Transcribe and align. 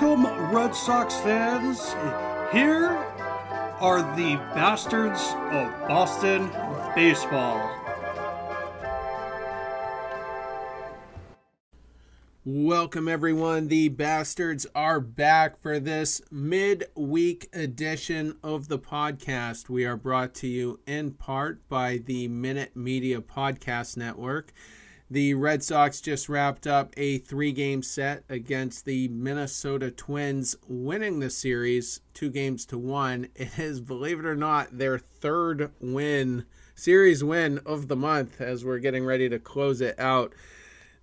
Welcome, 0.00 0.54
Red 0.54 0.76
Sox 0.76 1.12
fans. 1.22 1.88
Here 2.52 2.86
are 3.80 4.00
the 4.14 4.36
bastards 4.54 5.20
of 5.50 5.88
Boston 5.88 6.48
baseball. 6.94 7.58
Welcome, 12.44 13.08
everyone. 13.08 13.66
The 13.66 13.88
Bastards 13.88 14.68
are 14.72 15.00
back 15.00 15.60
for 15.60 15.80
this 15.80 16.22
mid-week 16.30 17.48
edition 17.52 18.36
of 18.44 18.68
the 18.68 18.78
podcast. 18.78 19.68
We 19.68 19.84
are 19.84 19.96
brought 19.96 20.32
to 20.36 20.46
you 20.46 20.78
in 20.86 21.10
part 21.10 21.68
by 21.68 21.96
the 21.96 22.28
Minute 22.28 22.76
Media 22.76 23.20
Podcast 23.20 23.96
Network. 23.96 24.52
The 25.10 25.32
Red 25.32 25.62
Sox 25.62 26.02
just 26.02 26.28
wrapped 26.28 26.66
up 26.66 26.92
a 26.98 27.16
three-game 27.16 27.82
set 27.82 28.24
against 28.28 28.84
the 28.84 29.08
Minnesota 29.08 29.90
Twins, 29.90 30.54
winning 30.68 31.20
the 31.20 31.30
series 31.30 32.02
two 32.12 32.28
games 32.28 32.66
to 32.66 32.76
one. 32.76 33.28
It 33.34 33.58
is, 33.58 33.80
believe 33.80 34.18
it 34.18 34.26
or 34.26 34.36
not, 34.36 34.76
their 34.76 34.98
third 34.98 35.70
win, 35.80 36.44
series 36.74 37.24
win 37.24 37.58
of 37.64 37.88
the 37.88 37.96
month 37.96 38.38
as 38.38 38.66
we're 38.66 38.80
getting 38.80 39.06
ready 39.06 39.30
to 39.30 39.38
close 39.38 39.80
it 39.80 39.98
out. 39.98 40.34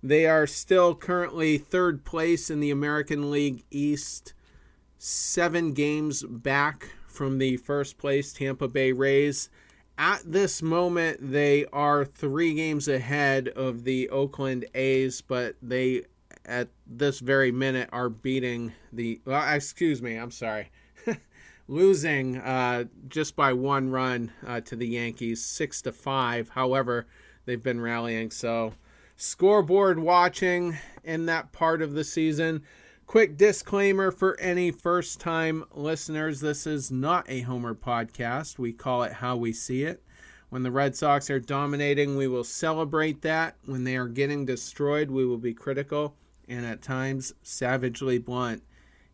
They 0.04 0.26
are 0.26 0.46
still 0.46 0.94
currently 0.94 1.58
third 1.58 2.04
place 2.04 2.48
in 2.48 2.60
the 2.60 2.70
American 2.70 3.28
League 3.32 3.64
East, 3.72 4.34
seven 4.98 5.72
games 5.72 6.22
back 6.22 6.90
from 7.08 7.38
the 7.38 7.56
first 7.56 7.98
place 7.98 8.32
Tampa 8.32 8.68
Bay 8.68 8.92
Rays. 8.92 9.48
At 9.98 10.30
this 10.30 10.60
moment, 10.60 11.32
they 11.32 11.64
are 11.72 12.04
three 12.04 12.52
games 12.52 12.86
ahead 12.86 13.48
of 13.48 13.84
the 13.84 14.10
Oakland 14.10 14.66
A's, 14.74 15.22
but 15.22 15.56
they, 15.62 16.02
at 16.44 16.68
this 16.86 17.20
very 17.20 17.50
minute, 17.50 17.88
are 17.92 18.10
beating 18.10 18.72
the. 18.92 19.20
Well, 19.24 19.54
excuse 19.54 20.02
me, 20.02 20.16
I'm 20.16 20.30
sorry. 20.30 20.70
Losing 21.68 22.36
uh, 22.36 22.84
just 23.08 23.36
by 23.36 23.54
one 23.54 23.90
run 23.90 24.32
uh, 24.46 24.60
to 24.62 24.76
the 24.76 24.86
Yankees, 24.86 25.42
six 25.42 25.80
to 25.82 25.92
five. 25.92 26.50
However, 26.50 27.06
they've 27.46 27.62
been 27.62 27.80
rallying, 27.80 28.30
so 28.30 28.74
scoreboard 29.16 29.98
watching 29.98 30.76
in 31.04 31.24
that 31.26 31.52
part 31.52 31.80
of 31.80 31.94
the 31.94 32.04
season. 32.04 32.62
Quick 33.06 33.36
disclaimer 33.36 34.10
for 34.10 34.38
any 34.40 34.72
first 34.72 35.20
time 35.20 35.62
listeners 35.72 36.40
this 36.40 36.66
is 36.66 36.90
not 36.90 37.24
a 37.28 37.42
Homer 37.42 37.72
podcast. 37.72 38.58
We 38.58 38.72
call 38.72 39.04
it 39.04 39.12
How 39.12 39.36
We 39.36 39.52
See 39.52 39.84
It. 39.84 40.02
When 40.48 40.64
the 40.64 40.72
Red 40.72 40.96
Sox 40.96 41.30
are 41.30 41.38
dominating, 41.38 42.16
we 42.16 42.26
will 42.26 42.42
celebrate 42.42 43.22
that. 43.22 43.54
When 43.64 43.84
they 43.84 43.96
are 43.96 44.08
getting 44.08 44.44
destroyed, 44.44 45.12
we 45.12 45.24
will 45.24 45.38
be 45.38 45.54
critical 45.54 46.16
and 46.48 46.66
at 46.66 46.82
times 46.82 47.32
savagely 47.44 48.18
blunt. 48.18 48.64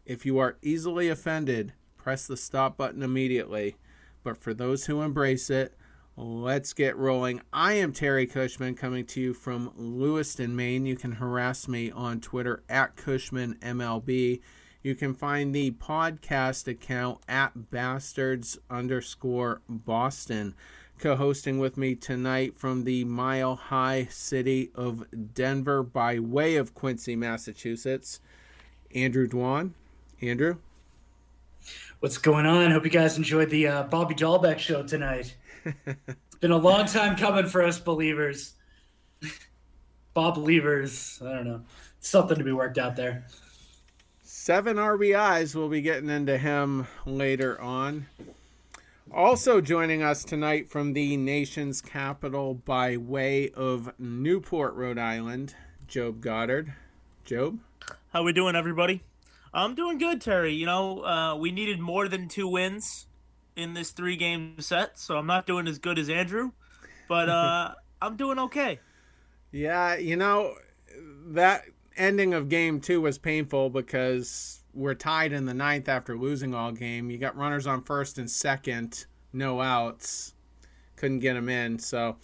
If 0.07 0.25
you 0.25 0.39
are 0.39 0.57
easily 0.63 1.11
offended, 1.11 1.75
press 1.99 2.27
the 2.27 2.39
stop 2.39 2.79
button 2.79 3.03
immediately. 3.03 3.77
But 4.25 4.39
for 4.39 4.55
those 4.55 4.87
who 4.87 5.03
embrace 5.03 5.51
it, 5.51 5.77
Let's 6.15 6.75
get 6.75 6.99
rolling. 6.99 7.41
I 7.55 7.73
am 7.75 7.95
Terry 7.95 8.27
Cushman 8.27 8.75
coming 8.75 9.07
to 9.07 9.21
you 9.21 9.33
from 9.33 9.73
Lewiston, 9.77 10.55
Maine. 10.55 10.85
You 10.85 10.95
can 10.95 11.13
harass 11.13 11.67
me 11.67 11.91
on 11.91 12.21
Twitter 12.21 12.63
at 12.69 12.97
CushmanMLB. 12.97 14.41
You 14.83 14.95
can 14.95 15.15
find 15.15 15.55
the 15.55 15.71
podcast 15.71 16.69
account 16.69 17.21
at 17.29 17.71
bastards 17.71 18.59
underscore 18.69 19.63
Boston. 19.71 20.55
Co 20.99 21.17
hosting 21.17 21.59
with 21.59 21.79
me 21.79 21.95
tonight 21.95 22.59
from 22.59 22.85
the 22.85 23.05
mile 23.05 23.57
high 23.57 24.07
city 24.11 24.71
of 24.75 25.07
Denver 25.33 25.83
by 25.83 26.19
way 26.19 26.57
of 26.57 26.75
Quincy, 26.75 27.17
Massachusetts, 27.17 28.21
Andrew 28.95 29.27
Dwan. 29.27 29.71
Andrew? 30.21 30.59
What's 32.01 32.19
going 32.19 32.45
on? 32.45 32.71
Hope 32.71 32.85
you 32.85 32.91
guys 32.91 33.17
enjoyed 33.17 33.49
the 33.49 33.67
uh, 33.67 33.83
Bobby 33.85 34.15
Dalbec 34.15 34.59
show 34.59 34.83
tonight 34.83 35.37
it's 35.65 36.37
been 36.41 36.51
a 36.51 36.57
long 36.57 36.87
time 36.87 37.17
coming 37.17 37.47
for 37.47 37.63
us 37.63 37.79
believers. 37.79 38.55
Bob 40.15 40.35
believers. 40.35 41.21
I 41.25 41.33
don't 41.33 41.47
know. 41.47 41.63
Something 42.01 42.39
to 42.39 42.45
be 42.45 42.53
worked 42.53 42.79
out 42.79 42.97
there. 42.97 43.27
Seven 44.23 44.77
RBIs. 44.77 45.55
We'll 45.55 45.69
be 45.69 45.83
getting 45.83 46.11
into 46.11 46.37
him 46.37 46.87
later 47.07 47.61
on. 47.61 48.07
Also 49.13 49.61
joining 49.61 50.03
us 50.03 50.25
tonight 50.25 50.71
from 50.71 50.95
the 50.95 51.17
nation's 51.17 51.81
capital 51.81 52.55
by 52.55 52.97
way 52.97 53.51
of 53.51 53.93
Newport, 53.99 54.75
Rhode 54.75 54.99
Island, 54.99 55.55
Job 55.87 56.21
Goddard. 56.21 56.73
Job? 57.25 57.59
How 58.13 58.23
we 58.23 58.33
doing, 58.33 58.57
everybody? 58.57 59.03
I'm 59.55 59.75
doing 59.75 59.99
good, 59.99 60.21
Terry. 60.21 60.55
You 60.55 60.67
know, 60.67 61.05
uh, 61.05 61.37
we 61.37 61.53
needed 61.53 61.79
more 61.79 62.09
than 62.09 62.27
two 62.27 62.49
wins 62.49 63.07
in 63.57 63.75
this 63.75 63.91
three 63.91 64.17
game 64.17 64.61
set, 64.61 64.99
so 64.99 65.17
I'm 65.17 65.27
not 65.27 65.47
doing 65.47 65.69
as 65.69 65.79
good 65.79 65.99
as 65.99 66.09
Andrew, 66.09 66.53
but 67.09 67.29
uh, 67.29 67.73
I'm 68.03 68.17
doing 68.17 68.39
okay. 68.39 68.81
Yeah, 69.51 69.97
you 69.97 70.17
know, 70.17 70.55
that 71.29 71.65
ending 71.97 72.35
of 72.35 72.49
game 72.49 72.81
two 72.81 73.01
was 73.01 73.19
painful 73.19 73.71
because 73.71 74.63
we're 74.75 74.95
tied 74.95 75.33
in 75.33 75.45
the 75.45 75.55
ninth 75.55 75.89
after 75.89 76.17
losing 76.17 76.55
all 76.55 76.73
game. 76.73 77.11
You 77.11 77.19
got 77.19 77.37
runners 77.37 77.67
on 77.67 77.83
first 77.83 78.19
and 78.19 78.31
second, 78.31 79.07
no 79.33 79.61
outs, 79.61 80.35
couldn't 80.97 81.21
get 81.21 81.35
them 81.35 81.49
in. 81.49 81.79
So 81.79 82.17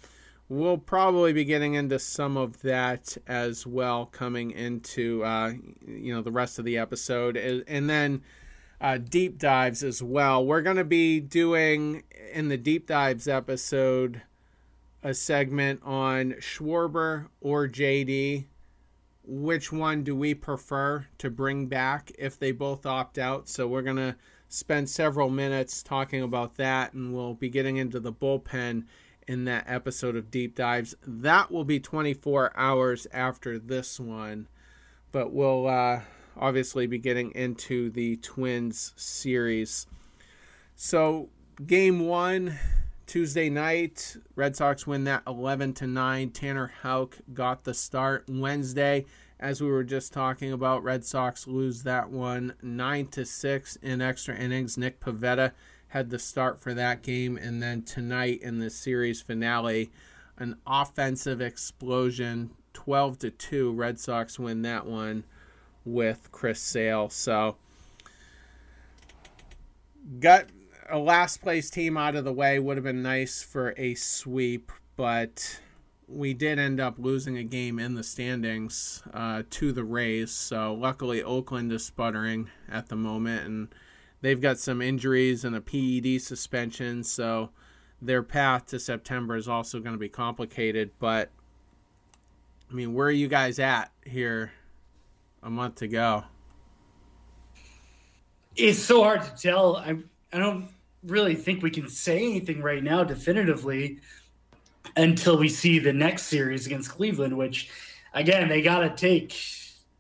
we'll 0.48 0.78
probably 0.78 1.32
be 1.32 1.44
getting 1.44 1.74
into 1.74 1.98
some 1.98 2.36
of 2.36 2.62
that 2.62 3.16
as 3.26 3.66
well 3.66 4.06
coming 4.06 4.50
into 4.52 5.22
uh, 5.24 5.52
you 5.86 6.14
know 6.14 6.22
the 6.22 6.32
rest 6.32 6.58
of 6.58 6.64
the 6.64 6.78
episode, 6.78 7.36
and 7.36 7.90
then 7.90 8.22
uh, 8.80 8.98
deep 8.98 9.38
dives 9.38 9.82
as 9.82 10.02
well. 10.02 10.44
We're 10.44 10.62
going 10.62 10.76
to 10.76 10.84
be 10.84 11.20
doing 11.20 12.04
in 12.32 12.48
the 12.48 12.56
deep 12.56 12.86
dives 12.86 13.26
episode 13.26 14.22
a 15.02 15.14
segment 15.14 15.80
on 15.84 16.32
Schwarber 16.40 17.28
or 17.40 17.68
JD. 17.68 18.46
Which 19.24 19.72
one 19.72 20.04
do 20.04 20.16
we 20.16 20.34
prefer 20.34 21.06
to 21.18 21.30
bring 21.30 21.66
back 21.66 22.12
if 22.18 22.38
they 22.38 22.52
both 22.52 22.86
opt 22.86 23.18
out? 23.18 23.48
So 23.48 23.66
we're 23.66 23.82
going 23.82 23.96
to 23.96 24.16
spend 24.48 24.88
several 24.88 25.28
minutes 25.28 25.82
talking 25.82 26.22
about 26.22 26.56
that, 26.56 26.94
and 26.94 27.12
we'll 27.12 27.34
be 27.34 27.50
getting 27.50 27.76
into 27.76 28.00
the 28.00 28.12
bullpen 28.12 28.84
in 29.26 29.44
that 29.44 29.64
episode 29.66 30.16
of 30.16 30.30
Deep 30.30 30.54
Dives. 30.54 30.94
That 31.06 31.50
will 31.50 31.64
be 31.64 31.78
24 31.78 32.56
hours 32.56 33.06
after 33.12 33.58
this 33.58 33.98
one, 34.00 34.48
but 35.12 35.32
we'll. 35.32 35.66
Uh, 35.66 36.00
obviously 36.38 36.86
be 36.86 36.98
getting 36.98 37.32
into 37.32 37.90
the 37.90 38.16
Twins 38.16 38.92
series. 38.96 39.86
So, 40.76 41.28
game 41.66 42.00
one, 42.00 42.58
Tuesday 43.06 43.48
night, 43.48 44.16
Red 44.36 44.54
Sox 44.54 44.86
win 44.86 45.04
that 45.04 45.22
11 45.26 45.72
to 45.74 45.86
9. 45.86 46.30
Tanner 46.30 46.72
Houck 46.82 47.18
got 47.32 47.64
the 47.64 47.74
start. 47.74 48.24
Wednesday, 48.28 49.06
as 49.40 49.60
we 49.60 49.68
were 49.68 49.84
just 49.84 50.12
talking 50.12 50.52
about, 50.52 50.84
Red 50.84 51.04
Sox 51.04 51.46
lose 51.46 51.82
that 51.84 52.10
one 52.10 52.54
9 52.62 53.06
to 53.08 53.24
6 53.24 53.76
in 53.76 54.02
extra 54.02 54.36
innings. 54.36 54.76
Nick 54.76 55.00
Pivetta 55.00 55.52
had 55.88 56.10
the 56.10 56.18
start 56.18 56.60
for 56.60 56.74
that 56.74 57.02
game. 57.02 57.36
And 57.36 57.62
then 57.62 57.82
tonight 57.82 58.42
in 58.42 58.58
the 58.58 58.70
series 58.70 59.22
finale, 59.22 59.90
an 60.36 60.56
offensive 60.66 61.40
explosion 61.40 62.50
12 62.74 63.18
to 63.20 63.30
2. 63.30 63.72
Red 63.72 63.98
Sox 63.98 64.38
win 64.38 64.62
that 64.62 64.86
one 64.86 65.24
with 65.92 66.28
Chris 66.30 66.60
Sale. 66.60 67.10
So 67.10 67.56
got 70.20 70.46
a 70.88 70.98
last 70.98 71.42
place 71.42 71.70
team 71.70 71.96
out 71.96 72.16
of 72.16 72.24
the 72.24 72.32
way 72.32 72.58
would 72.58 72.76
have 72.76 72.84
been 72.84 73.02
nice 73.02 73.42
for 73.42 73.74
a 73.76 73.94
sweep, 73.94 74.72
but 74.96 75.60
we 76.06 76.32
did 76.32 76.58
end 76.58 76.80
up 76.80 76.98
losing 76.98 77.36
a 77.36 77.44
game 77.44 77.78
in 77.78 77.94
the 77.94 78.02
standings 78.02 79.02
uh, 79.12 79.42
to 79.50 79.72
the 79.72 79.84
Rays. 79.84 80.30
So 80.30 80.74
luckily, 80.74 81.22
Oakland 81.22 81.70
is 81.72 81.84
sputtering 81.84 82.48
at 82.70 82.88
the 82.88 82.96
moment, 82.96 83.44
and 83.44 83.68
they've 84.22 84.40
got 84.40 84.58
some 84.58 84.80
injuries 84.80 85.44
and 85.44 85.54
a 85.54 85.60
PED 85.60 86.22
suspension. 86.22 87.04
So 87.04 87.50
their 88.00 88.22
path 88.22 88.66
to 88.66 88.78
September 88.80 89.36
is 89.36 89.48
also 89.48 89.80
going 89.80 89.94
to 89.94 89.98
be 89.98 90.08
complicated. 90.08 90.90
But 90.98 91.30
I 92.70 92.74
mean, 92.74 92.94
where 92.94 93.08
are 93.08 93.10
you 93.10 93.28
guys 93.28 93.58
at 93.58 93.92
here 94.06 94.52
a 95.42 95.50
month 95.50 95.76
to 95.76 95.88
go. 95.88 96.24
It's 98.56 98.78
so 98.78 99.02
hard 99.02 99.22
to 99.22 99.34
tell. 99.40 99.76
I 99.76 99.96
I 100.32 100.38
don't 100.38 100.68
really 101.04 101.34
think 101.34 101.62
we 101.62 101.70
can 101.70 101.88
say 101.88 102.18
anything 102.18 102.60
right 102.60 102.82
now 102.82 103.04
definitively 103.04 104.00
until 104.96 105.38
we 105.38 105.48
see 105.48 105.78
the 105.78 105.92
next 105.92 106.24
series 106.24 106.66
against 106.66 106.90
Cleveland, 106.90 107.36
which 107.36 107.70
again 108.14 108.48
they 108.48 108.62
got 108.62 108.80
to 108.80 108.90
take. 108.90 109.36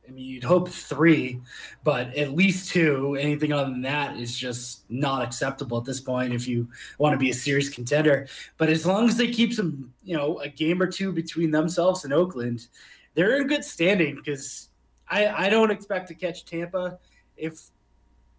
I 0.06 0.10
mean, 0.10 0.24
you'd 0.24 0.44
hope 0.44 0.70
three, 0.70 1.38
but 1.84 2.16
at 2.16 2.32
least 2.32 2.70
two. 2.70 3.14
Anything 3.20 3.52
other 3.52 3.70
than 3.70 3.82
that 3.82 4.16
is 4.16 4.36
just 4.36 4.90
not 4.90 5.22
acceptable 5.22 5.76
at 5.76 5.84
this 5.84 6.00
point 6.00 6.32
if 6.32 6.48
you 6.48 6.66
want 6.96 7.12
to 7.12 7.18
be 7.18 7.28
a 7.28 7.34
serious 7.34 7.68
contender. 7.68 8.26
But 8.56 8.70
as 8.70 8.86
long 8.86 9.06
as 9.06 9.18
they 9.18 9.30
keep 9.30 9.52
some, 9.52 9.92
you 10.02 10.16
know, 10.16 10.38
a 10.38 10.48
game 10.48 10.80
or 10.80 10.86
two 10.86 11.12
between 11.12 11.50
themselves 11.50 12.04
and 12.04 12.14
Oakland, 12.14 12.68
they're 13.14 13.38
in 13.38 13.48
good 13.48 13.64
standing 13.64 14.14
because 14.14 14.70
I, 15.10 15.46
I 15.46 15.48
don't 15.50 15.70
expect 15.70 16.08
to 16.08 16.14
catch 16.14 16.44
Tampa 16.44 16.98
if 17.36 17.70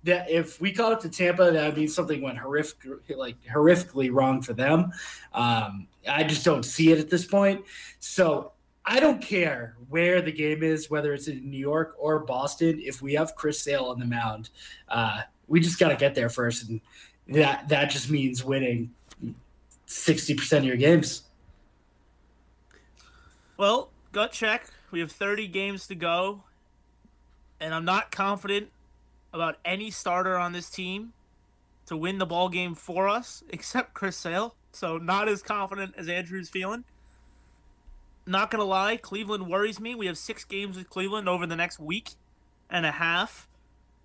that 0.03 0.29
if 0.29 0.61
we 0.61 0.71
caught 0.71 0.93
up 0.93 1.01
to 1.01 1.09
Tampa, 1.09 1.51
that 1.51 1.65
would 1.65 1.77
mean 1.77 1.87
something 1.87 2.21
went 2.21 2.37
horrific, 2.37 2.77
like 3.15 3.35
horrifically 3.43 4.09
wrong 4.11 4.41
for 4.41 4.53
them. 4.53 4.91
Um, 5.33 5.87
I 6.07 6.23
just 6.23 6.45
don't 6.45 6.63
see 6.63 6.91
it 6.91 6.99
at 6.99 7.09
this 7.09 7.25
point. 7.25 7.65
So 7.99 8.53
I 8.85 8.99
don't 8.99 9.21
care 9.21 9.75
where 9.89 10.21
the 10.21 10.31
game 10.31 10.63
is, 10.63 10.89
whether 10.89 11.13
it's 11.13 11.27
in 11.27 11.49
New 11.49 11.59
York 11.59 11.95
or 11.99 12.19
Boston. 12.19 12.79
If 12.81 13.01
we 13.01 13.13
have 13.15 13.35
Chris 13.35 13.61
Sale 13.61 13.85
on 13.85 13.99
the 13.99 14.05
mound, 14.05 14.49
uh, 14.87 15.21
we 15.47 15.59
just 15.59 15.79
got 15.79 15.89
to 15.89 15.95
get 15.95 16.15
there 16.15 16.29
first, 16.29 16.69
and 16.69 16.79
that 17.27 17.67
that 17.69 17.89
just 17.89 18.09
means 18.09 18.43
winning 18.43 18.93
sixty 19.85 20.33
percent 20.33 20.63
of 20.63 20.67
your 20.67 20.77
games. 20.77 21.23
Well, 23.57 23.89
gut 24.13 24.31
check. 24.31 24.67
We 24.89 25.01
have 25.01 25.11
30 25.11 25.49
games 25.49 25.85
to 25.87 25.95
go, 25.95 26.43
and 27.59 27.73
I'm 27.73 27.85
not 27.85 28.11
confident 28.11 28.69
about 29.33 29.57
any 29.63 29.91
starter 29.91 30.37
on 30.37 30.53
this 30.53 30.69
team 30.69 31.13
to 31.85 31.97
win 31.97 32.17
the 32.17 32.25
ball 32.25 32.49
game 32.49 32.75
for 32.75 33.07
us, 33.07 33.43
except 33.49 33.93
Chris 33.93 34.17
Sale. 34.17 34.55
So 34.71 34.97
not 34.97 35.27
as 35.27 35.41
confident 35.41 35.95
as 35.97 36.07
Andrew's 36.07 36.49
feeling. 36.49 36.83
Not 38.25 38.51
gonna 38.51 38.63
lie, 38.63 38.97
Cleveland 38.97 39.47
worries 39.47 39.79
me. 39.79 39.95
We 39.95 40.05
have 40.05 40.17
six 40.17 40.43
games 40.43 40.77
with 40.77 40.89
Cleveland 40.89 41.27
over 41.27 41.47
the 41.47 41.55
next 41.55 41.79
week 41.79 42.11
and 42.69 42.85
a 42.85 42.91
half. 42.91 43.47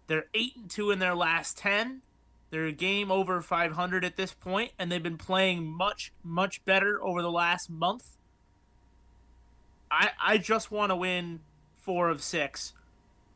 They're 0.07 0.27
eight 0.33 0.57
and 0.57 0.71
two 0.71 0.91
in 0.91 0.99
their 0.99 1.15
last 1.15 1.59
ten. 1.59 2.01
They're 2.51 2.67
a 2.67 2.73
game 2.73 3.11
over 3.11 3.41
500 3.41 4.05
at 4.05 4.17
this 4.17 4.33
point, 4.33 4.73
and 4.79 4.91
they've 4.91 5.03
been 5.03 5.19
playing 5.19 5.67
much, 5.67 6.13
much 6.23 6.65
better 6.65 7.03
over 7.03 7.21
the 7.21 7.31
last 7.31 7.69
month. 7.69 8.17
I 9.91 10.11
I 10.23 10.39
just 10.39 10.71
want 10.71 10.91
to 10.91 10.97
win 10.97 11.41
four 11.77 12.09
of 12.09 12.23
six. 12.23 12.73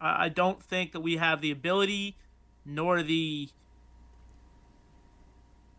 I 0.00 0.28
don't 0.28 0.62
think 0.62 0.92
that 0.92 1.00
we 1.00 1.16
have 1.16 1.40
the 1.40 1.50
ability 1.50 2.16
nor 2.64 3.02
the 3.02 3.48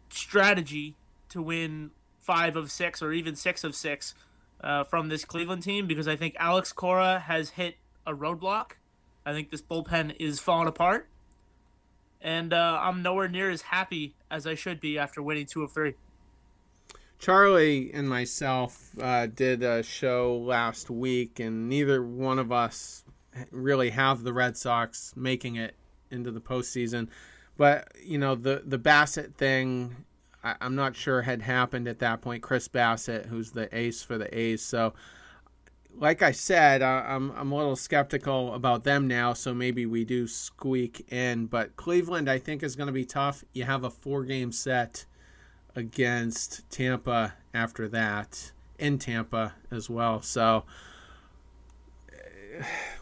strategy 0.10 0.95
to 1.30 1.42
win 1.42 1.92
five 2.19 2.56
of 2.56 2.71
six 2.71 3.01
or 3.01 3.13
even 3.13 3.36
six 3.36 3.63
of 3.63 3.75
six 3.75 4.13
uh, 4.62 4.83
from 4.83 5.10
this 5.10 5.24
Cleveland 5.24 5.63
team 5.63 5.88
because 5.88 6.07
I 6.07 6.16
think 6.16 6.36
Alex 6.39 6.74
Cora 6.74 7.19
has 7.19 7.51
hit 7.51 7.75
a 8.06 8.13
roadblock. 8.13 8.71
I 9.25 9.33
think 9.33 9.51
this 9.51 9.62
bullpen 9.62 10.16
is 10.19 10.39
falling 10.39 10.68
apart. 10.68 11.07
And 12.21 12.54
uh, 12.54 12.80
I'm 12.81 13.01
nowhere 13.01 13.30
near 13.30 13.50
as 13.50 13.62
happy 13.62 14.16
as 14.30 14.45
I 14.45 14.56
should 14.56 14.81
be 14.81 14.98
after 14.98 15.21
winning 15.21 15.45
two 15.45 15.63
of 15.63 15.71
three. 15.71 15.94
Charlie 17.18 17.92
and 17.94 18.10
myself 18.10 18.92
uh, 19.01 19.27
did 19.27 19.62
a 19.62 19.83
show 19.83 20.38
last 20.38 20.89
week, 20.89 21.39
and 21.39 21.68
neither 21.68 22.01
one 22.01 22.39
of 22.39 22.51
us 22.51 23.04
really 23.52 23.92
have 23.92 24.24
the 24.24 24.34
Red 24.34 24.58
Sox 24.58 25.14
making 25.16 25.56
it 25.56 25.76
into 26.12 26.32
the 26.32 26.42
postseason. 26.42 27.08
But 27.58 27.92
you 28.04 28.18
know 28.18 28.36
the 28.36 28.64
the 28.66 28.80
Bassitt 28.80 29.36
thing, 29.36 30.06
I, 30.44 30.56
am 30.62 30.76
not 30.76 30.96
sure 30.96 31.24
had 31.24 31.42
happened 31.42 31.88
at 31.88 32.00
that 32.00 32.22
point. 32.22 32.42
Chris 32.42 32.68
Bassitt, 32.68 33.26
who's 33.26 33.52
the 33.52 33.74
ace 33.78 34.02
for 34.02 34.18
the 34.18 34.38
A's, 34.38 34.62
so 34.62 34.94
like 35.98 36.22
I 36.22 36.32
said, 36.32 36.82
I, 36.82 37.02
I'm 37.02 37.32
I'm 37.32 37.52
a 37.52 37.58
little 37.58 37.76
skeptical 37.76 38.54
about 38.54 38.84
them 38.84 39.08
now. 39.08 39.34
So 39.34 39.54
maybe 39.54 39.86
we 39.86 40.06
do 40.06 40.28
squeak 40.28 41.12
in. 41.12 41.48
But 41.48 41.76
Cleveland, 41.76 42.30
I 42.30 42.38
think, 42.38 42.64
is 42.64 42.76
going 42.76 42.88
to 42.88 42.94
be 42.94 43.06
tough. 43.06 43.44
You 43.54 43.66
have 43.66 43.84
a 43.84 43.90
four 43.90 44.24
game 44.24 44.52
set 44.52 45.06
against 45.76 46.70
Tampa 46.70 47.34
after 47.54 47.88
that 47.90 48.52
in 48.78 48.98
Tampa 48.98 49.56
as 49.72 49.90
well. 49.90 50.22
So 50.22 50.64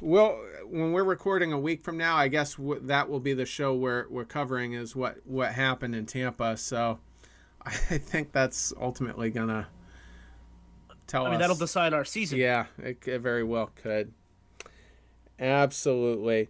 well, 0.02 0.40
when 0.66 0.92
we're 0.92 1.04
recording 1.04 1.52
a 1.54 1.60
week 1.60 1.84
from 1.84 1.98
now, 1.98 2.16
I 2.16 2.28
guess 2.28 2.56
w- 2.56 2.82
that 2.86 3.10
will 3.10 3.20
be 3.20 3.34
the 3.34 3.46
show 3.46 3.74
where 3.74 4.06
we're 4.10 4.26
covering 4.26 4.74
is 4.74 4.96
what 4.96 5.18
what 5.26 5.54
happened 5.54 5.96
in 5.96 6.06
Tampa. 6.06 6.58
So 6.58 7.00
I 7.66 7.72
think 7.72 8.32
that's 8.32 8.74
ultimately 8.80 9.30
gonna 9.30 9.68
tell 11.08 11.26
I 11.26 11.30
mean, 11.30 11.36
us. 11.36 11.42
that'll 11.42 11.56
decide 11.56 11.94
our 11.94 12.06
season. 12.06 12.40
Yeah, 12.40 12.66
it, 12.78 13.08
it 13.08 13.20
very 13.20 13.44
well 13.44 13.72
could. 13.76 14.12
Absolutely. 15.40 16.50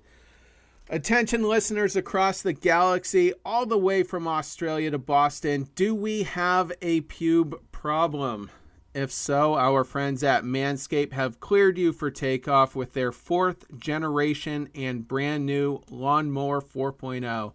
Attention 0.89 1.43
listeners 1.43 1.97
across 1.97 2.41
the 2.41 2.53
galaxy, 2.53 3.33
all 3.43 3.65
the 3.65 3.77
way 3.77 4.03
from 4.03 4.25
Australia 4.25 4.89
to 4.91 4.97
Boston, 4.97 5.67
do 5.75 5.93
we 5.93 6.23
have 6.23 6.71
a 6.81 7.01
pube 7.01 7.59
problem? 7.73 8.49
If 8.97 9.11
so, 9.11 9.53
our 9.53 9.83
friends 9.83 10.23
at 10.23 10.43
Manscaped 10.43 11.13
have 11.13 11.39
cleared 11.39 11.77
you 11.77 11.93
for 11.93 12.09
takeoff 12.09 12.75
with 12.75 12.93
their 12.93 13.11
fourth 13.11 13.77
generation 13.77 14.69
and 14.73 15.07
brand 15.07 15.45
new 15.45 15.83
Lawnmower 15.91 16.61
4.0. 16.61 17.53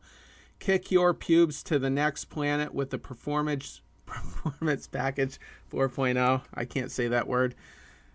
Kick 0.61 0.93
your 0.93 1.13
pubes 1.13 1.65
to 1.65 1.81
the 1.81 1.91
next 1.91 2.27
planet 2.27 2.73
with 2.73 2.91
the 2.91 2.99
Performance 2.99 3.81
Performance 4.07 4.87
Package 4.87 5.41
4.0. 5.69 6.43
I 6.55 6.65
can't 6.65 6.93
say 6.93 7.09
that 7.09 7.27
word, 7.27 7.57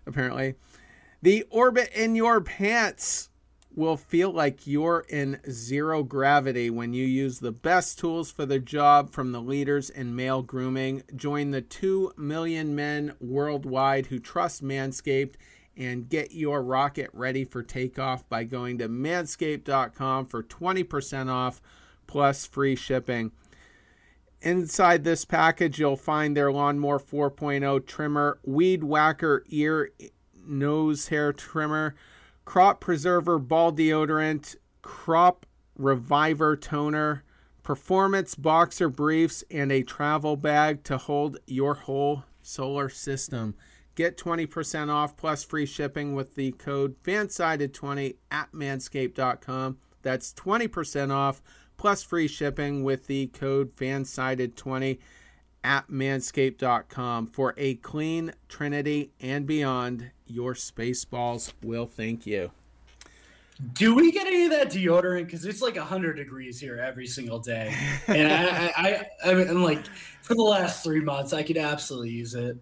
apparently. 0.06 0.54
The 1.20 1.44
orbit 1.50 1.90
in 1.94 2.14
your 2.14 2.40
pants 2.40 3.28
will 3.74 3.96
feel 3.96 4.30
like 4.30 4.66
you're 4.66 5.04
in 5.08 5.40
zero 5.50 6.02
gravity 6.02 6.70
when 6.70 6.92
you 6.92 7.04
use 7.06 7.38
the 7.38 7.52
best 7.52 7.98
tools 7.98 8.30
for 8.30 8.44
the 8.44 8.58
job 8.58 9.10
from 9.10 9.32
the 9.32 9.40
leaders 9.40 9.90
in 9.90 10.16
male 10.16 10.42
grooming. 10.42 11.02
Join 11.14 11.50
the 11.50 11.62
2 11.62 12.12
million 12.16 12.74
men 12.74 13.14
worldwide 13.20 14.06
who 14.06 14.18
trust 14.18 14.64
Manscaped 14.64 15.34
and 15.76 16.08
get 16.08 16.32
your 16.32 16.62
rocket 16.62 17.08
ready 17.12 17.44
for 17.44 17.62
takeoff 17.62 18.28
by 18.28 18.42
going 18.42 18.78
to 18.78 18.88
manscaped.com 18.88 20.26
for 20.26 20.42
20% 20.42 21.30
off 21.30 21.62
plus 22.08 22.44
free 22.44 22.74
shipping. 22.74 23.30
Inside 24.40 25.04
this 25.04 25.24
package, 25.24 25.78
you'll 25.78 25.96
find 25.96 26.36
their 26.36 26.52
Lawnmower 26.52 26.98
4.0 26.98 27.86
trimmer, 27.86 28.38
Weed 28.44 28.82
Whacker 28.82 29.44
ear 29.48 29.90
nose 30.46 31.08
hair 31.08 31.32
trimmer, 31.32 31.94
crop 32.48 32.80
preserver 32.80 33.38
ball 33.38 33.70
deodorant, 33.70 34.56
crop 34.80 35.44
reviver 35.76 36.56
toner, 36.56 37.22
performance 37.62 38.34
boxer 38.34 38.88
briefs, 38.88 39.44
and 39.50 39.70
a 39.70 39.82
travel 39.82 40.34
bag 40.34 40.82
to 40.82 40.96
hold 40.96 41.36
your 41.46 41.74
whole 41.74 42.24
solar 42.40 42.88
system. 42.88 43.54
Get 43.94 44.16
20% 44.16 44.88
off 44.88 45.14
plus 45.14 45.44
free 45.44 45.66
shipping 45.66 46.14
with 46.14 46.36
the 46.36 46.52
code 46.52 46.96
FANSIDED20 47.02 48.16
at 48.30 48.50
manscaped.com. 48.52 49.76
That's 50.00 50.32
20% 50.32 51.12
off 51.12 51.42
plus 51.76 52.02
free 52.02 52.28
shipping 52.28 52.82
with 52.82 53.08
the 53.08 53.26
code 53.26 53.76
FANSIDED20 53.76 54.98
at 55.64 55.88
manscaped.com 55.88 57.26
for 57.28 57.54
a 57.56 57.74
clean 57.76 58.32
trinity 58.48 59.12
and 59.20 59.46
beyond 59.46 60.10
your 60.26 60.54
spaceballs 60.54 61.52
will 61.62 61.86
thank 61.86 62.26
you. 62.26 62.50
Do 63.72 63.94
we 63.94 64.12
get 64.12 64.26
any 64.26 64.44
of 64.44 64.50
that 64.52 64.68
deodorant? 64.68 65.26
Because 65.26 65.44
it's 65.44 65.60
like 65.60 65.74
100 65.74 66.14
degrees 66.14 66.60
here 66.60 66.78
every 66.78 67.08
single 67.08 67.40
day. 67.40 67.74
And 68.06 68.32
I, 68.32 68.72
I, 68.76 69.06
I, 69.24 69.30
am 69.30 69.64
like 69.64 69.84
for 70.22 70.34
the 70.36 70.42
last 70.42 70.84
three 70.84 71.00
months 71.00 71.32
i 71.32 71.42
could 71.42 71.56
absolutely 71.56 72.10
use 72.10 72.34
it. 72.34 72.56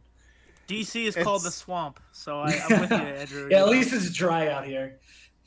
Dc 0.69 1.07
is 1.07 1.17
it's... 1.17 1.23
called 1.23 1.43
the 1.43 1.50
swamp 1.50 2.00
so 2.12 2.41
I, 2.41 2.53
am 2.53 2.81
with 2.81 2.91
you 2.91 2.97
andrew. 2.97 3.49
Yeah 3.50 3.59
at 3.59 3.69
least 3.69 3.93
it's 3.93 4.11
dry 4.11 4.49
out 4.49 4.65
here 4.65 4.99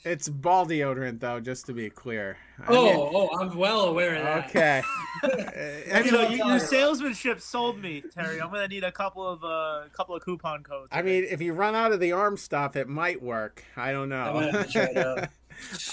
it's 0.04 0.30
ball 0.30 0.66
deodorant, 0.66 1.20
though, 1.20 1.40
just 1.40 1.66
to 1.66 1.74
be 1.74 1.90
clear. 1.90 2.38
I 2.60 2.74
oh, 2.74 2.84
mean, 2.84 2.96
oh, 2.98 3.40
I'm 3.40 3.58
well 3.58 3.86
aware 3.86 4.16
of 4.16 4.24
that. 4.24 4.50
Okay. 4.50 4.84
you 6.06 6.12
know, 6.12 6.30
you, 6.30 6.38
your 6.38 6.60
salesmanship 6.60 7.42
sold 7.42 7.82
me, 7.82 8.04
Terry. 8.14 8.42
I'm 8.42 8.50
gonna 8.52 8.68
need 8.68 8.84
a 8.84 8.92
couple 8.92 9.28
of 9.28 9.44
a 9.44 9.48
uh, 9.48 9.84
couple 9.90 10.16
of 10.16 10.24
coupon 10.24 10.64
codes. 10.64 10.90
I 10.92 11.02
mean, 11.02 11.26
if 11.30 11.42
you 11.42 11.54
run 11.54 11.76
out 11.76 11.92
of 11.92 12.00
the 12.00 12.14
arm 12.14 12.38
stuff, 12.38 12.76
it 12.76 12.88
might 12.88 13.22
work. 13.22 13.64
I 13.76 13.92
don't 13.92 14.10
know. 14.10 14.64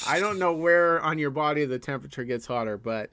I 0.06 0.20
don't 0.20 0.38
know 0.38 0.52
where 0.52 1.00
on 1.00 1.18
your 1.18 1.30
body 1.30 1.64
the 1.64 1.78
temperature 1.78 2.24
gets 2.24 2.46
hotter, 2.46 2.76
but 2.76 3.10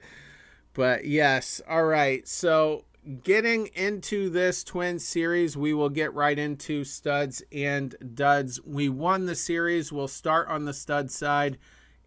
but 0.74 1.06
yes. 1.06 1.60
All 1.68 1.84
right. 1.84 2.26
So 2.28 2.84
getting 3.22 3.66
into 3.74 4.30
this 4.30 4.64
twin 4.64 4.98
series, 4.98 5.56
we 5.56 5.74
will 5.74 5.88
get 5.88 6.14
right 6.14 6.38
into 6.38 6.84
studs 6.84 7.42
and 7.52 7.94
duds. 8.14 8.60
We 8.64 8.88
won 8.88 9.26
the 9.26 9.34
series. 9.34 9.92
We'll 9.92 10.08
start 10.08 10.48
on 10.48 10.64
the 10.64 10.74
stud 10.74 11.10
side. 11.10 11.58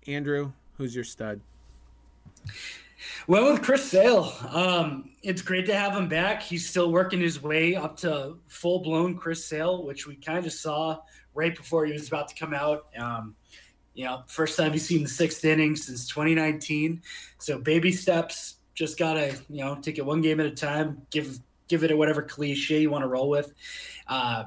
Andrew, 0.08 0.54
who's 0.77 0.96
your 0.96 1.04
stud? 1.04 1.42
Well, 3.27 3.51
with 3.51 3.62
Chris 3.62 3.89
Sale, 3.89 4.34
um, 4.50 5.12
it's 5.22 5.42
great 5.42 5.66
to 5.68 5.75
have 5.75 5.94
him 5.94 6.08
back. 6.08 6.42
He's 6.42 6.68
still 6.68 6.92
working 6.92 7.20
his 7.20 7.42
way 7.42 7.75
up 7.75 7.98
to 7.98 8.38
full 8.48 8.80
blown 8.80 9.16
Chris 9.16 9.46
Sale, 9.46 9.84
which 9.84 10.08
we 10.08 10.16
kind 10.16 10.46
of 10.46 10.51
saw 10.51 11.00
right 11.34 11.56
before 11.56 11.86
he 11.86 11.94
was 11.94 12.08
about 12.08 12.27
to 12.30 12.36
come 12.36 12.54
out. 12.54 12.88
Um, 12.98 13.36
you 13.94 14.06
know, 14.06 14.24
first 14.27 14.58
time 14.58 14.74
he's 14.74 14.86
seen 14.86 15.04
the 15.04 15.10
sixth 15.10 15.44
inning 15.44 15.75
since 15.75 16.08
2019. 16.08 17.01
So 17.39 17.60
baby 17.60 17.92
steps, 17.92 18.57
just 18.77 19.00
gotta 19.00 19.36
you 19.50 19.65
know 19.65 19.75
take 19.81 19.98
it 19.98 20.05
one 20.05 20.22
game 20.22 20.39
at 20.39 20.46
a 20.46 20.51
time. 20.51 21.01
Give 21.10 21.39
give 21.67 21.84
it 21.84 21.91
a 21.91 21.98
whatever 21.98 22.22
cliche 22.22 22.79
you 22.79 22.91
want 22.91 23.03
to 23.03 23.07
roll 23.07 23.27
with. 23.27 23.53
Uh, 24.07 24.43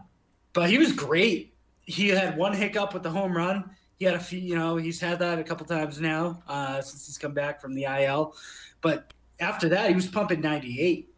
but 0.52 0.70
he 0.70 0.78
was 0.78 0.92
great. 0.92 1.52
He 1.82 2.08
had 2.08 2.36
one 2.36 2.54
hiccup 2.54 2.94
with 2.94 3.02
the 3.02 3.10
home 3.10 3.36
run. 3.36 3.70
He 3.98 4.04
had 4.04 4.14
a 4.14 4.20
few, 4.20 4.38
you 4.38 4.54
know, 4.54 4.76
he's 4.76 5.00
had 5.00 5.18
that 5.18 5.38
a 5.38 5.44
couple 5.44 5.66
times 5.66 6.00
now 6.00 6.42
uh, 6.48 6.80
since 6.80 7.06
he's 7.06 7.18
come 7.18 7.34
back 7.34 7.60
from 7.60 7.74
the 7.74 7.84
IL. 7.84 8.34
But 8.80 9.12
after 9.40 9.68
that, 9.70 9.88
he 9.88 9.94
was 9.94 10.06
pumping 10.06 10.40
98. 10.40 11.09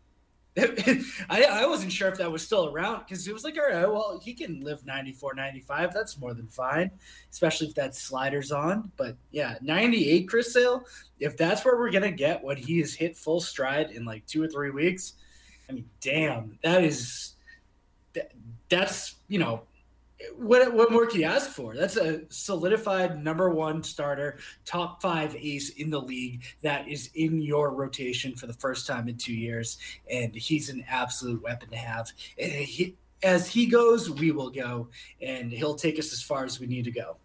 I, 0.59 1.44
I 1.44 1.66
wasn't 1.66 1.92
sure 1.92 2.09
if 2.09 2.18
that 2.18 2.30
was 2.30 2.44
still 2.44 2.66
around 2.66 3.00
because 3.00 3.26
it 3.26 3.32
was 3.32 3.42
like, 3.42 3.56
all 3.56 3.75
right, 3.75 3.90
well, 3.90 4.21
he 4.23 4.35
can 4.35 4.61
live 4.61 4.85
94, 4.85 5.35
95. 5.35 5.94
That's 5.94 6.18
more 6.18 6.35
than 6.35 6.47
fine, 6.49 6.90
especially 7.30 7.68
if 7.68 7.75
that 7.76 7.94
slider's 7.94 8.52
on. 8.52 8.92
But 8.97 9.16
yeah, 9.30 9.56
98, 9.62 10.28
Chris 10.28 10.52
Sale, 10.52 10.85
if 11.18 11.38
that's 11.38 11.64
where 11.64 11.78
we're 11.78 11.90
going 11.90 12.02
to 12.02 12.12
get 12.12 12.44
what 12.44 12.59
he 12.59 12.80
has 12.80 12.92
hit 12.92 13.16
full 13.16 13.40
stride 13.40 13.92
in 13.92 14.04
like 14.04 14.26
two 14.26 14.42
or 14.42 14.49
three 14.49 14.71
weeks, 14.71 15.14
I 15.71 15.73
mean, 15.73 15.88
damn, 16.02 16.59
that 16.62 16.85
is, 16.85 17.35
that, 18.12 18.32
that's, 18.68 19.14
you 19.28 19.38
know, 19.38 19.62
what, 20.37 20.73
what 20.73 20.91
more 20.91 21.07
can 21.07 21.21
you 21.21 21.26
ask 21.26 21.50
for? 21.50 21.75
That's 21.75 21.97
a 21.97 22.23
solidified 22.29 23.23
number 23.23 23.50
one 23.50 23.83
starter, 23.83 24.38
top 24.64 25.02
five 25.02 25.35
ace 25.37 25.71
in 25.71 25.91
the 25.91 26.00
league 26.00 26.43
that 26.62 26.88
is 26.88 27.11
in 27.14 27.41
your 27.41 27.75
rotation 27.75 28.35
for 28.37 28.47
the 28.47 28.52
first 28.52 28.87
time 28.87 29.09
in 29.09 29.17
two 29.17 29.35
years, 29.35 29.79
and 30.11 30.35
he's 30.35 30.69
an 30.69 30.85
absolute 30.88 31.43
weapon 31.43 31.71
to 31.71 31.76
have. 31.76 32.11
And 32.38 32.52
he, 32.52 32.97
as 33.23 33.49
he 33.49 33.67
goes, 33.67 34.11
we 34.11 34.33
will 34.33 34.50
go, 34.50 34.88
and 35.21 35.52
he'll 35.52 35.75
take 35.75 35.99
us 35.99 36.12
as 36.12 36.23
far 36.23 36.45
as 36.45 36.59
we 36.59 36.67
need 36.67 36.85
to 36.85 36.91
go. 36.91 37.17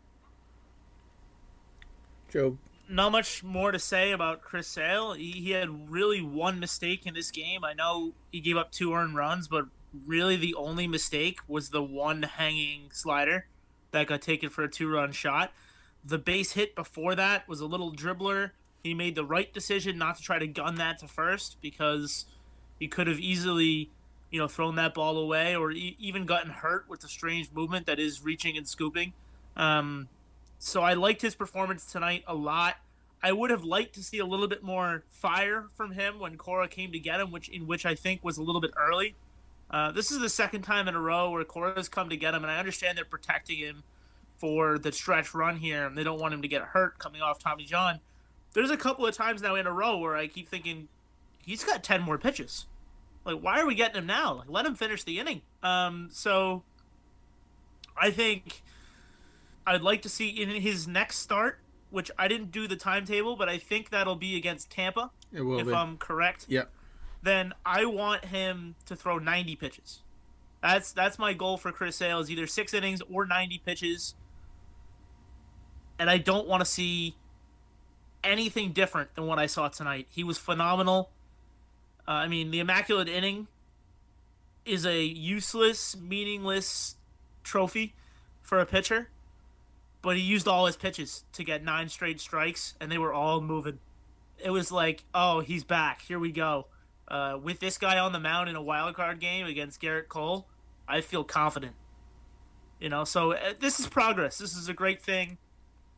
Joe. 2.31 2.57
Not 2.89 3.11
much 3.11 3.43
more 3.43 3.73
to 3.73 3.79
say 3.79 4.11
about 4.11 4.41
Chris 4.41 4.67
Sale. 4.67 5.13
He, 5.13 5.31
he 5.31 5.51
had 5.51 5.91
really 5.91 6.21
one 6.21 6.59
mistake 6.59 7.05
in 7.05 7.13
this 7.13 7.31
game. 7.31 7.65
I 7.65 7.73
know 7.73 8.13
he 8.31 8.39
gave 8.39 8.55
up 8.55 8.71
two 8.71 8.93
earned 8.93 9.15
runs, 9.15 9.49
but 9.49 9.65
really 10.05 10.35
the 10.35 10.55
only 10.55 10.87
mistake 10.87 11.39
was 11.47 11.69
the 11.69 11.83
one 11.83 12.23
hanging 12.23 12.89
slider 12.91 13.47
that 13.91 14.07
got 14.07 14.21
taken 14.21 14.49
for 14.49 14.63
a 14.63 14.69
two 14.69 14.89
run 14.89 15.11
shot. 15.11 15.51
The 16.03 16.17
base 16.17 16.53
hit 16.53 16.75
before 16.75 17.15
that 17.15 17.47
was 17.47 17.59
a 17.59 17.65
little 17.65 17.91
dribbler. 17.91 18.51
He 18.83 18.93
made 18.93 19.15
the 19.15 19.25
right 19.25 19.53
decision 19.53 19.97
not 19.97 20.17
to 20.17 20.23
try 20.23 20.39
to 20.39 20.47
gun 20.47 20.75
that 20.75 20.99
to 20.99 21.07
first 21.07 21.57
because 21.61 22.25
he 22.79 22.87
could 22.87 23.07
have 23.07 23.19
easily, 23.19 23.89
you 24.29 24.39
know, 24.39 24.47
thrown 24.47 24.75
that 24.75 24.93
ball 24.93 25.17
away 25.17 25.55
or 25.55 25.71
e- 25.71 25.97
even 25.99 26.25
gotten 26.25 26.51
hurt 26.51 26.87
with 26.87 27.01
the 27.01 27.07
strange 27.07 27.51
movement 27.51 27.85
that 27.87 27.99
is 27.99 28.23
reaching 28.23 28.55
and 28.57 28.67
scooping. 28.67 29.13
Um, 29.55 30.07
so 30.59 30.81
I 30.81 30.93
liked 30.93 31.21
his 31.21 31.35
performance 31.35 31.85
tonight 31.85 32.23
a 32.27 32.35
lot. 32.35 32.75
I 33.21 33.31
would 33.31 33.49
have 33.49 33.63
liked 33.63 33.95
to 33.95 34.03
see 34.03 34.19
a 34.19 34.25
little 34.25 34.47
bit 34.47 34.63
more 34.63 35.03
fire 35.09 35.65
from 35.75 35.91
him 35.91 36.19
when 36.19 36.37
Cora 36.37 36.67
came 36.67 36.91
to 36.91 36.99
get 36.99 37.19
him, 37.19 37.31
which 37.31 37.49
in 37.49 37.65
which 37.67 37.85
I 37.85 37.95
think 37.95 38.23
was 38.23 38.37
a 38.37 38.43
little 38.43 38.61
bit 38.61 38.71
early. 38.77 39.15
Uh, 39.69 39.91
this 39.91 40.11
is 40.11 40.19
the 40.19 40.29
second 40.29 40.61
time 40.61 40.87
in 40.87 40.95
a 40.95 40.99
row 40.99 41.29
where 41.29 41.43
Cora's 41.43 41.89
come 41.89 42.09
to 42.09 42.17
get 42.17 42.33
him, 42.33 42.43
and 42.43 42.51
I 42.51 42.57
understand 42.57 42.97
they're 42.97 43.05
protecting 43.05 43.57
him 43.57 43.83
for 44.37 44.77
the 44.77 44.91
stretch 44.91 45.33
run 45.33 45.57
here, 45.57 45.85
and 45.85 45.97
they 45.97 46.03
don't 46.03 46.19
want 46.19 46.33
him 46.33 46.41
to 46.41 46.47
get 46.47 46.61
hurt 46.61 46.99
coming 46.99 47.21
off 47.21 47.39
Tommy 47.39 47.65
John. 47.65 47.99
There's 48.53 48.71
a 48.71 48.77
couple 48.77 49.05
of 49.05 49.15
times 49.15 49.41
now 49.41 49.55
in 49.55 49.67
a 49.67 49.71
row 49.71 49.97
where 49.97 50.15
I 50.15 50.27
keep 50.27 50.47
thinking 50.47 50.87
he's 51.45 51.63
got 51.63 51.83
ten 51.83 52.01
more 52.01 52.17
pitches. 52.17 52.65
Like, 53.25 53.41
why 53.41 53.59
are 53.59 53.65
we 53.65 53.75
getting 53.75 53.97
him 53.97 54.05
now? 54.05 54.35
Like, 54.35 54.49
let 54.49 54.65
him 54.65 54.73
finish 54.75 55.03
the 55.03 55.19
inning. 55.19 55.41
Um, 55.61 56.07
so 56.11 56.63
I 57.99 58.09
think 58.09 58.63
I'd 59.65 59.81
like 59.81 60.01
to 60.03 60.09
see 60.09 60.29
in 60.29 60.49
his 60.49 60.87
next 60.87 61.17
start, 61.17 61.59
which 61.89 62.09
I 62.17 62.29
didn't 62.29 62.51
do 62.51 62.67
the 62.67 62.77
timetable, 62.77 63.35
but 63.35 63.49
I 63.49 63.57
think 63.57 63.89
that'll 63.89 64.15
be 64.15 64.37
against 64.37 64.69
Tampa, 64.71 65.11
It 65.33 65.41
will 65.41 65.59
if 65.59 65.67
be. 65.67 65.73
I'm 65.73 65.97
correct 65.97 66.45
Yep. 66.47 66.71
Then 67.23 67.53
I 67.65 67.85
want 67.85 68.25
him 68.25 68.75
to 68.85 68.95
throw 68.95 69.17
90 69.17 69.55
pitches. 69.55 70.01
That's 70.61 70.91
that's 70.91 71.19
my 71.19 71.33
goal 71.33 71.57
for 71.57 71.71
Chris 71.71 71.95
Sale 71.95 72.19
is 72.19 72.31
either 72.31 72.47
six 72.47 72.73
innings 72.73 73.01
or 73.11 73.25
90 73.25 73.61
pitches. 73.65 74.15
And 75.99 76.09
I 76.09 76.17
don't 76.17 76.47
want 76.47 76.61
to 76.61 76.65
see 76.65 77.15
anything 78.23 78.71
different 78.71 79.15
than 79.15 79.25
what 79.27 79.39
I 79.39 79.45
saw 79.45 79.67
tonight. 79.67 80.07
He 80.09 80.23
was 80.23 80.37
phenomenal. 80.37 81.09
Uh, 82.07 82.11
I 82.11 82.27
mean, 82.27 82.51
the 82.51 82.59
immaculate 82.59 83.09
inning 83.09 83.47
is 84.65 84.85
a 84.85 85.03
useless, 85.03 85.95
meaningless 85.97 86.95
trophy 87.43 87.95
for 88.41 88.59
a 88.59 88.65
pitcher, 88.65 89.09
but 90.01 90.17
he 90.17 90.21
used 90.21 90.47
all 90.47 90.65
his 90.65 90.75
pitches 90.75 91.23
to 91.33 91.43
get 91.43 91.63
nine 91.63 91.89
straight 91.89 92.19
strikes, 92.19 92.75
and 92.79 92.91
they 92.91 92.97
were 92.97 93.13
all 93.13 93.41
moving. 93.41 93.79
It 94.43 94.51
was 94.51 94.71
like, 94.71 95.03
oh, 95.13 95.39
he's 95.39 95.63
back. 95.63 96.01
Here 96.01 96.19
we 96.19 96.31
go 96.31 96.67
uh, 97.07 97.37
with 97.41 97.59
this 97.59 97.77
guy 97.77 97.97
on 97.99 98.11
the 98.11 98.19
mound 98.19 98.49
in 98.49 98.55
a 98.55 98.61
wild 98.61 98.95
card 98.95 99.19
game 99.19 99.45
against 99.45 99.81
Gerrit 99.81 100.07
Cole, 100.07 100.47
I 100.87 101.01
feel 101.01 101.23
confident. 101.23 101.73
You 102.79 102.89
know, 102.89 103.03
so 103.03 103.33
uh, 103.33 103.53
this 103.59 103.79
is 103.79 103.87
progress. 103.87 104.37
This 104.37 104.55
is 104.55 104.69
a 104.69 104.73
great 104.73 105.01
thing. 105.01 105.37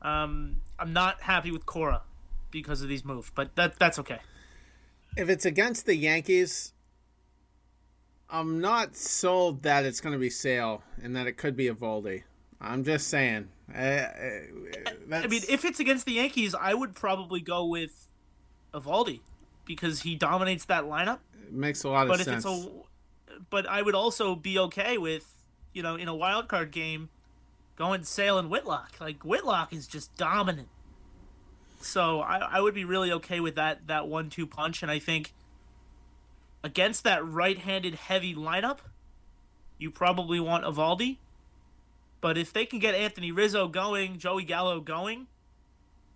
Um, 0.01 0.61
I'm 0.77 0.93
not 0.93 1.21
happy 1.21 1.51
with 1.51 1.65
Cora 1.65 2.03
because 2.51 2.81
of 2.81 2.87
these 2.87 3.03
moves, 3.03 3.31
but 3.33 3.55
that 3.55 3.77
that's 3.79 3.99
okay. 3.99 4.19
If 5.17 5.29
it's 5.29 5.45
against 5.45 5.85
the 5.85 5.95
Yankees, 5.95 6.73
I'm 8.29 8.61
not 8.61 8.95
sold 8.95 9.63
that 9.63 9.85
it's 9.85 9.99
going 9.99 10.13
to 10.13 10.19
be 10.19 10.29
Sale 10.29 10.83
and 11.01 11.15
that 11.15 11.27
it 11.27 11.33
could 11.33 11.55
be 11.57 11.67
Eovaldi. 11.67 12.23
I'm 12.61 12.83
just 12.83 13.07
saying. 13.07 13.49
Uh, 13.73 13.77
uh, 13.77 14.05
I 15.11 15.27
mean, 15.27 15.41
if 15.49 15.65
it's 15.65 15.79
against 15.79 16.05
the 16.05 16.13
Yankees, 16.13 16.55
I 16.55 16.73
would 16.73 16.95
probably 16.95 17.41
go 17.41 17.65
with 17.65 18.07
Eovaldi 18.73 19.21
because 19.69 20.01
he 20.01 20.15
dominates 20.15 20.65
that 20.65 20.85
lineup. 20.85 21.19
it 21.47 21.53
makes 21.53 21.83
a 21.83 21.89
lot 21.89 22.01
of 22.01 22.09
But 22.09 22.19
if 22.21 22.25
sense. 22.25 22.43
it's 22.43 22.53
a, 22.53 22.69
but 23.51 23.69
I 23.69 23.83
would 23.83 23.93
also 23.93 24.33
be 24.35 24.57
okay 24.57 24.97
with 24.97 25.31
you 25.73 25.83
know 25.83 25.95
in 25.95 26.07
a 26.07 26.15
wild 26.15 26.47
card 26.47 26.71
game 26.71 27.09
going 27.75 28.03
Sale 28.03 28.39
and 28.39 28.49
Whitlock. 28.49 28.93
Like 28.99 29.23
Whitlock 29.23 29.71
is 29.71 29.85
just 29.85 30.17
dominant. 30.17 30.69
So 31.79 32.19
I, 32.21 32.39
I 32.39 32.61
would 32.61 32.73
be 32.73 32.83
really 32.83 33.11
okay 33.11 33.39
with 33.39 33.53
that 33.55 33.85
that 33.85 34.07
one 34.07 34.31
two 34.31 34.47
punch, 34.47 34.81
and 34.81 34.91
I 34.91 34.97
think 34.97 35.33
against 36.63 37.03
that 37.03 37.23
right-handed 37.23 37.93
heavy 37.93 38.33
lineup, 38.33 38.79
you 39.77 39.91
probably 39.91 40.39
want 40.39 40.65
Eovaldi. 40.65 41.17
But 42.21 42.39
if 42.39 42.51
they 42.51 42.65
can 42.65 42.79
get 42.79 42.95
Anthony 42.95 43.31
Rizzo 43.31 43.67
going, 43.67 44.17
Joey 44.17 44.43
Gallo 44.45 44.81
going, 44.81 45.27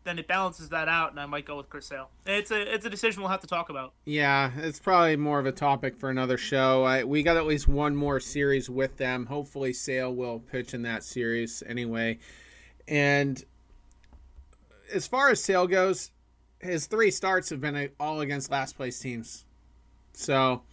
then 0.03 0.19
it 0.19 0.27
balances 0.27 0.69
that 0.69 0.87
out, 0.87 1.11
and 1.11 1.19
I 1.19 1.25
might 1.25 1.45
go 1.45 1.57
with 1.57 1.69
Chris 1.69 1.87
Sale. 1.87 2.09
It's 2.25 2.51
a 2.51 2.73
it's 2.73 2.85
a 2.85 2.89
decision 2.89 3.21
we'll 3.21 3.31
have 3.31 3.41
to 3.41 3.47
talk 3.47 3.69
about. 3.69 3.93
Yeah, 4.05 4.51
it's 4.57 4.79
probably 4.79 5.15
more 5.15 5.39
of 5.39 5.45
a 5.45 5.51
topic 5.51 5.97
for 5.97 6.09
another 6.09 6.37
show. 6.37 6.83
I, 6.83 7.03
we 7.03 7.23
got 7.23 7.37
at 7.37 7.45
least 7.45 7.67
one 7.67 7.95
more 7.95 8.19
series 8.19 8.69
with 8.69 8.97
them. 8.97 9.25
Hopefully, 9.25 9.73
Sale 9.73 10.13
will 10.13 10.39
pitch 10.39 10.73
in 10.73 10.81
that 10.83 11.03
series 11.03 11.63
anyway. 11.65 12.19
And 12.87 13.43
as 14.93 15.07
far 15.07 15.29
as 15.29 15.41
Sale 15.43 15.67
goes, 15.67 16.11
his 16.59 16.87
three 16.87 17.11
starts 17.11 17.49
have 17.49 17.61
been 17.61 17.89
all 17.99 18.21
against 18.21 18.51
last 18.51 18.75
place 18.75 18.99
teams. 18.99 19.45
So 20.13 20.63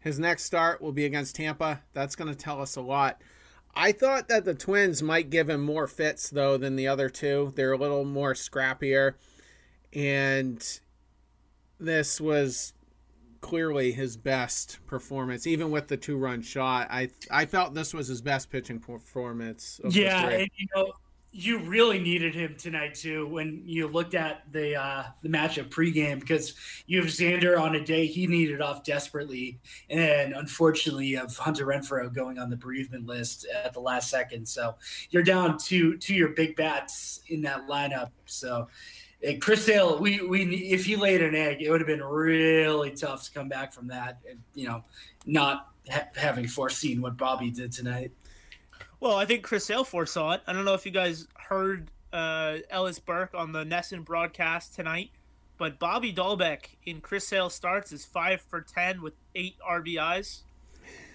his 0.00 0.18
next 0.18 0.44
start 0.44 0.80
will 0.80 0.92
be 0.92 1.04
against 1.04 1.36
Tampa. 1.36 1.82
That's 1.92 2.16
going 2.16 2.28
to 2.28 2.36
tell 2.36 2.60
us 2.60 2.76
a 2.76 2.80
lot. 2.80 3.20
I 3.76 3.92
thought 3.92 4.28
that 4.28 4.46
the 4.46 4.54
Twins 4.54 5.02
might 5.02 5.28
give 5.28 5.50
him 5.50 5.62
more 5.62 5.86
fits 5.86 6.30
though 6.30 6.56
than 6.56 6.76
the 6.76 6.88
other 6.88 7.10
two. 7.10 7.52
They're 7.54 7.72
a 7.72 7.78
little 7.78 8.04
more 8.04 8.32
scrappier, 8.32 9.14
and 9.92 10.80
this 11.78 12.20
was 12.20 12.72
clearly 13.42 13.92
his 13.92 14.16
best 14.16 14.78
performance, 14.86 15.46
even 15.46 15.70
with 15.70 15.88
the 15.88 15.96
two-run 15.96 16.42
shot. 16.42 16.88
I 16.90 17.10
I 17.30 17.44
felt 17.44 17.74
this 17.74 17.92
was 17.92 18.08
his 18.08 18.22
best 18.22 18.50
pitching 18.50 18.80
performance. 18.80 19.78
Of 19.84 19.94
Yeah, 19.94 20.26
and 20.26 20.50
you 20.56 20.66
know, 20.74 20.92
you 21.36 21.58
really 21.58 21.98
needed 21.98 22.34
him 22.34 22.54
tonight 22.56 22.94
too 22.94 23.26
when 23.26 23.62
you 23.66 23.88
looked 23.88 24.14
at 24.14 24.50
the 24.52 24.74
uh, 24.74 25.04
the 25.22 25.28
matchup 25.28 25.68
pregame 25.68 26.18
because 26.18 26.54
you 26.86 26.98
have 26.98 27.10
Xander 27.10 27.60
on 27.60 27.74
a 27.74 27.84
day 27.84 28.06
he 28.06 28.26
needed 28.26 28.62
off 28.62 28.82
desperately, 28.84 29.58
and 29.90 30.32
unfortunately 30.32 31.06
you 31.06 31.18
have 31.18 31.36
Hunter 31.36 31.66
Renfroe 31.66 32.12
going 32.12 32.38
on 32.38 32.48
the 32.48 32.56
bereavement 32.56 33.06
list 33.06 33.46
at 33.64 33.74
the 33.74 33.80
last 33.80 34.08
second. 34.08 34.48
So 34.48 34.76
you're 35.10 35.22
down 35.22 35.58
to 35.58 35.98
to 35.98 36.14
your 36.14 36.30
big 36.30 36.56
bats 36.56 37.20
in 37.28 37.42
that 37.42 37.68
lineup. 37.68 38.10
So. 38.24 38.68
Chris 39.40 39.64
Sale, 39.64 39.98
we, 39.98 40.20
we 40.20 40.42
if 40.44 40.84
he 40.84 40.94
laid 40.94 41.22
an 41.22 41.34
egg, 41.34 41.62
it 41.62 41.70
would 41.70 41.80
have 41.80 41.88
been 41.88 42.02
really 42.02 42.90
tough 42.90 43.24
to 43.24 43.32
come 43.32 43.48
back 43.48 43.72
from 43.72 43.88
that. 43.88 44.18
And, 44.28 44.38
you 44.54 44.68
know, 44.68 44.84
not 45.24 45.70
ha- 45.90 46.08
having 46.14 46.46
foreseen 46.46 47.00
what 47.00 47.16
Bobby 47.16 47.50
did 47.50 47.72
tonight. 47.72 48.12
Well, 49.00 49.16
I 49.16 49.24
think 49.24 49.42
Chris 49.42 49.64
Sale 49.66 49.84
foresaw 49.84 50.32
it. 50.32 50.42
I 50.46 50.52
don't 50.52 50.64
know 50.64 50.74
if 50.74 50.86
you 50.86 50.92
guys 50.92 51.26
heard 51.48 51.90
uh, 52.12 52.58
Ellis 52.70 52.98
Burke 52.98 53.34
on 53.34 53.52
the 53.52 53.64
NESN 53.64 54.04
broadcast 54.04 54.74
tonight, 54.74 55.10
but 55.58 55.78
Bobby 55.78 56.12
Dalbec 56.12 56.76
in 56.84 57.00
Chris 57.00 57.28
Sale 57.28 57.50
starts 57.50 57.92
is 57.92 58.04
five 58.04 58.40
for 58.40 58.60
ten 58.60 59.02
with 59.02 59.14
eight 59.34 59.56
RBIs. 59.68 60.42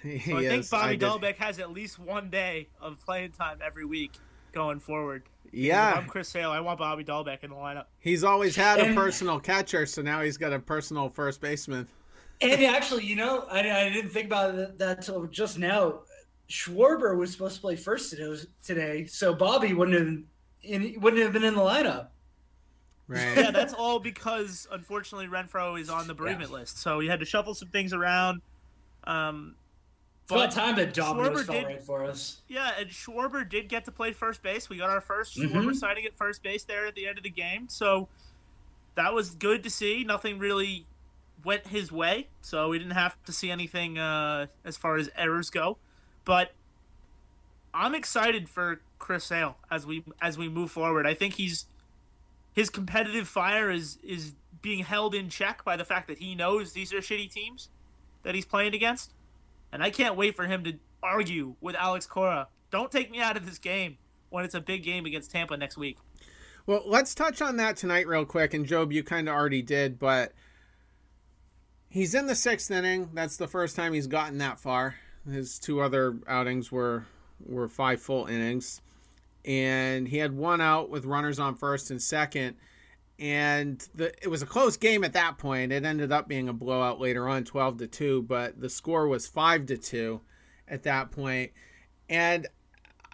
He 0.03 0.17
So 0.19 0.37
I 0.37 0.47
think. 0.47 0.69
Bobby 0.69 0.97
did- 0.97 1.07
Dalbec 1.07 1.35
has 1.37 1.59
at 1.59 1.71
least 1.71 1.99
one 1.99 2.29
day 2.31 2.69
of 2.81 2.97
playing 3.05 3.31
time 3.33 3.59
every 3.63 3.85
week 3.85 4.13
going 4.51 4.79
forward. 4.79 5.23
If 5.45 5.53
Yeah, 5.53 5.93
I'm 5.95 6.07
Chris 6.07 6.27
Sale. 6.27 6.49
I 6.49 6.59
want 6.59 6.79
Bobby 6.79 7.03
Dalbec 7.03 7.43
in 7.43 7.51
the 7.51 7.55
lineup. 7.55 7.85
he's 7.99 8.23
always 8.23 8.55
had 8.55 8.79
a 8.79 8.85
And- 8.85 8.95
personal 8.95 9.39
catcher, 9.39 9.85
so 9.85 10.01
now 10.01 10.21
he's 10.21 10.37
got 10.37 10.53
a 10.53 10.59
personal 10.59 11.07
first 11.09 11.39
baseman. 11.39 11.87
And 12.41 12.63
actually, 12.63 13.05
you 13.05 13.15
know, 13.15 13.45
I, 13.51 13.59
I 13.59 13.89
didn't 13.89 14.09
think 14.09 14.25
about 14.25 14.55
that, 14.55 14.79
that 14.79 15.01
till 15.03 15.25
just 15.27 15.59
now. 15.59 15.99
Schwarber 16.51 17.15
was 17.17 17.31
supposed 17.31 17.55
to 17.55 17.61
play 17.61 17.75
first 17.75 18.09
today, 18.09 18.43
today, 18.63 19.05
so 19.05 19.33
Bobby 19.33 19.73
wouldn't 19.73 19.97
have 19.97 20.07
and 20.73 20.83
he 20.83 20.97
wouldn't 20.97 21.21
have 21.23 21.33
been 21.33 21.43
in 21.43 21.55
the 21.55 21.61
lineup. 21.61 22.07
Right. 23.07 23.35
yeah, 23.37 23.51
that's 23.51 23.73
all 23.73 23.99
because 23.99 24.67
unfortunately 24.71 25.27
Renfroe 25.27 25.79
is 25.79 25.89
on 25.89 26.07
the 26.07 26.13
bereavement 26.13 26.51
list, 26.51 26.77
so 26.77 26.99
he 26.99 27.07
had 27.07 27.19
to 27.19 27.25
shuffle 27.25 27.53
some 27.53 27.69
things 27.69 27.93
around. 27.93 28.41
Um, 29.05 29.55
It's 30.23 30.31
about 30.31 30.51
time 30.51 30.75
that 30.77 30.93
Domino's 30.93 31.41
Schwarber 31.41 31.45
fell 31.45 31.55
did- 31.55 31.65
right 31.65 31.83
for 31.83 32.05
us. 32.05 32.41
Yeah, 32.47 32.71
and 32.77 32.89
Schwarber 32.89 33.47
did 33.47 33.67
get 33.67 33.85
to 33.85 33.91
play 33.91 34.13
first 34.13 34.43
base. 34.43 34.69
We 34.69 34.77
got 34.77 34.89
our 34.89 35.01
1st 35.01 35.37
Mhm. 35.37 35.51
Schwarber 35.51 35.75
signing 35.75 36.05
at 36.05 36.15
first 36.17 36.41
base 36.43 36.63
there 36.63 36.85
at 36.85 36.95
the 36.95 37.07
end 37.07 37.17
of 37.17 37.23
the 37.23 37.29
game, 37.29 37.67
so 37.69 38.07
that 38.95 39.13
was 39.13 39.31
good 39.31 39.63
to 39.63 39.69
see. 39.69 40.03
Nothing 40.03 40.37
really 40.39 40.85
went 41.43 41.67
his 41.67 41.91
way, 41.91 42.29
so 42.41 42.69
we 42.69 42.77
didn't 42.77 42.93
have 42.93 43.21
to 43.25 43.33
see 43.33 43.49
anything 43.51 43.97
uh, 43.97 44.45
as 44.63 44.77
far 44.77 44.95
as 44.97 45.09
errors 45.15 45.49
go. 45.49 45.77
But 46.25 46.51
I'm 47.73 47.95
excited 47.95 48.49
for 48.49 48.81
Chris 48.99 49.25
Sale 49.25 49.57
as 49.69 49.85
we 49.85 50.03
as 50.21 50.37
we 50.37 50.49
move 50.49 50.71
forward. 50.71 51.07
I 51.07 51.13
think 51.13 51.35
he's 51.35 51.65
his 52.53 52.69
competitive 52.69 53.27
fire 53.27 53.69
is 53.69 53.97
is 54.03 54.33
being 54.61 54.83
held 54.83 55.15
in 55.15 55.29
check 55.29 55.63
by 55.63 55.75
the 55.75 55.85
fact 55.85 56.07
that 56.07 56.19
he 56.19 56.35
knows 56.35 56.73
these 56.73 56.93
are 56.93 56.99
shitty 56.99 57.31
teams 57.31 57.69
that 58.23 58.35
he's 58.35 58.45
playing 58.45 58.75
against. 58.75 59.13
And 59.71 59.81
I 59.81 59.89
can't 59.89 60.15
wait 60.15 60.35
for 60.35 60.45
him 60.45 60.63
to 60.65 60.73
argue 61.01 61.55
with 61.61 61.75
Alex 61.75 62.05
Cora. 62.05 62.47
Don't 62.69 62.91
take 62.91 63.09
me 63.09 63.19
out 63.19 63.37
of 63.37 63.45
this 63.45 63.57
game 63.57 63.97
when 64.29 64.45
it's 64.45 64.53
a 64.53 64.61
big 64.61 64.83
game 64.83 65.05
against 65.05 65.31
Tampa 65.31 65.57
next 65.57 65.77
week. 65.77 65.97
Well, 66.65 66.83
let's 66.85 67.15
touch 67.15 67.41
on 67.41 67.57
that 67.57 67.77
tonight 67.77 68.07
real 68.07 68.25
quick. 68.25 68.53
And 68.53 68.65
Job, 68.65 68.91
you 68.91 69.03
kind 69.03 69.27
of 69.27 69.35
already 69.35 69.61
did, 69.61 69.97
but 69.97 70.33
he's 71.89 72.13
in 72.13 72.27
the 72.27 72.35
sixth 72.35 72.69
inning. 72.69 73.09
That's 73.13 73.37
the 73.37 73.47
first 73.47 73.75
time 73.75 73.93
he's 73.93 74.07
gotten 74.07 74.37
that 74.39 74.59
far. 74.59 74.95
His 75.29 75.59
two 75.59 75.81
other 75.81 76.17
outings 76.27 76.71
were 76.71 77.05
were 77.45 77.67
five 77.67 78.01
full 78.01 78.25
innings, 78.25 78.81
and 79.45 80.07
he 80.07 80.17
had 80.17 80.35
one 80.35 80.61
out 80.61 80.89
with 80.89 81.05
runners 81.05 81.39
on 81.39 81.55
first 81.55 81.91
and 81.91 82.01
second. 82.01 82.55
And 83.19 83.87
the, 83.93 84.11
it 84.23 84.29
was 84.29 84.41
a 84.41 84.47
close 84.47 84.77
game 84.77 85.03
at 85.03 85.13
that 85.13 85.37
point. 85.37 85.71
It 85.71 85.85
ended 85.85 86.11
up 86.11 86.27
being 86.27 86.49
a 86.49 86.53
blowout 86.53 86.99
later 86.99 87.29
on, 87.29 87.43
twelve 87.43 87.77
to 87.77 87.87
two. 87.87 88.23
But 88.23 88.59
the 88.59 88.69
score 88.69 89.07
was 89.07 89.27
five 89.27 89.67
to 89.67 89.77
two 89.77 90.21
at 90.67 90.83
that 90.83 91.11
point. 91.11 91.51
And 92.09 92.47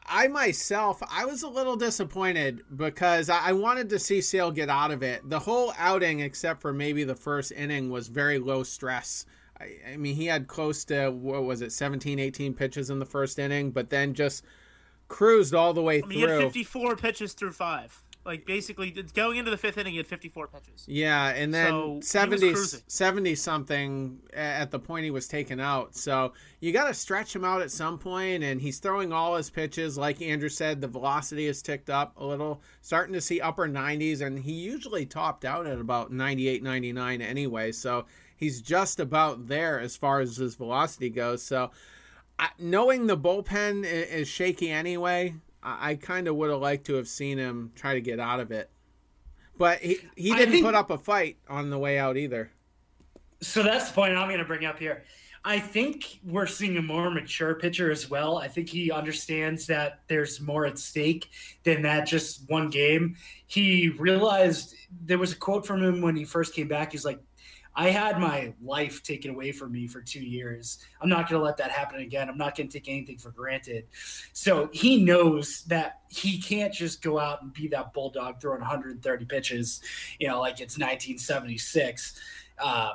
I 0.06 0.30
myself, 0.30 1.04
I 1.12 1.26
was 1.26 1.44
a 1.44 1.50
little 1.50 1.76
disappointed 1.76 2.64
because 2.74 3.30
I 3.30 3.50
I 3.50 3.52
wanted 3.52 3.90
to 3.90 4.00
see 4.00 4.22
Sale 4.22 4.52
get 4.52 4.70
out 4.70 4.92
of 4.92 5.04
it. 5.04 5.28
The 5.28 5.40
whole 5.40 5.74
outing, 5.78 6.22
except 6.22 6.62
for 6.62 6.72
maybe 6.72 7.04
the 7.04 7.16
first 7.16 7.52
inning, 7.52 7.90
was 7.90 8.08
very 8.08 8.40
low 8.40 8.64
stress. 8.64 9.26
I, 9.60 9.94
I 9.94 9.98
mean, 9.98 10.16
he 10.16 10.26
had 10.26 10.48
close 10.48 10.84
to, 10.86 11.10
what 11.10 11.44
was 11.44 11.62
it, 11.62 11.72
17, 11.72 12.20
18 12.20 12.54
pitches 12.54 12.90
in 12.90 13.00
the 13.00 13.06
first 13.06 13.40
inning, 13.40 13.72
but 13.72 13.90
then 13.90 14.14
just 14.14 14.44
cruised 15.08 15.54
all 15.54 15.74
the 15.74 15.82
way 15.82 16.02
I 16.04 16.08
mean, 16.08 16.18
he 16.18 16.22
had 16.22 16.30
through. 16.30 16.42
54 16.42 16.96
pitches 16.98 17.34
through 17.34 17.54
five. 17.54 18.04
Like, 18.26 18.46
basically, 18.46 18.92
going 18.92 19.38
into 19.38 19.52
the 19.52 19.58
fifth 19.58 19.78
inning, 19.78 19.94
he 19.94 19.98
had 19.98 20.06
54 20.06 20.48
pitches. 20.48 20.84
Yeah, 20.86 21.30
and 21.30 21.54
then 21.54 21.70
So, 21.70 22.00
70, 22.02 22.56
70 22.86 23.36
something 23.36 24.20
at 24.34 24.70
the 24.70 24.80
point 24.80 25.06
he 25.06 25.12
was 25.12 25.30
taken 25.30 25.62
out. 25.62 25.96
So 25.96 26.34
you 26.60 26.74
got 26.74 26.88
to 26.90 26.94
stretch 26.94 27.34
him 27.34 27.46
out 27.46 27.62
at 27.62 27.72
some 27.72 27.98
point, 27.98 28.44
and 28.44 28.60
he's 28.60 28.80
throwing 28.80 29.14
all 29.14 29.38
his 29.38 29.50
pitches. 29.50 29.98
Like 29.98 30.22
Andrew 30.22 30.50
said, 30.50 30.82
the 30.82 30.90
velocity 30.90 31.48
has 31.48 31.62
ticked 31.62 31.90
up 31.90 32.18
a 32.18 32.26
little, 32.26 32.62
starting 32.82 33.14
to 33.14 33.22
see 33.22 33.40
upper 33.40 33.66
90s, 33.66 34.20
and 34.20 34.38
he 34.40 34.52
usually 34.52 35.06
topped 35.06 35.46
out 35.46 35.66
at 35.66 35.80
about 35.80 36.12
98, 36.12 36.62
99 36.62 37.22
anyway. 37.22 37.72
So 37.72 38.08
he's 38.38 38.62
just 38.62 39.00
about 39.02 39.48
there 39.48 39.80
as 39.80 39.98
far 39.98 40.22
as 40.22 40.38
his 40.38 40.56
velocity 40.56 41.10
goes. 41.10 41.44
So 41.44 41.72
I, 42.40 42.50
knowing 42.58 43.08
the 43.08 43.18
bullpen 43.18 43.84
i- 43.84 43.88
is 43.88 44.28
shaky 44.30 44.70
anyway, 44.72 45.36
I, 45.62 45.92
I 45.92 45.96
kind 45.96 46.28
of 46.28 46.36
would 46.38 46.50
have 46.50 46.62
liked 46.62 46.86
to 46.86 46.94
have 46.96 47.08
seen 47.10 47.38
him 47.38 47.72
try 47.76 47.96
to 47.96 48.02
get 48.02 48.20
out 48.20 48.40
of 48.40 48.52
it. 48.52 48.70
But 49.58 49.80
he, 49.80 49.98
he 50.16 50.34
didn't 50.34 50.52
think- 50.54 50.66
put 50.66 50.76
up 50.76 50.90
a 50.92 50.98
fight 50.98 51.38
on 51.50 51.70
the 51.72 51.80
way 51.80 51.98
out 52.00 52.16
either. 52.16 52.52
So 53.42 53.62
that's 53.64 53.90
the 53.90 53.94
point 53.94 54.16
I'm 54.16 54.28
going 54.28 54.40
to 54.40 54.46
bring 54.46 54.66
up 54.66 54.80
here. 54.80 55.04
I 55.46 55.60
think 55.60 56.20
we're 56.26 56.48
seeing 56.48 56.76
a 56.78 56.82
more 56.82 57.10
mature 57.10 57.56
pitcher 57.56 57.90
as 57.90 58.10
well. 58.10 58.38
I 58.38 58.48
think 58.50 58.68
he 58.68 58.92
understands 58.92 59.66
that 59.68 60.02
there's 60.08 60.42
more 60.42 60.66
at 60.66 60.78
stake 60.78 61.30
than 61.64 61.84
that 61.84 62.06
just 62.06 62.50
one 62.50 62.70
game. 62.70 63.16
He 63.46 63.90
realized 63.98 64.76
there 65.06 65.18
was 65.20 65.32
a 65.32 65.36
quote 65.38 65.66
from 65.66 65.82
him 65.84 66.02
when 66.02 66.16
he 66.18 66.26
first 66.26 66.54
came 66.54 66.68
back. 66.68 66.92
He's 66.92 67.06
like, 67.06 67.20
I 67.80 67.92
had 67.92 68.20
my 68.20 68.54
life 68.60 69.04
taken 69.04 69.30
away 69.30 69.52
from 69.52 69.72
me 69.72 69.86
for 69.86 70.02
two 70.02 70.20
years. 70.20 70.80
I'm 71.00 71.10
not 71.10 71.30
going 71.30 71.40
to 71.40 71.46
let 71.46 71.58
that 71.58 71.70
happen 71.70 72.02
again. 72.02 72.28
I'm 72.28 72.38
not 72.38 72.58
going 72.58 72.68
to 72.68 72.74
take 72.74 72.90
anything 72.90 73.20
for 73.20 73.30
granted. 73.30 73.86
So 74.34 74.68
he 74.74 75.04
knows 75.04 75.64
that 75.66 76.00
he 76.10 76.42
can't 76.42 76.74
just 76.74 77.04
go 77.04 77.20
out 77.20 77.44
and 77.44 77.54
be 77.54 77.68
that 77.68 77.94
bulldog 77.94 78.42
throwing 78.42 78.62
130 78.62 79.26
pitches, 79.26 79.82
you 80.20 80.28
know, 80.28 80.40
like 80.40 80.54
it's 80.54 80.80
1976. 80.80 82.20
Uh, 82.58 82.94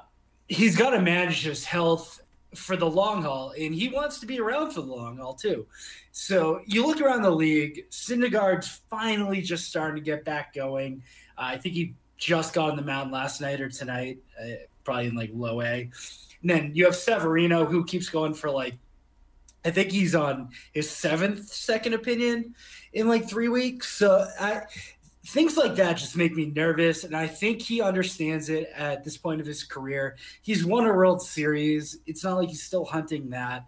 he's 0.48 0.76
got 0.76 0.90
to 0.90 1.00
manage 1.00 1.44
his 1.44 1.64
health 1.64 2.20
for 2.56 2.76
the 2.76 2.90
long 2.90 3.22
haul, 3.22 3.54
and 3.58 3.72
he 3.72 3.88
wants 3.88 4.18
to 4.18 4.26
be 4.26 4.40
around 4.40 4.72
for 4.72 4.82
the 4.82 4.92
long 4.92 5.16
haul 5.16 5.34
too. 5.34 5.64
So 6.10 6.60
you 6.66 6.84
look 6.84 7.00
around 7.00 7.22
the 7.22 7.30
league, 7.30 7.88
Syndergaard's 7.90 8.80
finally 8.90 9.42
just 9.42 9.68
starting 9.68 9.94
to 9.94 10.02
get 10.02 10.24
back 10.24 10.52
going. 10.52 11.04
Uh, 11.38 11.42
I 11.42 11.56
think 11.56 11.76
he 11.76 11.94
just 12.18 12.52
got 12.52 12.70
on 12.70 12.76
the 12.76 12.82
mound 12.82 13.10
last 13.10 13.40
night 13.40 13.60
or 13.60 13.68
tonight, 13.68 14.18
uh, 14.40 14.54
probably 14.84 15.08
in 15.08 15.14
like 15.14 15.30
low 15.32 15.60
A. 15.62 15.90
And 16.42 16.50
then 16.50 16.72
you 16.74 16.84
have 16.84 16.96
Severino, 16.96 17.64
who 17.64 17.84
keeps 17.84 18.08
going 18.08 18.34
for 18.34 18.50
like, 18.50 18.74
I 19.64 19.70
think 19.70 19.92
he's 19.92 20.14
on 20.14 20.50
his 20.72 20.90
seventh 20.90 21.46
second 21.48 21.94
opinion 21.94 22.54
in 22.92 23.08
like 23.08 23.28
three 23.28 23.48
weeks. 23.48 23.96
So 23.96 24.26
I, 24.40 24.62
things 25.26 25.56
like 25.56 25.76
that 25.76 25.96
just 25.96 26.16
make 26.16 26.34
me 26.34 26.46
nervous 26.46 27.04
and 27.04 27.16
i 27.16 27.26
think 27.26 27.62
he 27.62 27.80
understands 27.80 28.48
it 28.48 28.70
at 28.74 29.04
this 29.04 29.16
point 29.16 29.40
of 29.40 29.46
his 29.46 29.62
career 29.62 30.16
he's 30.42 30.64
won 30.64 30.84
a 30.84 30.92
world 30.92 31.22
series 31.22 31.98
it's 32.06 32.24
not 32.24 32.36
like 32.36 32.48
he's 32.48 32.62
still 32.62 32.84
hunting 32.84 33.30
that 33.30 33.64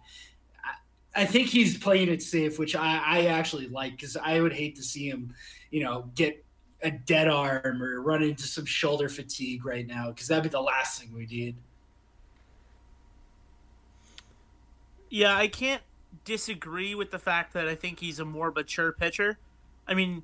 i, 1.15 1.23
think 1.23 1.47
he's 1.47 1.77
playing 1.77 2.09
it 2.09 2.21
safe 2.21 2.59
which 2.59 2.75
i, 2.75 3.01
I 3.05 3.25
actually 3.27 3.69
like 3.69 3.93
because 3.93 4.17
i 4.17 4.41
would 4.41 4.51
hate 4.51 4.75
to 4.75 4.83
see 4.83 5.07
him 5.07 5.33
you 5.71 5.81
know 5.81 6.09
get 6.13 6.44
a 6.81 6.91
dead 6.91 7.27
arm 7.27 7.81
or 7.81 8.01
run 8.01 8.21
into 8.21 8.43
some 8.43 8.65
shoulder 8.65 9.09
fatigue 9.09 9.65
right 9.65 9.87
now 9.87 10.09
because 10.09 10.27
that'd 10.27 10.43
be 10.43 10.49
the 10.49 10.61
last 10.61 10.99
thing 10.99 11.13
we 11.13 11.25
need 11.25 11.55
Yeah, 15.09 15.37
I 15.37 15.47
can't 15.47 15.81
disagree 16.25 16.93
with 16.93 17.11
the 17.11 17.19
fact 17.19 17.53
that 17.53 17.69
I 17.69 17.75
think 17.75 17.99
he's 17.99 18.19
a 18.19 18.25
more 18.25 18.51
mature 18.51 18.91
pitcher. 18.91 19.37
I 19.87 19.93
mean, 19.93 20.23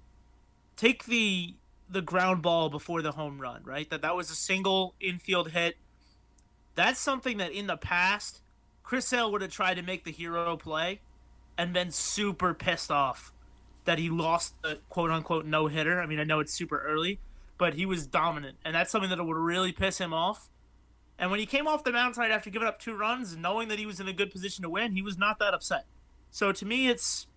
take 0.76 1.06
the 1.06 1.56
the 1.90 2.02
ground 2.02 2.42
ball 2.42 2.70
before 2.70 3.02
the 3.02 3.14
home 3.14 3.40
run, 3.40 3.64
right? 3.64 3.90
That 3.90 4.02
that 4.02 4.18
was 4.18 4.30
a 4.30 4.36
single 4.36 4.96
infield 5.00 5.52
hit. 5.52 5.78
That's 6.76 7.00
something 7.00 7.38
that 7.38 7.52
in 7.54 7.68
the 7.68 7.78
past 7.78 8.42
Chris 8.84 9.08
Sale 9.08 9.32
would 9.32 9.42
have 9.42 9.52
tried 9.52 9.76
to 9.76 9.82
make 9.82 10.04
the 10.04 10.12
hero 10.12 10.58
play 10.58 11.00
and 11.58 11.74
been 11.74 11.92
super 11.92 12.54
pissed 12.54 12.92
off 12.92 13.32
that 13.86 13.98
he 13.98 14.10
lost 14.10 14.54
the 14.62 14.80
quote 14.90 15.12
unquote 15.12 15.46
no 15.46 15.68
hitter. 15.68 16.02
I 16.02 16.06
mean, 16.06 16.20
I 16.20 16.24
know 16.24 16.40
it's 16.40 16.54
super 16.54 16.80
early, 16.80 17.20
but 17.58 17.74
he 17.74 17.86
was 17.86 18.08
dominant, 18.08 18.58
and 18.64 18.76
that's 18.76 18.92
something 18.92 19.10
that 19.10 19.24
would 19.24 19.38
really 19.38 19.72
piss 19.72 19.98
him 19.98 20.14
off. 20.14 20.50
And 21.18 21.30
when 21.30 21.40
he 21.40 21.46
came 21.46 21.68
off 21.68 21.84
the 21.84 21.92
mound 21.92 22.16
side 22.16 22.32
after 22.32 22.50
giving 22.50 22.68
up 22.68 22.80
two 22.80 22.96
runs, 22.96 23.36
knowing 23.36 23.68
that 23.68 23.78
he 23.78 23.86
was 23.86 24.00
in 24.00 24.08
a 24.08 24.14
good 24.14 24.32
position 24.32 24.64
to 24.64 24.70
win, 24.70 24.94
he 24.94 25.02
was 25.02 25.18
not 25.18 25.40
that 25.40 25.54
upset. 25.54 25.86
So 26.32 26.52
to 26.52 26.66
me, 26.66 26.90
it's 26.90 27.28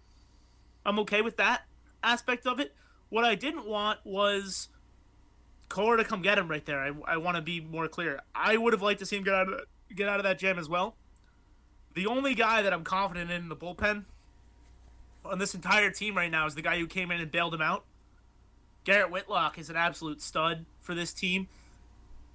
I'm 0.86 0.98
okay 1.00 1.22
with 1.22 1.36
that 1.36 1.62
aspect 2.02 2.46
of 2.46 2.60
it. 2.60 2.74
What 3.10 3.24
I 3.24 3.34
didn't 3.34 3.66
want 3.66 4.00
was 4.04 4.68
Cora 5.68 5.98
to 5.98 6.04
come 6.04 6.22
get 6.22 6.38
him 6.38 6.48
right 6.48 6.64
there. 6.64 6.80
I, 6.80 6.92
I 7.06 7.16
want 7.16 7.36
to 7.36 7.42
be 7.42 7.60
more 7.60 7.88
clear. 7.88 8.20
I 8.34 8.56
would 8.56 8.72
have 8.72 8.82
liked 8.82 9.00
to 9.00 9.06
see 9.06 9.16
him 9.16 9.24
get 9.24 9.34
out 9.34 9.52
of 9.52 9.60
get 9.94 10.08
out 10.08 10.18
of 10.18 10.24
that 10.24 10.38
jam 10.38 10.58
as 10.58 10.68
well. 10.68 10.96
The 11.94 12.06
only 12.06 12.34
guy 12.34 12.62
that 12.62 12.72
I'm 12.72 12.84
confident 12.84 13.30
in, 13.30 13.42
in 13.42 13.48
the 13.48 13.56
bullpen 13.56 14.04
on 15.24 15.38
this 15.38 15.54
entire 15.54 15.90
team 15.90 16.16
right 16.16 16.30
now 16.30 16.46
is 16.46 16.54
the 16.54 16.62
guy 16.62 16.78
who 16.78 16.86
came 16.86 17.10
in 17.10 17.20
and 17.20 17.30
bailed 17.30 17.54
him 17.54 17.62
out. 17.62 17.84
Garrett 18.84 19.10
Whitlock 19.10 19.58
is 19.58 19.70
an 19.70 19.76
absolute 19.76 20.20
stud 20.20 20.66
for 20.80 20.94
this 20.94 21.12
team. 21.12 21.48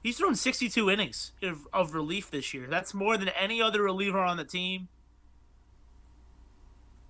He's 0.01 0.17
thrown 0.17 0.35
62 0.35 0.89
innings 0.89 1.33
of, 1.43 1.67
of 1.71 1.93
relief 1.93 2.31
this 2.31 2.53
year. 2.53 2.67
That's 2.67 2.93
more 2.93 3.17
than 3.17 3.29
any 3.29 3.61
other 3.61 3.83
reliever 3.83 4.19
on 4.19 4.37
the 4.37 4.45
team. 4.45 4.87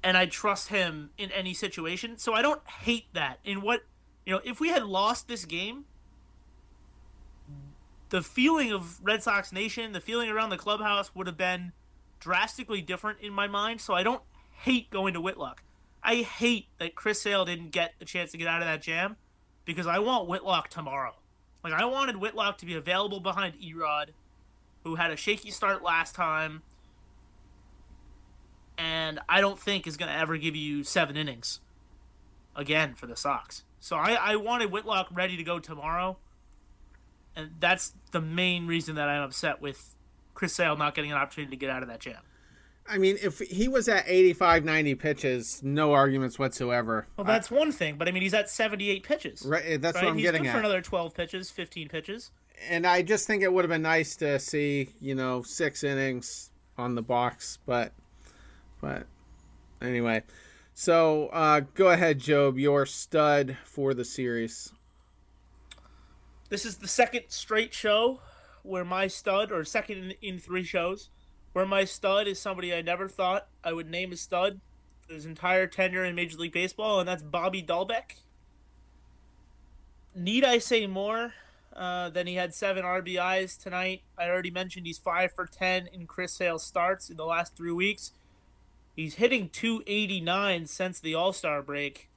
And 0.04 0.18
I 0.18 0.26
trust 0.26 0.70
him 0.70 1.12
in 1.18 1.32
any 1.32 1.54
situation. 1.54 2.18
So 2.18 2.34
I 2.34 2.42
don't 2.42 2.66
hate 2.68 3.06
that. 3.14 3.40
In 3.44 3.62
what, 3.62 3.84
you 4.26 4.34
know, 4.34 4.42
if 4.44 4.60
we 4.60 4.70
had 4.70 4.84
lost 4.84 5.28
this 5.28 5.46
game, 5.46 5.86
the 8.10 8.22
feeling 8.22 8.72
of 8.72 9.00
Red 9.04 9.22
Sox 9.22 9.52
Nation, 9.52 9.92
the 9.92 10.02
feeling 10.02 10.30
around 10.30 10.50
the 10.50 10.58
clubhouse 10.58 11.14
would 11.14 11.28
have 11.28 11.38
been 11.38 11.74
drastically 12.20 12.82
different 12.82 13.20
in 13.22 13.32
my 13.32 13.48
mind. 13.48 13.82
So 13.82 13.94
I 13.94 14.04
don't 14.04 14.24
hate 14.52 14.90
going 14.90 15.14
to 15.14 15.22
Whitlock. 15.22 15.64
I 16.04 16.16
hate 16.18 16.68
that 16.78 16.96
Chris 16.96 17.22
Sale 17.22 17.46
didn't 17.46 17.72
get 17.72 17.94
a 18.00 18.06
chance 18.06 18.32
to 18.32 18.38
get 18.38 18.48
out 18.48 18.62
of 18.62 18.68
that 18.68 18.82
jam 18.82 19.18
because 19.66 19.88
I 19.88 20.00
want 20.00 20.28
Whitlock 20.28 20.70
tomorrow. 20.70 21.16
Like 21.64 21.74
I 21.74 21.86
wanted 21.86 22.18
Whitlock 22.18 22.58
to 22.60 22.66
be 22.66 22.76
available 22.76 23.20
behind 23.20 23.56
E-Rod, 23.60 24.14
who 24.84 24.96
had 24.96 25.12
a 25.12 25.18
shaky 25.18 25.52
start 25.52 25.84
last 25.84 26.16
time, 26.16 26.62
and 28.78 29.20
I 29.28 29.42
don't 29.42 29.60
think 29.60 29.86
is 29.86 29.98
going 29.98 30.12
to 30.12 30.18
ever 30.18 30.38
give 30.38 30.56
you 30.56 30.84
seven 30.84 31.18
innings 31.18 31.60
again 32.56 32.96
for 32.96 33.08
the 33.08 33.16
Sox. 33.16 33.64
So 33.82 33.98
I, 33.98 34.14
I 34.14 34.36
wanted 34.38 34.72
Whitlock 34.72 35.08
ready 35.12 35.36
to 35.36 35.44
go 35.44 35.60
tomorrow, 35.60 36.18
and 37.36 37.52
that's 37.60 37.94
the 38.12 38.22
main 38.22 38.68
reason 38.68 38.96
that 38.96 39.10
I'm 39.10 39.24
upset 39.24 39.62
with 39.62 39.98
Chris 40.34 40.54
Sale 40.54 40.78
not 40.78 40.96
getting 40.96 41.12
an 41.12 41.18
opportunity 41.18 41.52
to 41.52 41.60
get 41.60 41.70
out 41.70 41.84
of 41.84 41.90
that 41.90 42.00
jam. 42.00 42.22
I 42.90 42.98
mean, 42.98 43.18
if 43.22 43.40
he 43.40 43.68
was 43.68 43.88
at 43.88 44.06
85, 44.08 44.66
90 44.66 44.96
pitches, 44.96 45.62
no 45.64 45.94
arguments 45.94 46.40
whatsoever. 46.40 47.06
Well, 47.18 47.26
that's 47.26 47.52
one 47.52 47.72
thing, 47.72 47.98
but 47.98 48.08
I 48.08 48.12
mean, 48.12 48.24
he's 48.24 48.34
at 48.34 48.50
78 48.50 49.04
pitches. 49.04 49.44
Right, 49.46 49.80
that's 49.80 49.96
right? 49.96 50.06
what 50.06 50.10
I'm 50.12 50.18
he's 50.18 50.26
getting 50.26 50.42
good 50.42 50.50
at. 50.50 50.54
for 50.54 50.60
another 50.60 50.82
12 50.82 51.14
pitches, 51.14 51.52
15 51.52 51.88
pitches. 51.88 52.32
and 52.68 52.88
I 52.88 53.02
just 53.04 53.28
think 53.28 53.44
it 53.44 53.54
would 53.54 53.64
have 53.64 53.70
been 53.70 53.84
nice 53.84 54.16
to 54.18 54.40
see, 54.40 54.90
you 55.00 55.14
know, 55.16 55.44
six 55.44 55.84
innings 55.84 56.50
on 56.78 56.96
the 56.96 57.02
box, 57.02 57.60
but, 57.66 57.94
but 58.82 59.06
anyway. 59.82 60.24
So 60.74 61.28
uh, 61.28 61.62
go 61.76 61.90
ahead, 61.90 62.20
Job. 62.20 62.58
Your 62.58 62.86
stud 62.86 63.58
for 63.66 63.94
the 63.94 64.06
series. 64.06 64.74
This 66.50 66.66
is 66.66 66.78
the 66.78 66.88
second 66.88 67.26
straight 67.28 67.74
show 67.74 68.22
where 68.64 68.84
my 68.86 69.08
stud, 69.08 69.52
or 69.52 69.64
second 69.64 69.98
in, 69.98 70.14
in 70.22 70.40
three 70.40 70.64
shows, 70.64 71.10
where 71.54 71.66
my 71.66 71.84
stud 71.84 72.28
is 72.28 72.40
somebody 72.40 72.74
I 72.74 72.82
never 72.82 73.08
thought 73.08 73.48
I 73.64 73.74
would 73.74 73.90
name 73.90 74.12
a 74.12 74.18
stud 74.18 74.60
his 75.10 75.26
entire 75.26 75.68
tenure 75.68 76.06
in 76.06 76.16
Major 76.16 76.38
League 76.38 76.54
Baseball, 76.54 77.00
and 77.00 77.08
that's 77.08 77.24
Bobby 77.24 77.64
Dalbec. 77.64 78.18
Need 80.16 80.44
I 80.44 80.60
say 80.60 80.88
more 80.88 81.34
uh, 81.76 82.10
than 82.10 82.28
he 82.28 82.36
had 82.36 82.54
seven 82.54 82.84
RBIs 82.84 83.62
tonight? 83.62 84.02
I 84.18 84.30
already 84.30 84.52
mentioned 84.52 84.86
he's 84.86 84.98
five 84.98 85.34
for 85.34 85.46
ten 85.46 85.88
in 85.88 86.08
Chris 86.08 86.34
Sale 86.34 86.60
starts 86.60 87.10
in 87.10 87.18
the 87.18 87.26
last 87.26 87.56
three 87.56 87.72
weeks. 87.72 88.12
He's 88.96 89.16
hitting 89.16 89.50
289 89.50 90.68
since 90.68 91.00
the 91.00 91.16
All 91.16 91.34
Star 91.34 91.62
break. 91.62 92.10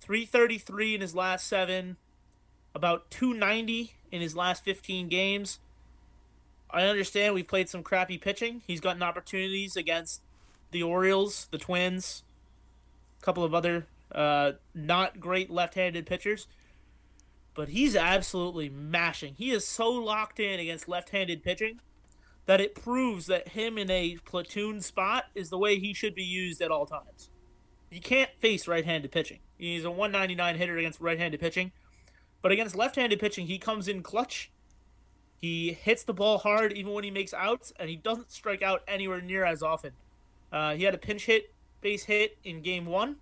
333 0.00 0.96
in 0.96 1.00
his 1.00 1.14
last 1.14 1.46
seven, 1.46 1.96
about 2.74 3.08
290 3.10 3.92
in 4.10 4.20
his 4.20 4.34
last 4.34 4.64
15 4.64 5.08
games. 5.08 5.60
I 6.72 6.84
understand 6.84 7.34
we've 7.34 7.46
played 7.46 7.68
some 7.68 7.82
crappy 7.82 8.18
pitching. 8.18 8.62
He's 8.66 8.80
gotten 8.80 9.02
opportunities 9.02 9.76
against 9.76 10.22
the 10.70 10.82
Orioles, 10.82 11.48
the 11.50 11.58
Twins, 11.58 12.22
a 13.20 13.24
couple 13.24 13.44
of 13.44 13.54
other 13.54 13.86
uh, 14.14 14.52
not 14.74 15.20
great 15.20 15.50
left-handed 15.50 16.06
pitchers. 16.06 16.46
But 17.54 17.68
he's 17.68 17.94
absolutely 17.94 18.70
mashing. 18.70 19.34
He 19.36 19.50
is 19.50 19.66
so 19.66 19.90
locked 19.90 20.40
in 20.40 20.58
against 20.58 20.88
left-handed 20.88 21.42
pitching 21.42 21.80
that 22.46 22.60
it 22.60 22.74
proves 22.74 23.26
that 23.26 23.48
him 23.48 23.76
in 23.76 23.90
a 23.90 24.16
platoon 24.24 24.80
spot 24.80 25.26
is 25.34 25.50
the 25.50 25.58
way 25.58 25.78
he 25.78 25.92
should 25.92 26.14
be 26.14 26.24
used 26.24 26.62
at 26.62 26.70
all 26.70 26.86
times. 26.86 27.30
You 27.90 28.00
can't 28.00 28.30
face 28.38 28.66
right-handed 28.66 29.12
pitching. 29.12 29.40
He's 29.58 29.84
a 29.84 29.90
199 29.90 30.56
hitter 30.56 30.78
against 30.78 31.00
right-handed 31.00 31.38
pitching, 31.40 31.72
but 32.40 32.50
against 32.50 32.74
left-handed 32.74 33.20
pitching, 33.20 33.46
he 33.46 33.58
comes 33.58 33.86
in 33.86 34.02
clutch. 34.02 34.50
He 35.42 35.72
hits 35.72 36.04
the 36.04 36.14
ball 36.14 36.38
hard 36.38 36.72
even 36.72 36.92
when 36.92 37.02
he 37.02 37.10
makes 37.10 37.34
outs, 37.34 37.72
and 37.76 37.90
he 37.90 37.96
doesn't 37.96 38.30
strike 38.30 38.62
out 38.62 38.82
anywhere 38.86 39.20
near 39.20 39.44
as 39.44 39.60
often. 39.60 39.90
Uh, 40.52 40.74
he 40.76 40.84
had 40.84 40.94
a 40.94 40.98
pinch 40.98 41.26
hit, 41.26 41.52
base 41.80 42.04
hit 42.04 42.38
in 42.44 42.62
game 42.62 42.86
one. 42.86 43.16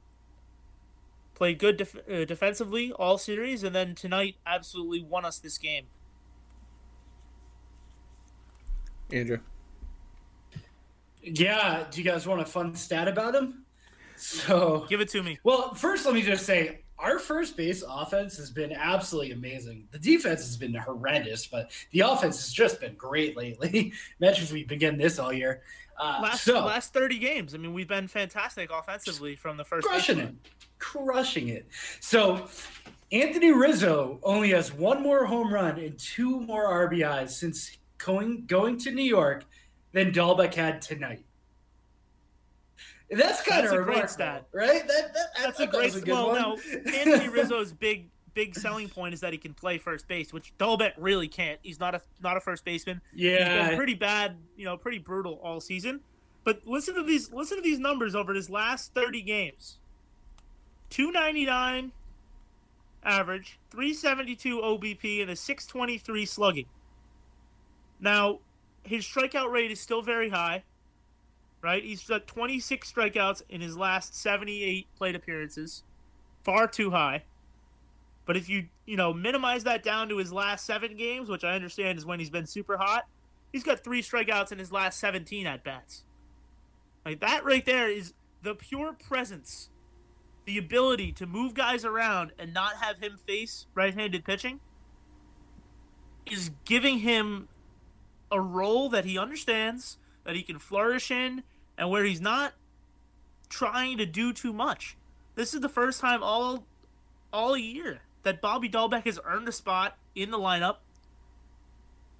Played 1.34 1.58
good 1.58 1.78
def- 1.78 1.96
uh, 2.06 2.26
defensively 2.26 2.92
all 2.92 3.16
series, 3.16 3.64
and 3.64 3.74
then 3.74 3.94
tonight 3.94 4.36
absolutely 4.46 5.02
won 5.02 5.24
us 5.24 5.38
this 5.38 5.56
game. 5.56 5.86
Andrew. 9.10 9.38
Yeah, 11.22 11.86
do 11.90 12.02
you 12.02 12.04
guys 12.08 12.26
want 12.26 12.42
a 12.42 12.44
fun 12.44 12.74
stat 12.74 13.08
about 13.08 13.34
him? 13.34 13.64
So, 14.16 14.84
Give 14.90 15.00
it 15.00 15.08
to 15.10 15.22
me. 15.22 15.38
well, 15.42 15.72
first 15.72 16.04
let 16.04 16.14
me 16.14 16.20
just 16.20 16.44
say 16.44 16.80
our 17.00 17.18
first 17.18 17.56
base 17.56 17.82
offense 17.88 18.36
has 18.36 18.50
been 18.50 18.72
absolutely 18.72 19.32
amazing. 19.32 19.88
The 19.90 19.98
defense 19.98 20.40
has 20.40 20.56
been 20.56 20.74
horrendous, 20.74 21.46
but 21.46 21.70
the 21.92 22.00
offense 22.00 22.36
has 22.36 22.52
just 22.52 22.80
been 22.80 22.94
great 22.94 23.36
lately. 23.36 23.92
Imagine 24.20 24.44
if 24.44 24.52
we 24.52 24.64
begin 24.64 24.98
this 24.98 25.18
all 25.18 25.32
year. 25.32 25.62
Uh, 25.98 26.20
Last 26.22 26.44
so, 26.44 26.64
last 26.64 26.94
30 26.94 27.18
games, 27.18 27.54
I 27.54 27.58
mean, 27.58 27.74
we've 27.74 27.88
been 27.88 28.08
fantastic 28.08 28.70
offensively 28.72 29.36
from 29.36 29.56
the 29.56 29.64
first. 29.64 29.86
crushing 29.86 30.18
it, 30.18 30.34
crushing 30.78 31.48
it. 31.48 31.66
So 32.00 32.48
Anthony 33.12 33.52
Rizzo 33.52 34.18
only 34.22 34.50
has 34.50 34.72
one 34.72 35.02
more 35.02 35.26
home 35.26 35.52
run 35.52 35.78
and 35.78 35.98
two 35.98 36.40
more 36.40 36.88
RBIs 36.88 37.30
since 37.30 37.76
going 37.98 38.46
going 38.46 38.78
to 38.78 38.92
New 38.92 39.04
York 39.04 39.44
than 39.92 40.12
Dalbec 40.12 40.54
had 40.54 40.80
tonight. 40.80 41.24
That's 43.10 43.42
kind 43.42 43.64
That's 43.64 43.72
of 43.74 43.80
a 43.80 43.84
great 43.84 44.08
stat. 44.08 44.46
right? 44.52 44.86
That, 44.86 45.12
that, 45.14 45.26
That's 45.36 45.58
a 45.58 45.62
that 45.62 45.70
great. 45.72 45.84
was 45.86 45.96
a 45.96 46.00
good 46.00 46.12
well, 46.12 46.28
one. 46.28 46.40
no, 46.40 46.58
Anthony 46.94 47.28
Rizzo's 47.28 47.72
big 47.72 48.08
big 48.34 48.54
selling 48.54 48.88
point 48.88 49.12
is 49.12 49.20
that 49.20 49.32
he 49.32 49.38
can 49.38 49.52
play 49.52 49.78
first 49.78 50.06
base, 50.06 50.32
which 50.32 50.52
Dalbec 50.58 50.92
really 50.96 51.26
can't. 51.26 51.58
He's 51.62 51.80
not 51.80 51.94
a 51.94 52.00
not 52.22 52.36
a 52.36 52.40
first 52.40 52.64
baseman. 52.64 53.00
He's 53.12 53.24
yeah, 53.24 53.68
been 53.68 53.76
pretty 53.76 53.94
bad, 53.94 54.36
you 54.56 54.64
know, 54.64 54.76
pretty 54.76 54.98
brutal 54.98 55.40
all 55.42 55.60
season. 55.60 56.00
But 56.44 56.66
listen 56.66 56.94
to 56.94 57.02
these 57.02 57.32
listen 57.32 57.56
to 57.56 57.62
these 57.62 57.78
numbers 57.78 58.14
over 58.14 58.32
his 58.32 58.48
last 58.48 58.94
30 58.94 59.22
games. 59.22 59.78
299 60.90 61.92
average, 63.04 63.58
372 63.70 64.58
OBP 64.60 65.22
and 65.22 65.30
a 65.30 65.36
623 65.36 66.26
slugging. 66.26 66.66
Now, 68.00 68.40
his 68.82 69.04
strikeout 69.04 69.50
rate 69.50 69.70
is 69.70 69.80
still 69.80 70.02
very 70.02 70.30
high. 70.30 70.64
Right? 71.62 71.84
He's 71.84 72.04
got 72.04 72.26
26 72.26 72.90
strikeouts 72.90 73.42
in 73.50 73.60
his 73.60 73.76
last 73.76 74.14
78 74.14 74.86
plate 74.96 75.14
appearances. 75.14 75.82
Far 76.42 76.66
too 76.66 76.90
high. 76.90 77.24
But 78.24 78.36
if 78.36 78.48
you, 78.48 78.66
you 78.86 78.96
know, 78.96 79.12
minimize 79.12 79.64
that 79.64 79.82
down 79.82 80.08
to 80.08 80.16
his 80.16 80.32
last 80.32 80.64
7 80.64 80.96
games, 80.96 81.28
which 81.28 81.44
I 81.44 81.54
understand 81.54 81.98
is 81.98 82.06
when 82.06 82.18
he's 82.18 82.30
been 82.30 82.46
super 82.46 82.78
hot, 82.78 83.06
he's 83.52 83.62
got 83.62 83.84
3 83.84 84.02
strikeouts 84.02 84.52
in 84.52 84.58
his 84.58 84.72
last 84.72 84.98
17 85.00 85.46
at 85.46 85.64
bats. 85.64 86.04
Like 87.04 87.20
that 87.20 87.44
right 87.44 87.64
there 87.64 87.90
is 87.90 88.14
the 88.42 88.54
pure 88.54 88.92
presence, 88.92 89.70
the 90.46 90.58
ability 90.58 91.12
to 91.12 91.26
move 91.26 91.54
guys 91.54 91.84
around 91.84 92.32
and 92.38 92.54
not 92.54 92.76
have 92.76 92.98
him 92.98 93.18
face 93.26 93.66
right-handed 93.74 94.24
pitching 94.24 94.60
is 96.30 96.50
giving 96.64 97.00
him 97.00 97.48
a 98.30 98.40
role 98.40 98.88
that 98.90 99.04
he 99.04 99.18
understands, 99.18 99.98
that 100.24 100.36
he 100.36 100.42
can 100.42 100.58
flourish 100.58 101.10
in, 101.10 101.42
and 101.80 101.90
where 101.90 102.04
he's 102.04 102.20
not 102.20 102.52
trying 103.48 103.96
to 103.98 104.06
do 104.06 104.32
too 104.32 104.52
much. 104.52 104.96
This 105.34 105.54
is 105.54 105.62
the 105.62 105.68
first 105.68 105.98
time 106.00 106.22
all 106.22 106.66
all 107.32 107.56
year 107.56 108.02
that 108.22 108.42
Bobby 108.42 108.68
Dalbec 108.68 109.06
has 109.06 109.18
earned 109.24 109.48
a 109.48 109.52
spot 109.52 109.96
in 110.14 110.30
the 110.30 110.38
lineup 110.38 110.76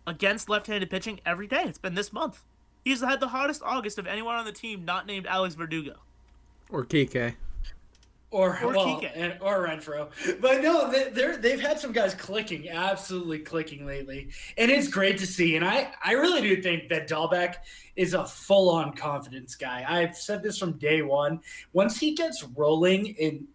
against 0.06 0.48
left-handed 0.48 0.88
pitching 0.88 1.20
every 1.26 1.46
day. 1.46 1.64
It's 1.66 1.78
been 1.78 1.94
this 1.94 2.12
month. 2.12 2.42
He's 2.84 3.02
had 3.02 3.20
the 3.20 3.28
hottest 3.28 3.62
August 3.62 3.98
of 3.98 4.06
anyone 4.06 4.36
on 4.36 4.46
the 4.46 4.52
team 4.52 4.84
not 4.86 5.06
named 5.06 5.26
Alex 5.26 5.54
Verdugo. 5.54 5.96
Or 6.70 6.84
Kike. 6.84 7.34
Or 8.32 8.52
Or 8.62 8.72
well, 8.72 9.02
and, 9.14 9.36
or 9.40 9.66
Renfroe. 9.66 10.08
But 10.40 10.62
no, 10.62 10.90
they, 10.90 11.10
they're 11.10 11.36
they've 11.36 11.60
had 11.60 11.80
some 11.80 11.90
guys 11.90 12.14
clicking, 12.14 12.68
absolutely 12.68 13.40
clicking 13.40 13.84
lately, 13.84 14.28
and 14.56 14.70
it's 14.70 14.86
great 14.86 15.18
to 15.18 15.26
see. 15.26 15.56
And 15.56 15.64
I 15.64 15.92
I 16.04 16.12
really 16.12 16.40
do 16.40 16.62
think 16.62 16.88
that 16.90 17.08
Dalbec 17.08 17.56
is 17.96 18.14
a 18.14 18.24
full 18.24 18.70
on 18.70 18.92
confidence 18.94 19.56
guy. 19.56 19.84
I've 19.86 20.16
said 20.16 20.44
this 20.44 20.58
from 20.58 20.72
day 20.74 21.02
one. 21.02 21.40
Once 21.72 21.98
he 21.98 22.14
gets 22.14 22.44
rolling, 22.54 23.16
and 23.20 23.48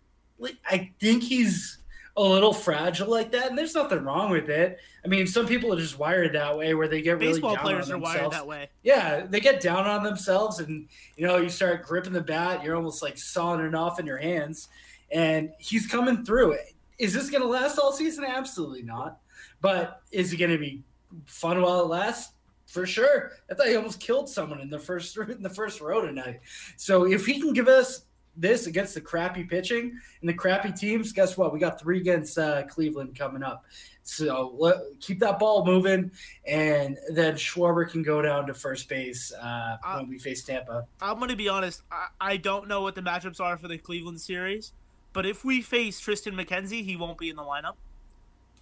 I 0.69 0.91
think 0.99 1.23
he's 1.23 1.77
a 2.17 2.23
little 2.23 2.53
fragile 2.53 3.09
like 3.09 3.31
that, 3.31 3.49
and 3.49 3.57
there's 3.57 3.75
nothing 3.75 4.03
wrong 4.03 4.31
with 4.31 4.49
it. 4.49 4.79
I 5.03 5.07
mean, 5.07 5.27
some 5.27 5.45
people 5.45 5.73
are 5.73 5.79
just 5.79 5.99
wired 5.99 6.33
that 6.33 6.57
way, 6.57 6.73
where 6.73 6.87
they 6.87 7.01
get 7.01 7.19
really 7.19 7.41
down 7.41 7.57
players 7.57 7.89
on 7.89 7.95
are 7.95 7.99
wired 7.99 8.15
themselves. 8.15 8.37
that 8.37 8.47
way. 8.47 8.69
Yeah, 8.83 9.25
they 9.25 9.41
get 9.41 9.59
down 9.59 9.85
on 9.85 10.03
themselves, 10.03 10.59
and 10.59 10.87
you 11.17 11.27
know, 11.27 11.37
you 11.37 11.49
start 11.49 11.85
gripping 11.85 12.13
the 12.13 12.21
bat. 12.21 12.63
You're 12.63 12.75
almost 12.75 13.03
like 13.03 13.17
sawing 13.17 13.65
it 13.65 13.75
off 13.75 13.99
in 13.99 14.05
your 14.05 14.17
hands, 14.17 14.69
and 15.11 15.51
he's 15.59 15.87
coming 15.87 16.23
through. 16.23 16.57
Is 16.97 17.13
this 17.13 17.29
going 17.29 17.41
to 17.41 17.49
last 17.49 17.77
all 17.77 17.91
season? 17.91 18.23
Absolutely 18.23 18.83
not. 18.83 19.19
But 19.61 20.01
is 20.11 20.31
it 20.31 20.37
going 20.37 20.51
to 20.51 20.57
be 20.57 20.83
fun 21.25 21.61
while 21.61 21.81
it 21.81 21.87
lasts? 21.87 22.31
For 22.67 22.85
sure. 22.85 23.33
I 23.49 23.53
thought 23.53 23.67
he 23.67 23.75
almost 23.75 23.99
killed 23.99 24.27
someone 24.27 24.59
in 24.59 24.69
the 24.69 24.79
first 24.79 25.15
in 25.29 25.43
the 25.43 25.49
first 25.49 25.81
row 25.81 26.01
tonight. 26.01 26.39
So 26.77 27.05
if 27.05 27.25
he 27.25 27.39
can 27.39 27.53
give 27.53 27.67
us 27.67 28.04
this 28.37 28.67
against 28.67 28.93
the 28.93 29.01
crappy 29.01 29.43
pitching 29.43 29.97
and 30.21 30.29
the 30.29 30.33
crappy 30.33 30.71
teams, 30.71 31.11
guess 31.11 31.37
what? 31.37 31.53
We 31.53 31.59
got 31.59 31.79
three 31.79 31.99
against 31.99 32.37
uh, 32.37 32.63
Cleveland 32.67 33.17
coming 33.17 33.43
up. 33.43 33.65
So 34.03 34.53
let, 34.59 34.75
keep 34.99 35.19
that 35.21 35.39
ball 35.39 35.65
moving, 35.65 36.11
and 36.45 36.95
then 37.09 37.33
Schwarber 37.33 37.89
can 37.89 38.03
go 38.03 38.21
down 38.21 38.45
to 38.45 38.53
first 38.53 38.87
base 38.87 39.33
uh, 39.33 39.77
Uh, 39.83 39.97
when 39.97 40.09
we 40.09 40.19
face 40.19 40.43
Tampa. 40.43 40.85
I'm 41.01 41.17
going 41.17 41.29
to 41.29 41.35
be 41.35 41.49
honest. 41.49 41.81
I, 41.91 42.07
I 42.21 42.37
don't 42.37 42.67
know 42.67 42.81
what 42.81 42.93
the 42.93 43.01
matchups 43.01 43.39
are 43.39 43.57
for 43.57 43.67
the 43.67 43.79
Cleveland 43.79 44.21
series, 44.21 44.73
but 45.11 45.25
if 45.25 45.43
we 45.43 45.63
face 45.63 45.99
Triston 45.99 46.39
McKenzie, 46.39 46.85
he 46.85 46.95
won't 46.95 47.17
be 47.17 47.31
in 47.31 47.35
the 47.35 47.41
lineup. 47.41 47.77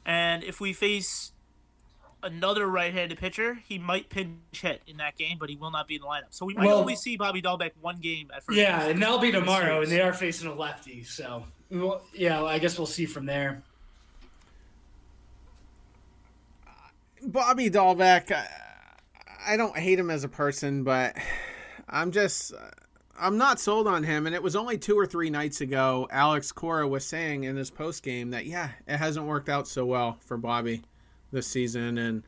And 0.06 0.46
if 0.46 0.62
we 0.62 0.72
face 0.72 1.33
another 2.24 2.66
right-handed 2.68 3.18
pitcher, 3.18 3.60
he 3.68 3.78
might 3.78 4.10
pinch 4.10 4.38
hit 4.54 4.82
in 4.88 4.98
that 4.98 5.18
game, 5.18 5.38
but 5.40 5.50
he 5.50 5.56
will 5.56 5.72
not 5.72 5.88
be 5.88 5.96
in 5.96 6.02
the 6.02 6.08
lineup. 6.08 6.32
So 6.32 6.46
we 6.46 6.54
might 6.54 6.66
Well- 6.68 6.80
only 6.80 6.96
see 6.96 7.18
Bobby 7.18 7.42
Dalbec 7.42 7.72
one 7.82 7.98
game 7.98 8.32
at 8.36 8.44
first. 8.44 8.58
Yeah, 8.58 8.84
and 8.86 9.02
that'll 9.02 9.20
be 9.20 9.32
tomorrow, 9.32 9.82
and 9.82 9.92
they 9.92 10.02
are 10.02 10.14
facing 10.14 10.48
a 10.50 10.54
lefty. 10.54 11.04
So 11.04 11.46
Well, 11.70 12.02
yeah, 12.14 12.44
I 12.44 12.60
guess 12.60 12.78
we'll 12.78 12.88
see 12.88 13.06
from 13.06 13.26
there. 13.26 13.64
Bobby 17.26 17.70
Dalbec, 17.70 18.32
I, 18.32 18.48
I 19.54 19.58
don't 19.58 19.78
hate 19.78 19.98
him 20.00 20.10
as 20.10 20.24
a 20.24 20.30
person, 20.30 20.84
but 20.84 21.16
I'm 21.88 22.12
just 22.12 22.54
I'm 23.20 23.38
not 23.38 23.60
sold 23.60 23.88
on 23.88 24.04
him. 24.04 24.26
And 24.26 24.36
it 24.36 24.44
was 24.44 24.56
only 24.56 24.78
two 24.78 24.98
or 24.98 25.06
three 25.06 25.30
nights 25.30 25.62
ago, 25.62 26.08
Alex 26.12 26.52
Cora 26.52 26.88
was 26.88 27.06
saying 27.06 27.44
in 27.44 27.56
his 27.56 27.70
post 27.72 28.04
game 28.04 28.32
that 28.32 28.46
yeah, 28.46 28.70
it 28.88 28.98
hasn't 28.98 29.26
worked 29.26 29.50
out 29.50 29.68
so 29.68 29.86
well 29.86 30.18
for 30.22 30.38
Bobby 30.38 30.82
this 31.34 31.48
season. 31.48 31.98
And 31.98 32.24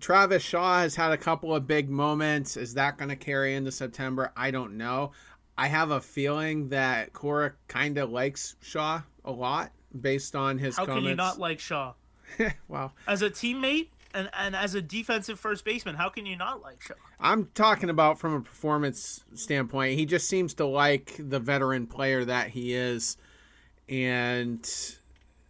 Travis 0.00 0.42
Shaw 0.42 0.80
has 0.80 0.94
had 0.94 1.12
a 1.12 1.16
couple 1.16 1.54
of 1.54 1.66
big 1.66 1.88
moments. 1.88 2.56
Is 2.56 2.74
that 2.74 2.98
going 2.98 3.08
to 3.08 3.16
carry 3.16 3.54
into 3.54 3.72
September? 3.72 4.32
I 4.36 4.50
don't 4.50 4.76
know. 4.76 5.12
I 5.56 5.68
have 5.68 5.90
a 5.90 6.00
feeling 6.00 6.68
that 6.70 7.12
Cora 7.12 7.52
kind 7.68 7.96
of 7.96 8.10
likes 8.10 8.56
Shaw 8.60 9.02
a 9.24 9.30
lot 9.30 9.70
based 9.98 10.34
on 10.34 10.58
his 10.58 10.76
How 10.76 10.84
comments. 10.84 11.04
can 11.04 11.10
you 11.10 11.16
not 11.16 11.38
like 11.38 11.60
Shaw? 11.60 11.94
wow. 12.68 12.92
As 13.06 13.22
a 13.22 13.30
teammate 13.30 13.88
and, 14.12 14.28
and 14.36 14.56
as 14.56 14.74
a 14.74 14.82
defensive 14.82 15.38
first 15.38 15.64
baseman, 15.64 15.94
how 15.94 16.08
can 16.08 16.26
you 16.26 16.36
not 16.36 16.60
like 16.60 16.82
Shaw? 16.82 16.94
I'm 17.20 17.50
talking 17.54 17.88
about 17.88 18.18
from 18.18 18.34
a 18.34 18.40
performance 18.40 19.24
standpoint. 19.34 19.96
He 19.96 20.06
just 20.06 20.28
seems 20.28 20.54
to 20.54 20.66
like 20.66 21.14
the 21.18 21.38
veteran 21.38 21.86
player 21.86 22.24
that 22.24 22.48
he 22.48 22.74
is. 22.74 23.16
And 23.88 24.68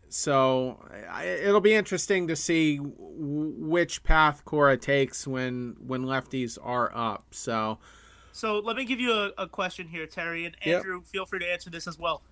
so 0.09 0.81
I- 1.11 1.25
it'll 1.25 1.61
be 1.61 1.75
interesting 1.75 2.29
to 2.29 2.37
see 2.37 2.77
w- 2.79 3.55
which 3.59 4.03
path 4.03 4.45
Cora 4.45 4.77
takes 4.77 5.27
when 5.27 5.77
when 5.87 6.03
lefties 6.05 6.59
are 6.63 6.91
up. 6.95 7.27
So 7.33 7.79
So 8.33 8.59
let 8.59 8.77
me 8.77 8.85
give 8.85 9.01
you 9.01 9.13
a, 9.13 9.33
a 9.39 9.49
question 9.49 9.89
here, 9.89 10.07
Terry 10.07 10.45
and 10.45 10.57
Yep. 10.65 10.77
Andrew. 10.77 11.03
Feel 11.03 11.27
free 11.27 11.39
to 11.41 11.47
answer 11.51 11.71
this 11.71 11.87
as 11.87 11.99
well. 11.99 12.23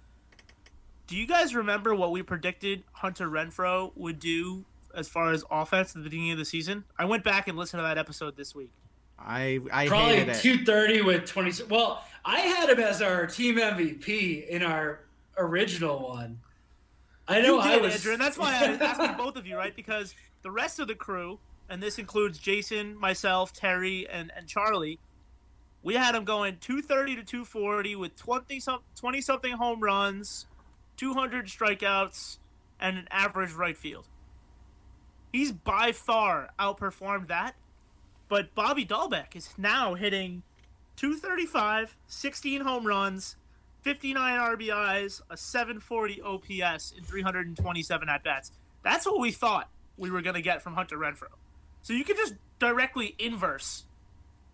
Do 1.06 1.16
you 1.16 1.26
guys 1.26 1.54
remember 1.54 1.94
what 1.94 2.10
we 2.12 2.22
predicted 2.22 2.84
Hunter 2.92 3.28
Renfroe 3.28 3.92
would 3.96 4.18
do 4.18 4.64
as 4.94 5.08
far 5.08 5.32
as 5.32 5.44
offense 5.50 5.90
at 5.96 6.02
the 6.02 6.08
beginning 6.08 6.32
of 6.32 6.38
the 6.38 6.44
season? 6.44 6.84
I 6.98 7.04
went 7.04 7.24
back 7.24 7.48
and 7.48 7.56
listened 7.58 7.78
to 7.80 7.82
that 7.82 7.98
episode 7.98 8.36
this 8.36 8.54
week. 8.54 8.70
I 9.18 9.60
I 9.72 9.86
Probably 9.88 10.16
hated 10.16 10.34
230 10.34 11.02
with 11.02 11.26
20. 11.26 11.64
Well, 11.68 12.04
I 12.24 12.40
had 12.40 12.70
him 12.70 12.80
as 12.80 13.00
our 13.02 13.26
team 13.26 13.56
MVP 13.58 14.48
in 14.48 14.62
our 14.62 15.00
original 15.38 16.08
one. 16.08 16.40
I 17.32 17.40
know 17.40 17.54
You 17.54 17.60
I 17.60 17.76
was. 17.78 17.94
Andrew, 17.94 18.12
and 18.12 18.20
that's 18.20 18.38
why 18.38 18.64
I 18.64 18.70
was 18.70 18.80
asking 18.80 19.16
both 19.16 19.36
of 19.36 19.46
you, 19.46 19.56
right? 19.56 19.74
Because 19.74 20.14
the 20.42 20.50
rest 20.50 20.78
of 20.78 20.88
the 20.88 20.94
crew, 20.94 21.38
and 21.68 21.82
this 21.82 21.98
includes 21.98 22.38
Jason, 22.38 22.96
myself, 22.96 23.52
Terry, 23.52 24.06
and, 24.08 24.30
and 24.36 24.46
Charlie, 24.46 24.98
we 25.82 25.94
had 25.94 26.14
him 26.14 26.24
going 26.24 26.58
230 26.60 27.16
to 27.16 27.22
240 27.24 27.96
with 27.96 28.16
20 28.16 28.60
some 28.60 28.80
20 28.96 29.20
something 29.20 29.52
home 29.52 29.80
runs, 29.80 30.46
200 30.96 31.46
strikeouts, 31.46 32.38
and 32.78 32.98
an 32.98 33.08
average 33.10 33.52
right 33.52 33.76
field. 33.76 34.06
He's 35.32 35.50
by 35.50 35.92
far 35.92 36.50
outperformed 36.58 37.28
that, 37.28 37.54
but 38.28 38.54
Bobby 38.54 38.84
Dalbec 38.84 39.34
is 39.34 39.54
now 39.56 39.94
hitting 39.94 40.42
235, 40.96 41.96
16 42.06 42.60
home 42.60 42.86
runs, 42.86 43.36
59 43.82 44.40
RBIs, 44.58 45.20
a 45.30 45.36
740 45.36 46.22
OPS 46.22 46.92
in 46.96 47.04
327 47.04 48.08
at 48.08 48.24
bats. 48.24 48.52
That's 48.82 49.06
what 49.06 49.20
we 49.20 49.30
thought 49.30 49.68
we 49.96 50.10
were 50.10 50.22
going 50.22 50.34
to 50.34 50.42
get 50.42 50.62
from 50.62 50.74
Hunter 50.74 50.96
Renfroe. 50.96 51.26
So 51.82 51.92
you 51.92 52.04
can 52.04 52.16
just 52.16 52.34
directly 52.58 53.14
inverse. 53.18 53.84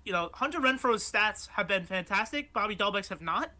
You 0.04 0.12
know, 0.12 0.30
Hunter 0.34 0.60
Renfroe's 0.60 1.10
stats 1.10 1.48
have 1.50 1.68
been 1.68 1.84
fantastic. 1.84 2.52
Bobby 2.52 2.74
Dalbec's 2.74 3.08
have 3.08 3.20
not. 3.20 3.50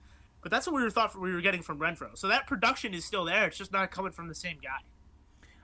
But 0.40 0.50
that's 0.52 0.66
what 0.66 0.76
we 0.76 0.82
were 0.82 0.90
thought 0.90 1.18
we 1.18 1.32
were 1.34 1.40
getting 1.40 1.62
from 1.62 1.78
Renfroe. 1.80 2.16
So 2.16 2.28
that 2.28 2.46
production 2.46 2.94
is 2.94 3.04
still 3.04 3.24
there. 3.24 3.46
It's 3.48 3.58
just 3.58 3.72
not 3.72 3.90
coming 3.90 4.12
from 4.12 4.28
the 4.28 4.34
same 4.34 4.58
guy. 4.62 4.78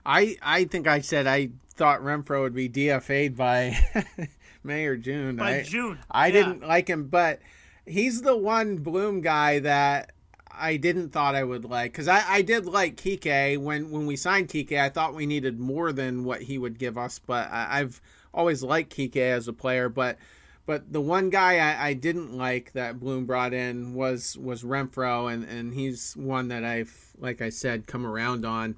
I 0.05 0.35
I 0.41 0.65
think 0.65 0.85
I 0.85 0.99
said 0.99 1.25
I 1.27 1.49
thought 1.75 2.01
Renfroe 2.01 2.41
would 2.41 2.53
be 2.53 2.69
DFA'd 2.69 3.35
by 3.35 3.77
May 4.63 4.85
or 4.85 4.97
June. 4.97 5.37
By 5.37 5.59
I, 5.59 5.63
June. 5.63 5.97
I 6.11 6.27
Yeah. 6.27 6.33
didn't 6.33 6.67
like 6.67 6.87
him, 6.89 7.07
but 7.07 7.39
he's 7.85 8.21
the 8.21 8.35
one 8.35 8.77
Bloom 8.77 9.21
guy 9.21 9.59
that 9.59 10.11
I 10.51 10.77
didn't 10.77 11.09
thought 11.09 11.35
I 11.35 11.43
would 11.43 11.65
like 11.65 11.91
because 11.91 12.07
I, 12.07 12.23
I 12.27 12.41
did 12.41 12.65
like 12.65 12.95
Kike 12.95 13.57
when 13.57 13.91
when 13.91 14.05
we 14.05 14.15
signed 14.15 14.49
Kike. 14.49 14.79
I 14.79 14.89
thought 14.89 15.13
we 15.13 15.25
needed 15.25 15.59
more 15.59 15.91
than 15.91 16.23
what 16.23 16.41
he 16.41 16.57
would 16.57 16.77
give 16.77 16.97
us, 16.97 17.19
but 17.19 17.51
I, 17.51 17.81
I've 17.81 18.01
always 18.33 18.63
liked 18.63 18.95
Kike 18.95 19.17
as 19.17 19.47
a 19.47 19.53
player. 19.53 19.89
But 19.89 20.17
but 20.65 20.91
the 20.91 21.01
one 21.01 21.29
guy 21.29 21.57
I, 21.57 21.89
I 21.89 21.93
didn't 21.93 22.35
like 22.35 22.71
that 22.73 22.99
Bloom 22.99 23.25
brought 23.25 23.53
in 23.53 23.93
was 23.93 24.37
was 24.37 24.63
Renfroe, 24.63 25.31
and 25.31 25.43
and 25.43 25.73
he's 25.73 26.13
one 26.15 26.47
that 26.49 26.63
I've 26.63 27.13
like 27.19 27.41
I 27.41 27.49
said 27.49 27.87
come 27.87 28.05
around 28.05 28.45
on. 28.45 28.75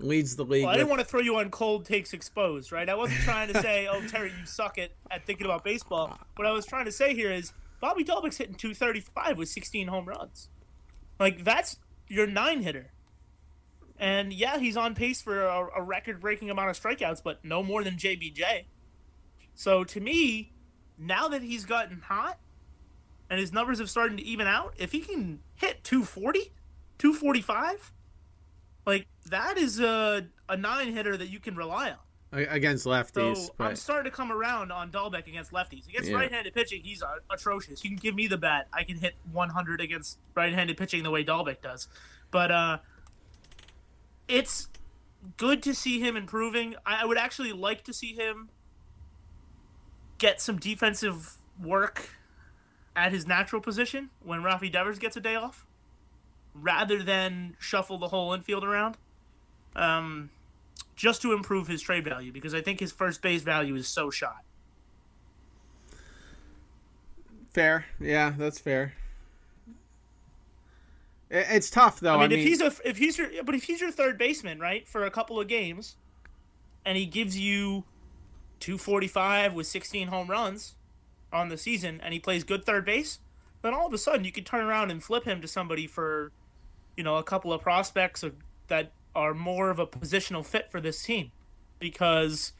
Leads 0.00 0.36
the 0.36 0.44
league. 0.44 0.62
Well, 0.62 0.70
I 0.70 0.74
didn't 0.74 0.86
with- 0.86 0.98
want 0.98 1.00
to 1.00 1.08
throw 1.08 1.20
you 1.20 1.38
on 1.38 1.50
cold 1.50 1.84
takes 1.84 2.12
exposed, 2.12 2.70
right? 2.70 2.88
I 2.88 2.94
wasn't 2.94 3.18
trying 3.22 3.52
to 3.52 3.60
say, 3.60 3.88
"Oh, 3.90 4.00
Terry, 4.06 4.30
you 4.30 4.46
suck 4.46 4.78
it 4.78 4.92
at 5.10 5.26
thinking 5.26 5.44
about 5.44 5.64
baseball." 5.64 6.16
What 6.36 6.46
I 6.46 6.52
was 6.52 6.64
trying 6.64 6.84
to 6.84 6.92
say 6.92 7.14
here 7.16 7.32
is 7.32 7.52
Bobby 7.80 8.04
Dalbec's 8.04 8.38
hitting 8.38 8.54
235 8.54 9.38
with 9.38 9.48
16 9.48 9.88
home 9.88 10.06
runs. 10.06 10.48
Like 11.18 11.44
that's 11.44 11.76
your 12.08 12.26
nine 12.26 12.62
hitter. 12.62 12.90
And 13.98 14.32
yeah, 14.32 14.58
he's 14.58 14.76
on 14.76 14.94
pace 14.94 15.20
for 15.20 15.42
a, 15.42 15.68
a 15.76 15.82
record-breaking 15.82 16.50
amount 16.50 16.70
of 16.70 16.80
strikeouts, 16.80 17.22
but 17.22 17.44
no 17.44 17.62
more 17.62 17.82
than 17.82 17.94
JBJ. 17.94 18.66
So 19.54 19.82
to 19.82 20.00
me, 20.00 20.52
now 20.96 21.28
that 21.28 21.42
he's 21.42 21.64
gotten 21.64 22.00
hot 22.00 22.38
and 23.28 23.40
his 23.40 23.52
numbers 23.52 23.80
have 23.80 23.90
started 23.90 24.18
to 24.18 24.24
even 24.24 24.46
out, 24.46 24.74
if 24.78 24.92
he 24.92 25.00
can 25.00 25.40
hit 25.54 25.82
240, 25.82 26.52
245, 26.98 27.92
like 28.86 29.06
that 29.26 29.58
is 29.58 29.80
a 29.80 30.28
a 30.48 30.56
nine 30.56 30.94
hitter 30.94 31.16
that 31.16 31.28
you 31.28 31.40
can 31.40 31.56
rely 31.56 31.90
on. 31.90 31.98
Against 32.30 32.84
So 32.84 32.90
lefties, 32.90 33.50
I'm 33.58 33.74
starting 33.74 34.10
to 34.10 34.14
come 34.14 34.30
around 34.30 34.70
on 34.70 34.90
Dalbec 34.90 35.26
against 35.26 35.50
lefties. 35.50 35.88
Against 35.88 36.10
Yeah. 36.10 36.16
right-handed 36.16 36.52
pitching, 36.52 36.82
he's 36.82 37.02
uh, 37.02 37.16
atrocious. 37.30 37.82
You 37.82 37.90
can 37.90 37.98
give 37.98 38.14
me 38.14 38.26
the 38.26 38.36
bat, 38.36 38.68
I 38.70 38.84
can 38.84 38.98
hit 38.98 39.14
100 39.32 39.80
against 39.80 40.18
right-handed 40.34 40.76
pitching 40.76 41.02
the 41.04 41.10
way 41.10 41.24
Dalbec 41.24 41.62
does. 41.62 41.88
But 42.30 42.50
uh, 42.50 42.78
it's 44.28 44.68
good 45.38 45.62
to 45.62 45.74
see 45.74 46.00
him 46.00 46.16
improving. 46.16 46.76
I, 46.84 47.02
I 47.02 47.04
would 47.06 47.16
actually 47.16 47.52
like 47.52 47.82
to 47.84 47.94
see 47.94 48.12
him 48.14 48.50
get 50.18 50.40
some 50.40 50.58
defensive 50.58 51.38
work 51.62 52.10
at 52.94 53.12
his 53.12 53.26
natural 53.26 53.62
position 53.62 54.10
when 54.22 54.42
Rafi 54.42 54.70
Devers 54.70 54.98
gets 54.98 55.16
a 55.16 55.20
day 55.20 55.34
off, 55.36 55.64
rather 56.52 57.02
than 57.02 57.56
shuffle 57.58 57.96
the 57.96 58.08
whole 58.08 58.34
infield 58.34 58.64
around. 58.64 58.98
Um, 59.74 60.30
just 60.96 61.22
to 61.22 61.32
improve 61.32 61.68
his 61.68 61.82
trade 61.82 62.04
value 62.04 62.32
because 62.32 62.54
I 62.54 62.60
think 62.60 62.80
his 62.80 62.92
first 62.92 63.22
base 63.22 63.42
value 63.42 63.74
is 63.74 63.88
so 63.88 64.10
shot. 64.10 64.44
fair. 67.58 67.86
Yeah, 67.98 68.34
that's 68.38 68.60
fair. 68.60 68.94
It's 71.30 71.70
tough 71.70 72.00
though. 72.00 72.14
I 72.20 72.28
mean, 72.28 72.38
if 72.38 72.44
he's 72.44 72.60
a 72.60 72.72
if 72.84 72.98
he's 72.98 73.18
your 73.18 73.28
but 73.44 73.54
if 73.54 73.64
he's 73.64 73.80
your 73.80 73.90
third 73.90 74.16
baseman, 74.16 74.60
right, 74.60 74.86
for 74.86 75.04
a 75.04 75.10
couple 75.10 75.40
of 75.40 75.48
games, 75.48 75.96
and 76.86 76.96
he 76.96 77.04
gives 77.04 77.38
you 77.38 77.84
245 78.60 79.54
with 79.54 79.66
16 79.66 80.08
home 80.08 80.28
runs 80.28 80.76
on 81.32 81.48
the 81.48 81.58
season, 81.58 82.00
and 82.02 82.14
he 82.14 82.20
plays 82.20 82.44
good 82.44 82.64
third 82.64 82.84
base, 82.84 83.18
then 83.62 83.74
all 83.74 83.86
of 83.86 83.92
a 83.92 83.98
sudden 83.98 84.24
you 84.24 84.32
could 84.32 84.46
turn 84.46 84.64
around 84.64 84.90
and 84.90 85.02
flip 85.02 85.24
him 85.24 85.42
to 85.42 85.48
somebody 85.48 85.86
for, 85.86 86.32
you 86.96 87.04
know, 87.04 87.16
a 87.16 87.22
couple 87.22 87.52
of 87.52 87.60
prospects 87.60 88.24
that 88.68 88.92
are 89.18 89.34
more 89.34 89.70
of 89.70 89.78
a 89.78 89.86
positional 89.86 90.44
fit 90.44 90.70
for 90.70 90.80
this 90.80 91.02
team, 91.02 91.32
because 91.78 92.52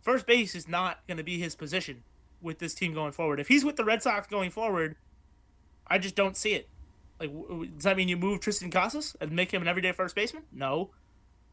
first 0.00 0.26
base 0.26 0.54
is 0.54 0.66
not 0.66 1.06
going 1.06 1.18
to 1.18 1.22
be 1.22 1.38
his 1.38 1.54
position 1.54 2.02
with 2.40 2.58
this 2.58 2.74
team 2.74 2.94
going 2.94 3.12
forward. 3.12 3.38
If 3.38 3.48
he's 3.48 3.64
with 3.64 3.76
the 3.76 3.84
Red 3.84 4.02
Sox 4.02 4.26
going 4.26 4.50
forward, 4.50 4.96
I 5.86 5.98
just 5.98 6.16
don't 6.16 6.36
see 6.36 6.54
it. 6.54 6.68
Like, 7.20 7.30
does 7.76 7.84
that 7.84 7.98
mean 7.98 8.08
you 8.08 8.16
move 8.16 8.40
Triston 8.40 8.72
Casas 8.72 9.14
and 9.20 9.30
make 9.32 9.52
him 9.52 9.60
an 9.60 9.68
everyday 9.68 9.92
first 9.92 10.14
baseman? 10.14 10.44
No. 10.50 10.90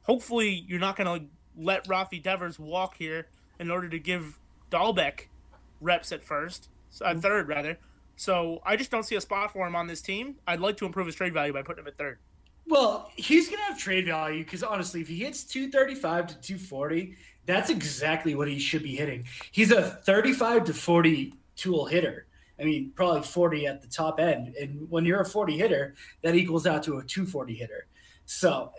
Hopefully, 0.04 0.64
you're 0.66 0.80
not 0.80 0.96
going 0.96 1.20
to 1.20 1.28
let 1.62 1.86
Rafi 1.88 2.24
Devers 2.24 2.58
walk 2.58 2.96
here 2.98 3.28
in 3.60 3.70
order 3.70 3.90
to 3.90 4.00
give 4.00 4.40
Dalbec 4.72 5.28
reps 5.82 6.14
at 6.14 6.24
first, 6.24 6.70
at 7.02 7.12
mm-hmm. 7.12 7.20
third 7.20 7.50
rather. 7.50 7.80
So 8.16 8.62
I 8.66 8.78
just 8.78 8.90
don't 8.90 9.04
see 9.04 9.16
a 9.16 9.22
spot 9.22 9.52
for 9.52 9.68
him 9.68 9.76
on 9.76 9.88
this 9.88 10.02
team. 10.02 10.38
I'd 10.48 10.62
like 10.62 10.78
to 10.78 10.86
improve 10.86 11.06
his 11.06 11.16
trade 11.16 11.34
value 11.34 11.52
by 11.52 11.64
putting 11.64 11.84
him 11.84 11.88
at 11.88 11.98
third. 11.98 12.20
Well, 12.68 13.12
he's 13.16 13.50
gonna 13.50 13.64
have 13.64 13.78
trade 13.78 14.06
value 14.06 14.44
because 14.44 14.64
honestly, 14.64 15.02
if 15.02 15.08
he 15.08 15.18
hits 15.18 15.44
235 15.44 16.28
to 16.28 16.36
240, 16.36 17.16
that's 17.46 17.70
exactly 17.70 18.36
what 18.36 18.48
he 18.50 18.60
should 18.60 18.84
be 18.84 18.96
hitting. 18.96 19.24
He's 19.52 19.72
a 19.72 19.82
35 19.82 20.66
to 20.66 20.74
40 20.74 21.34
tool 21.56 21.86
hitter. 21.86 22.26
I 22.60 22.64
mean, 22.64 22.92
probably 22.96 23.22
40 23.22 23.68
at 23.68 23.82
the 23.82 23.88
top 23.88 24.20
end. 24.20 24.56
And 24.60 24.90
when 24.90 25.06
you're 25.06 25.22
a 25.22 25.26
40 25.26 25.58
hitter, 25.58 25.96
that 26.24 26.36
equals 26.36 26.68
out 26.68 26.84
to 26.84 26.98
a 26.98 27.04
240 27.04 27.54
hitter. 27.54 27.88
So 28.26 28.72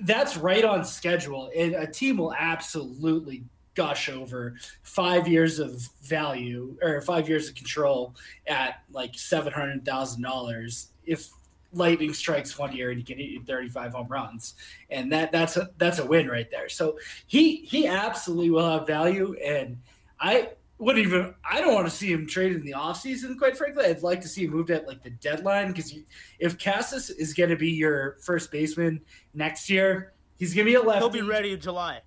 that's 0.00 0.36
right 0.36 0.64
on 0.64 0.84
schedule. 0.84 1.50
And 1.56 1.74
a 1.74 1.86
team 1.86 2.16
will 2.16 2.32
absolutely 2.32 3.44
gush 3.74 4.08
over 4.08 4.54
five 4.82 5.26
years 5.26 5.58
of 5.58 5.82
value 6.02 6.76
or 6.80 7.00
five 7.00 7.28
years 7.28 7.48
of 7.48 7.56
control 7.56 8.14
at 8.46 8.82
like 8.92 9.12
$700,000 9.12 10.86
if 11.06 11.28
lightning 11.74 12.14
strikes 12.14 12.58
one 12.58 12.74
year 12.74 12.90
and 12.90 12.98
he 12.98 13.04
can 13.04 13.18
hit 13.18 13.46
35 13.46 13.92
home 13.92 14.08
runs, 14.08 14.54
and 14.90 15.12
that 15.12 15.32
that's 15.32 15.56
a 15.56 15.70
that's 15.78 15.98
a 15.98 16.06
win 16.06 16.28
right 16.28 16.50
there. 16.50 16.68
So 16.68 16.98
he 17.26 17.56
he 17.56 17.86
absolutely 17.86 18.50
will 18.50 18.78
have 18.78 18.86
value, 18.86 19.34
and 19.44 19.78
I 20.20 20.50
wouldn't 20.78 21.06
even 21.06 21.34
I 21.48 21.60
don't 21.60 21.74
want 21.74 21.86
to 21.86 21.94
see 21.94 22.12
him 22.12 22.26
traded 22.26 22.58
in 22.58 22.64
the 22.64 22.72
offseason, 22.72 23.38
quite 23.38 23.56
frankly. 23.56 23.86
I'd 23.86 24.02
like 24.02 24.20
to 24.22 24.28
see 24.28 24.44
him 24.44 24.50
moved 24.50 24.70
at 24.70 24.86
like 24.86 25.02
the 25.02 25.10
deadline 25.10 25.68
because 25.68 25.94
if 26.38 26.58
Casas 26.58 27.10
is 27.10 27.34
going 27.34 27.50
to 27.50 27.56
be 27.56 27.70
your 27.70 28.16
first 28.22 28.50
baseman 28.50 29.00
next 29.34 29.70
year, 29.70 30.12
he's 30.36 30.54
going 30.54 30.66
to 30.66 30.70
be 30.70 30.76
a 30.76 30.82
lefty. 30.82 31.00
He'll 31.00 31.10
be 31.10 31.22
ready 31.22 31.52
in 31.52 31.60
July. 31.60 32.00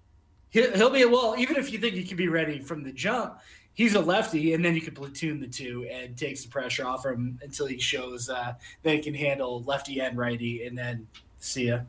He'll, 0.49 0.73
he'll 0.73 0.89
be 0.89 1.05
well, 1.05 1.35
even 1.37 1.57
if 1.57 1.71
you 1.71 1.79
think 1.79 1.95
he 1.95 2.03
can 2.03 2.17
be 2.17 2.29
ready 2.29 2.59
from 2.59 2.83
the 2.83 2.91
jump, 2.91 3.39
he's 3.77 3.93
a 3.93 4.01
lefty, 4.01 4.53
and 4.53 4.65
then 4.65 4.75
you 4.75 4.81
can 4.81 4.93
platoon 4.93 5.39
the 5.39 5.47
two 5.47 5.87
and 5.89 6.17
takes 6.17 6.43
the 6.43 6.49
pressure 6.49 6.85
off 6.85 7.05
him 7.05 7.39
until 7.41 7.67
he 7.67 7.77
shows 7.77 8.27
uh, 8.27 8.53
that 8.83 8.93
he 8.93 8.99
can 8.99 9.13
handle 9.13 9.61
lefty 9.63 10.01
and 10.01 10.17
righty, 10.17 10.65
and 10.65 10.77
then 10.77 11.07
see 11.37 11.67
ya. 11.67 11.79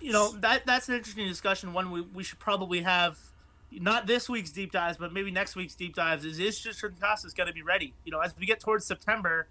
You 0.00 0.12
know 0.12 0.32
that 0.40 0.64
that's 0.64 0.88
an 0.88 0.94
interesting 0.94 1.28
discussion. 1.28 1.74
One 1.74 1.90
we, 1.90 2.00
we 2.00 2.22
should 2.22 2.38
probably 2.38 2.80
have 2.80 3.18
not 3.70 4.06
this 4.06 4.28
week's 4.28 4.50
deep 4.50 4.72
dives, 4.72 4.96
but 4.96 5.12
maybe 5.12 5.30
next 5.30 5.56
week's 5.56 5.74
deep 5.74 5.94
dives. 5.94 6.24
Is 6.24 6.38
is 6.38 6.58
just 6.58 6.82
Casas 7.00 7.34
going 7.34 7.48
to 7.48 7.52
be 7.52 7.62
ready? 7.62 7.92
You 8.04 8.12
know, 8.12 8.20
as 8.20 8.34
we 8.38 8.46
get 8.46 8.60
towards 8.60 8.86
September, 8.86 9.48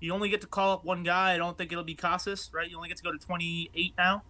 you 0.00 0.12
only 0.12 0.28
get 0.28 0.40
to 0.40 0.46
call 0.46 0.72
up 0.72 0.84
one 0.84 1.02
guy. 1.02 1.34
I 1.34 1.36
don't 1.36 1.58
think 1.58 1.72
it'll 1.72 1.84
be 1.84 1.94
Casas, 1.94 2.50
right? 2.54 2.70
You 2.70 2.76
only 2.76 2.88
get 2.88 2.98
to 2.98 3.02
go 3.02 3.12
to 3.12 3.18
28 3.18 3.94
now 3.98 4.22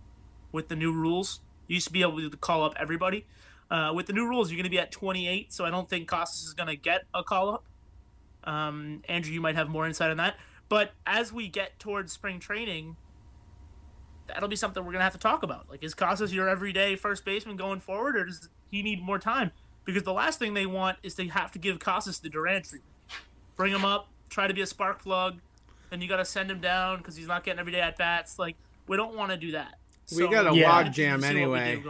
with 0.52 0.68
the 0.68 0.76
new 0.76 0.92
rules. 0.92 1.40
You 1.68 1.74
used 1.74 1.88
to 1.88 1.92
be 1.92 2.02
able 2.02 2.30
to 2.30 2.36
call 2.36 2.64
up 2.64 2.74
everybody. 2.78 3.26
Uh, 3.70 3.92
with 3.94 4.06
the 4.06 4.12
new 4.12 4.26
rules, 4.26 4.50
you're 4.50 4.56
going 4.56 4.64
to 4.64 4.70
be 4.70 4.78
at 4.78 4.92
28, 4.92 5.52
so 5.52 5.64
I 5.64 5.70
don't 5.70 5.88
think 5.88 6.08
Casas 6.08 6.44
is 6.44 6.54
going 6.54 6.68
to 6.68 6.76
get 6.76 7.02
a 7.12 7.24
call 7.24 7.50
up. 7.50 7.64
Um, 8.44 9.02
Andrew, 9.08 9.32
you 9.32 9.40
might 9.40 9.56
have 9.56 9.68
more 9.68 9.86
insight 9.86 10.10
on 10.10 10.16
that. 10.18 10.36
But 10.68 10.92
as 11.06 11.32
we 11.32 11.48
get 11.48 11.78
towards 11.78 12.12
spring 12.12 12.38
training, 12.38 12.96
that'll 14.26 14.48
be 14.48 14.56
something 14.56 14.82
we're 14.84 14.92
going 14.92 15.00
to 15.00 15.04
have 15.04 15.12
to 15.12 15.18
talk 15.18 15.42
about. 15.42 15.68
Like, 15.68 15.82
is 15.82 15.94
Casas 15.94 16.32
your 16.32 16.48
everyday 16.48 16.96
first 16.96 17.24
baseman 17.24 17.56
going 17.56 17.80
forward, 17.80 18.16
or 18.16 18.24
does 18.24 18.48
he 18.70 18.82
need 18.82 19.02
more 19.02 19.18
time? 19.18 19.52
Because 19.84 20.02
the 20.02 20.12
last 20.12 20.38
thing 20.38 20.54
they 20.54 20.66
want 20.66 20.98
is 21.02 21.14
to 21.14 21.28
have 21.28 21.52
to 21.52 21.58
give 21.58 21.78
Casas 21.78 22.18
the 22.18 22.28
Duran 22.28 22.62
treatment. 22.62 22.92
Bring 23.56 23.72
him 23.72 23.84
up, 23.84 24.08
try 24.28 24.46
to 24.46 24.54
be 24.54 24.60
a 24.60 24.66
spark 24.66 25.02
plug, 25.02 25.40
then 25.90 26.00
you 26.00 26.08
got 26.08 26.16
to 26.16 26.24
send 26.24 26.50
him 26.50 26.60
down 26.60 26.98
because 26.98 27.16
he's 27.16 27.28
not 27.28 27.44
getting 27.44 27.60
everyday 27.60 27.80
at 27.80 27.96
bats. 27.96 28.38
Like, 28.38 28.56
we 28.86 28.96
don't 28.96 29.16
want 29.16 29.30
to 29.30 29.36
do 29.36 29.52
that. 29.52 29.78
We 30.14 30.28
got 30.28 30.46
a 30.46 30.56
yeah, 30.56 30.70
log 30.70 30.92
jam 30.92 31.24
anyway. 31.24 31.82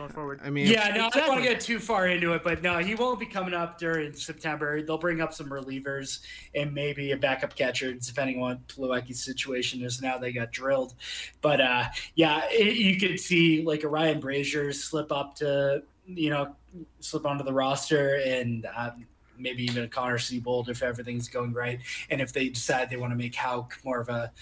I 0.42 0.48
mean, 0.48 0.66
yeah, 0.66 0.88
no, 0.88 1.06
exactly. 1.06 1.20
I 1.20 1.26
don't 1.26 1.28
want 1.28 1.42
to 1.42 1.48
get 1.50 1.60
too 1.60 1.78
far 1.78 2.08
into 2.08 2.32
it, 2.32 2.42
but 2.42 2.62
no, 2.62 2.78
he 2.78 2.94
won't 2.94 3.20
be 3.20 3.26
coming 3.26 3.52
up 3.52 3.78
during 3.78 4.14
September. 4.14 4.80
They'll 4.80 4.96
bring 4.96 5.20
up 5.20 5.34
some 5.34 5.50
relievers 5.50 6.20
and 6.54 6.72
maybe 6.72 7.12
a 7.12 7.16
backup 7.18 7.54
catcher, 7.54 7.92
depending 7.92 8.36
on 8.36 8.42
what 8.42 8.68
Plawecki's 8.68 9.22
situation 9.22 9.82
is. 9.82 10.00
Now 10.00 10.16
they 10.16 10.32
got 10.32 10.50
drilled, 10.50 10.94
but 11.42 11.60
uh, 11.60 11.84
yeah, 12.14 12.44
it, 12.50 12.76
you 12.76 12.98
could 12.98 13.20
see 13.20 13.62
like 13.62 13.84
a 13.84 13.88
Ryan 13.88 14.20
Brasier 14.22 14.74
slip 14.74 15.12
up 15.12 15.36
to 15.36 15.82
you 16.06 16.30
know 16.30 16.54
slip 17.00 17.26
onto 17.26 17.44
the 17.44 17.52
roster 17.52 18.16
and. 18.24 18.66
Um, 18.74 19.06
maybe 19.38 19.64
even 19.64 19.82
a 19.82 19.86
Connor 19.86 20.16
Seabold 20.16 20.70
if 20.70 20.82
everything's 20.82 21.28
going 21.28 21.52
right, 21.52 21.78
and 22.08 22.22
if 22.22 22.32
they 22.32 22.48
decide 22.48 22.88
they 22.88 22.96
want 22.96 23.12
to 23.12 23.16
make 23.18 23.34
Houck 23.34 23.76
more 23.84 24.00
of 24.00 24.08
a 24.08 24.32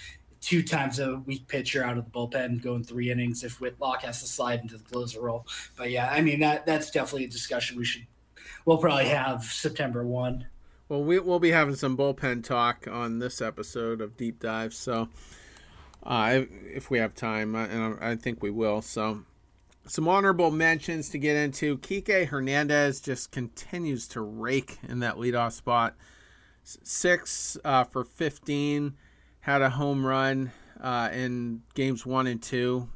two 0.44 0.62
times 0.62 0.98
a 0.98 1.16
week 1.26 1.48
pitcher 1.48 1.84
out 1.84 1.96
of 1.96 2.04
the 2.04 2.10
bullpen, 2.10 2.62
going 2.62 2.84
three 2.84 3.10
innings 3.10 3.42
if 3.42 3.60
Whitlock 3.60 4.02
has 4.02 4.20
to 4.20 4.26
slide 4.26 4.60
into 4.60 4.76
the 4.76 4.84
closer 4.84 5.20
role. 5.20 5.46
But 5.76 5.90
yeah, 5.90 6.10
I 6.10 6.20
mean 6.20 6.40
that 6.40 6.66
that's 6.66 6.90
definitely 6.90 7.24
a 7.24 7.28
discussion 7.28 7.76
we 7.76 7.84
should 7.84 8.06
we'll 8.64 8.78
probably 8.78 9.06
have 9.06 9.44
September 9.44 10.06
one. 10.06 10.46
Well, 10.88 11.02
we, 11.02 11.18
we'll 11.18 11.40
be 11.40 11.50
having 11.50 11.76
some 11.76 11.96
bullpen 11.96 12.44
talk 12.44 12.86
on 12.90 13.18
this 13.18 13.40
episode 13.40 14.00
of 14.00 14.16
Deep 14.16 14.40
Dive. 14.40 14.74
So, 14.74 15.08
uh, 16.02 16.42
if 16.66 16.90
we 16.90 16.98
have 16.98 17.14
time, 17.14 17.54
and 17.54 17.98
I 18.00 18.16
think 18.16 18.42
we 18.42 18.50
will. 18.50 18.82
So, 18.82 19.22
some 19.86 20.08
honorable 20.08 20.50
mentions 20.50 21.08
to 21.10 21.18
get 21.18 21.36
into. 21.36 21.78
Kike 21.78 22.26
Hernandez 22.26 23.00
just 23.00 23.30
continues 23.32 24.06
to 24.08 24.20
rake 24.20 24.78
in 24.86 25.00
that 25.00 25.16
leadoff 25.16 25.52
spot. 25.52 25.94
Six 26.62 27.58
uh, 27.64 27.84
for 27.84 28.04
15 28.04 28.94
had 29.44 29.60
a 29.60 29.68
home 29.68 30.06
run 30.06 30.50
uh, 30.80 31.10
in 31.12 31.60
games 31.74 32.06
one 32.06 32.26
and 32.26 32.42
two. 32.42 32.88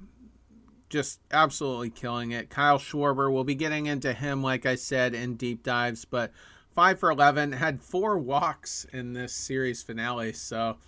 Just 0.89 1.21
absolutely 1.31 1.91
killing 1.91 2.31
it. 2.31 2.49
Kyle 2.49 2.79
Schwarber, 2.79 3.31
we'll 3.31 3.45
be 3.45 3.55
getting 3.55 3.85
into 3.85 4.15
him, 4.15 4.43
like 4.43 4.65
I 4.65 4.75
said, 4.75 5.15
in 5.15 5.37
deep 5.37 5.63
dives, 5.63 6.07
but 6.07 6.33
five 6.75 6.99
for 6.99 7.11
11, 7.11 7.53
had 7.53 7.83
four 7.83 8.17
walks 8.19 8.87
in 8.95 9.13
this 9.13 9.35
series 9.35 9.83
finale. 9.83 10.33
So, 10.33 10.79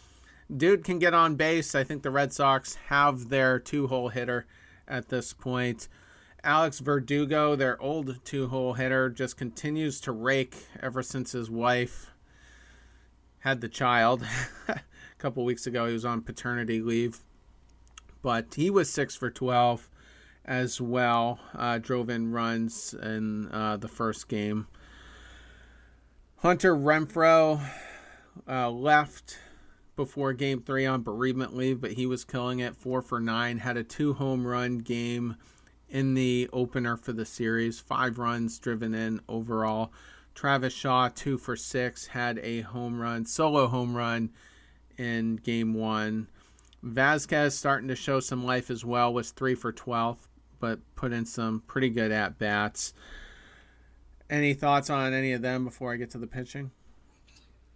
dude 0.55 0.83
can 0.83 0.99
get 0.99 1.13
on 1.13 1.37
base. 1.37 1.75
I 1.75 1.85
think 1.85 2.03
the 2.03 2.11
Red 2.11 2.33
Sox 2.33 2.77
have 2.87 3.29
their 3.29 3.59
two 3.59 3.89
hole 3.89 4.09
hitter 4.09 4.47
at 4.89 5.11
this 5.11 5.35
point. 5.35 5.89
Alex 6.43 6.79
Verdugo, 6.79 7.55
their 7.55 7.79
old 7.83 8.25
two 8.25 8.49
hole 8.49 8.73
hitter, 8.73 9.11
just 9.11 9.37
continues 9.37 10.01
to 10.01 10.13
rake 10.13 10.57
ever 10.83 11.03
since 11.03 11.33
his 11.33 11.51
wife 11.51 12.13
had 13.41 13.61
the 13.61 13.69
child. 13.69 14.25
couple 15.21 15.45
weeks 15.45 15.67
ago. 15.67 15.87
He 15.87 15.93
was 15.93 16.05
on 16.05 16.23
paternity 16.23 16.81
leave, 16.81 17.19
but 18.23 18.55
he 18.55 18.71
was 18.71 18.91
six 18.91 19.15
for 19.15 19.31
12 19.31 19.89
as 20.45 20.81
well. 20.81 21.39
Uh, 21.55 21.79
drove 21.79 22.09
in 22.09 22.33
runs 22.33 22.95
in 22.95 23.49
uh, 23.53 23.77
the 23.77 23.89
first 23.89 24.29
game. 24.29 24.67
Hunter 26.39 26.75
Renfroe 26.75 27.61
uh, 28.49 28.71
left 28.71 29.39
before 29.95 30.33
game 30.33 30.63
three 30.63 30.87
on 30.87 31.03
bereavement 31.03 31.55
leave, 31.55 31.81
but 31.81 31.93
he 31.93 32.07
was 32.07 32.25
killing 32.25 32.61
it. 32.61 32.75
Four 32.75 33.03
for 33.03 33.21
nine, 33.21 33.59
had 33.59 33.77
a 33.77 33.85
two 33.85 34.15
home 34.15 34.47
run 34.47 34.79
game 34.79 35.37
in 35.91 36.15
the 36.15 36.49
opener 36.53 36.97
for 36.97 37.13
the 37.13 37.27
series, 37.27 37.79
five 37.79 38.19
runs 38.19 38.59
driven 38.59 38.95
in 38.95 39.21
overall. 39.29 39.93
Travis 40.35 40.73
Shaw, 40.73 41.09
two 41.09 41.37
for 41.37 41.57
six, 41.57 42.07
had 42.07 42.39
a 42.39 42.63
home 42.63 43.01
run, 43.01 43.27
solo 43.27 43.67
home 43.67 43.95
run 43.95 44.31
in 44.99 45.37
game 45.37 45.75
one. 45.75 46.29
Vasquez 46.83 47.57
starting 47.57 47.89
to 47.89 47.97
show 47.97 48.21
some 48.21 48.45
life 48.45 48.71
as 48.71 48.85
well, 48.85 49.13
was 49.13 49.31
three 49.31 49.55
for 49.55 49.73
12, 49.73 50.29
but 50.61 50.81
put 50.97 51.13
in 51.13 51.27
some 51.27 51.63
pretty 51.67 51.91
good 51.91 52.11
at 52.11 52.39
bats. 52.39 52.95
Any 54.29 54.55
thoughts 54.55 54.89
on 54.89 55.13
any 55.13 55.33
of 55.33 55.43
them 55.43 55.65
before 55.65 55.93
I 55.93 55.97
get 55.97 56.11
to 56.11 56.19
the 56.19 56.27
pitching? 56.27 56.71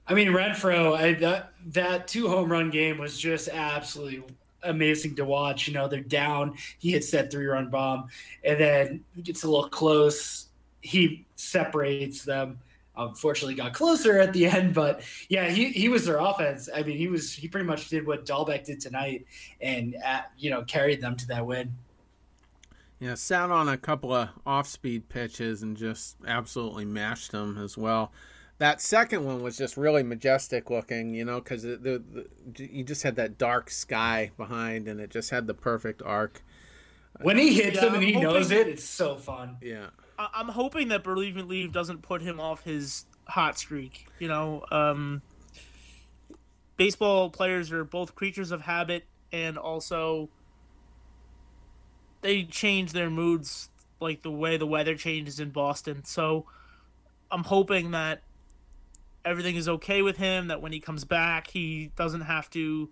I 0.06 0.14
mean, 0.14 0.28
Renfroe, 0.28 0.96
I, 0.96 1.12
that 1.14 1.52
that 1.66 2.08
two 2.08 2.28
home 2.28 2.50
run 2.50 2.70
game 2.70 2.98
was 2.98 3.18
just 3.18 3.48
absolutely 3.48 4.22
amazing 4.62 5.16
to 5.16 5.24
watch. 5.24 5.66
You 5.66 5.74
know, 5.74 5.88
they're 5.88 6.00
down. 6.00 6.56
He 6.78 6.92
hits 6.92 7.10
that 7.10 7.30
three 7.30 7.46
run 7.46 7.70
bomb, 7.70 8.08
and 8.44 8.60
then 8.60 9.04
gets 9.22 9.44
a 9.44 9.50
little 9.50 9.68
close. 9.68 10.46
He 10.80 11.24
separates 11.36 12.24
them 12.24 12.58
unfortunately 12.96 13.54
got 13.54 13.72
closer 13.72 14.18
at 14.18 14.32
the 14.32 14.46
end. 14.46 14.74
But 14.74 15.02
yeah, 15.28 15.48
he, 15.50 15.70
he 15.70 15.88
was 15.88 16.06
their 16.06 16.18
offense. 16.18 16.68
I 16.74 16.82
mean, 16.82 16.96
he 16.96 17.08
was 17.08 17.32
he 17.32 17.48
pretty 17.48 17.66
much 17.66 17.88
did 17.88 18.06
what 18.06 18.26
Dalbec 18.26 18.64
did 18.64 18.80
tonight, 18.80 19.26
and 19.60 19.94
at, 19.96 20.20
uh, 20.20 20.22
you 20.38 20.50
know 20.50 20.62
carried 20.62 21.00
them 21.00 21.16
to 21.16 21.26
that 21.28 21.46
win. 21.46 21.74
Yeah, 23.00 23.14
sat 23.14 23.50
on 23.50 23.68
a 23.68 23.76
couple 23.76 24.14
of 24.14 24.30
off-speed 24.46 25.08
pitches 25.08 25.62
and 25.62 25.76
just 25.76 26.16
absolutely 26.26 26.84
mashed 26.84 27.32
them 27.32 27.58
as 27.58 27.76
well. 27.76 28.12
That 28.58 28.80
second 28.80 29.24
one 29.24 29.42
was 29.42 29.58
just 29.58 29.76
really 29.76 30.04
majestic 30.04 30.70
looking, 30.70 31.12
you 31.12 31.24
know, 31.24 31.40
because 31.40 31.64
the, 31.64 31.76
the, 31.76 32.26
you 32.56 32.84
just 32.84 33.02
had 33.02 33.16
that 33.16 33.36
dark 33.36 33.68
sky 33.68 34.30
behind, 34.36 34.86
and 34.86 35.00
it 35.00 35.10
just 35.10 35.30
had 35.30 35.46
the 35.48 35.54
perfect 35.54 36.02
arc. 36.02 36.42
When 37.20 37.36
he 37.36 37.52
hits 37.52 37.76
yeah, 37.76 37.80
them 37.82 37.94
and 37.94 38.02
he 38.02 38.12
hoping, 38.12 38.28
knows 38.28 38.50
it, 38.52 38.68
it's 38.68 38.84
so 38.84 39.16
fun. 39.16 39.56
Yeah, 39.60 39.88
I'm 40.18 40.48
hoping 40.48 40.88
that 40.88 41.02
bereavement 41.02 41.48
leave 41.48 41.72
doesn't 41.72 42.02
put 42.02 42.22
him 42.22 42.38
off 42.38 42.62
his 42.64 43.06
hot 43.26 43.58
streak. 43.58 44.06
You 44.18 44.28
know, 44.28 44.64
um, 44.70 45.22
baseball 46.76 47.30
players 47.30 47.72
are 47.72 47.84
both 47.84 48.14
creatures 48.14 48.50
of 48.50 48.62
habit 48.62 49.04
and 49.32 49.58
also 49.58 50.28
they 52.20 52.44
change 52.44 52.92
their 52.92 53.10
moods 53.10 53.68
like 54.00 54.22
the 54.22 54.30
way 54.30 54.56
the 54.56 54.66
weather 54.66 54.94
changes 54.94 55.40
in 55.40 55.50
Boston. 55.50 56.04
So 56.04 56.46
I'm 57.30 57.44
hoping 57.44 57.90
that 57.92 58.22
everything 59.24 59.56
is 59.56 59.68
okay 59.68 60.02
with 60.02 60.16
him, 60.16 60.48
that 60.48 60.62
when 60.62 60.72
he 60.72 60.80
comes 60.80 61.04
back, 61.04 61.48
he 61.48 61.90
doesn't 61.96 62.22
have 62.22 62.48
to 62.50 62.90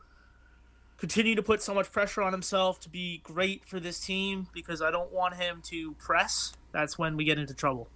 continue 1.02 1.34
to 1.34 1.42
put 1.42 1.60
so 1.60 1.74
much 1.74 1.90
pressure 1.90 2.22
on 2.22 2.30
himself 2.30 2.78
to 2.78 2.88
be 2.88 3.18
great 3.24 3.64
for 3.64 3.80
this 3.80 3.98
team 3.98 4.46
because 4.52 4.80
I 4.80 4.92
don't 4.92 5.10
want 5.10 5.34
him 5.34 5.60
to 5.64 5.94
press. 5.94 6.52
That's 6.70 6.96
when 6.96 7.16
we 7.16 7.24
get 7.24 7.40
into 7.40 7.54
trouble. 7.54 7.88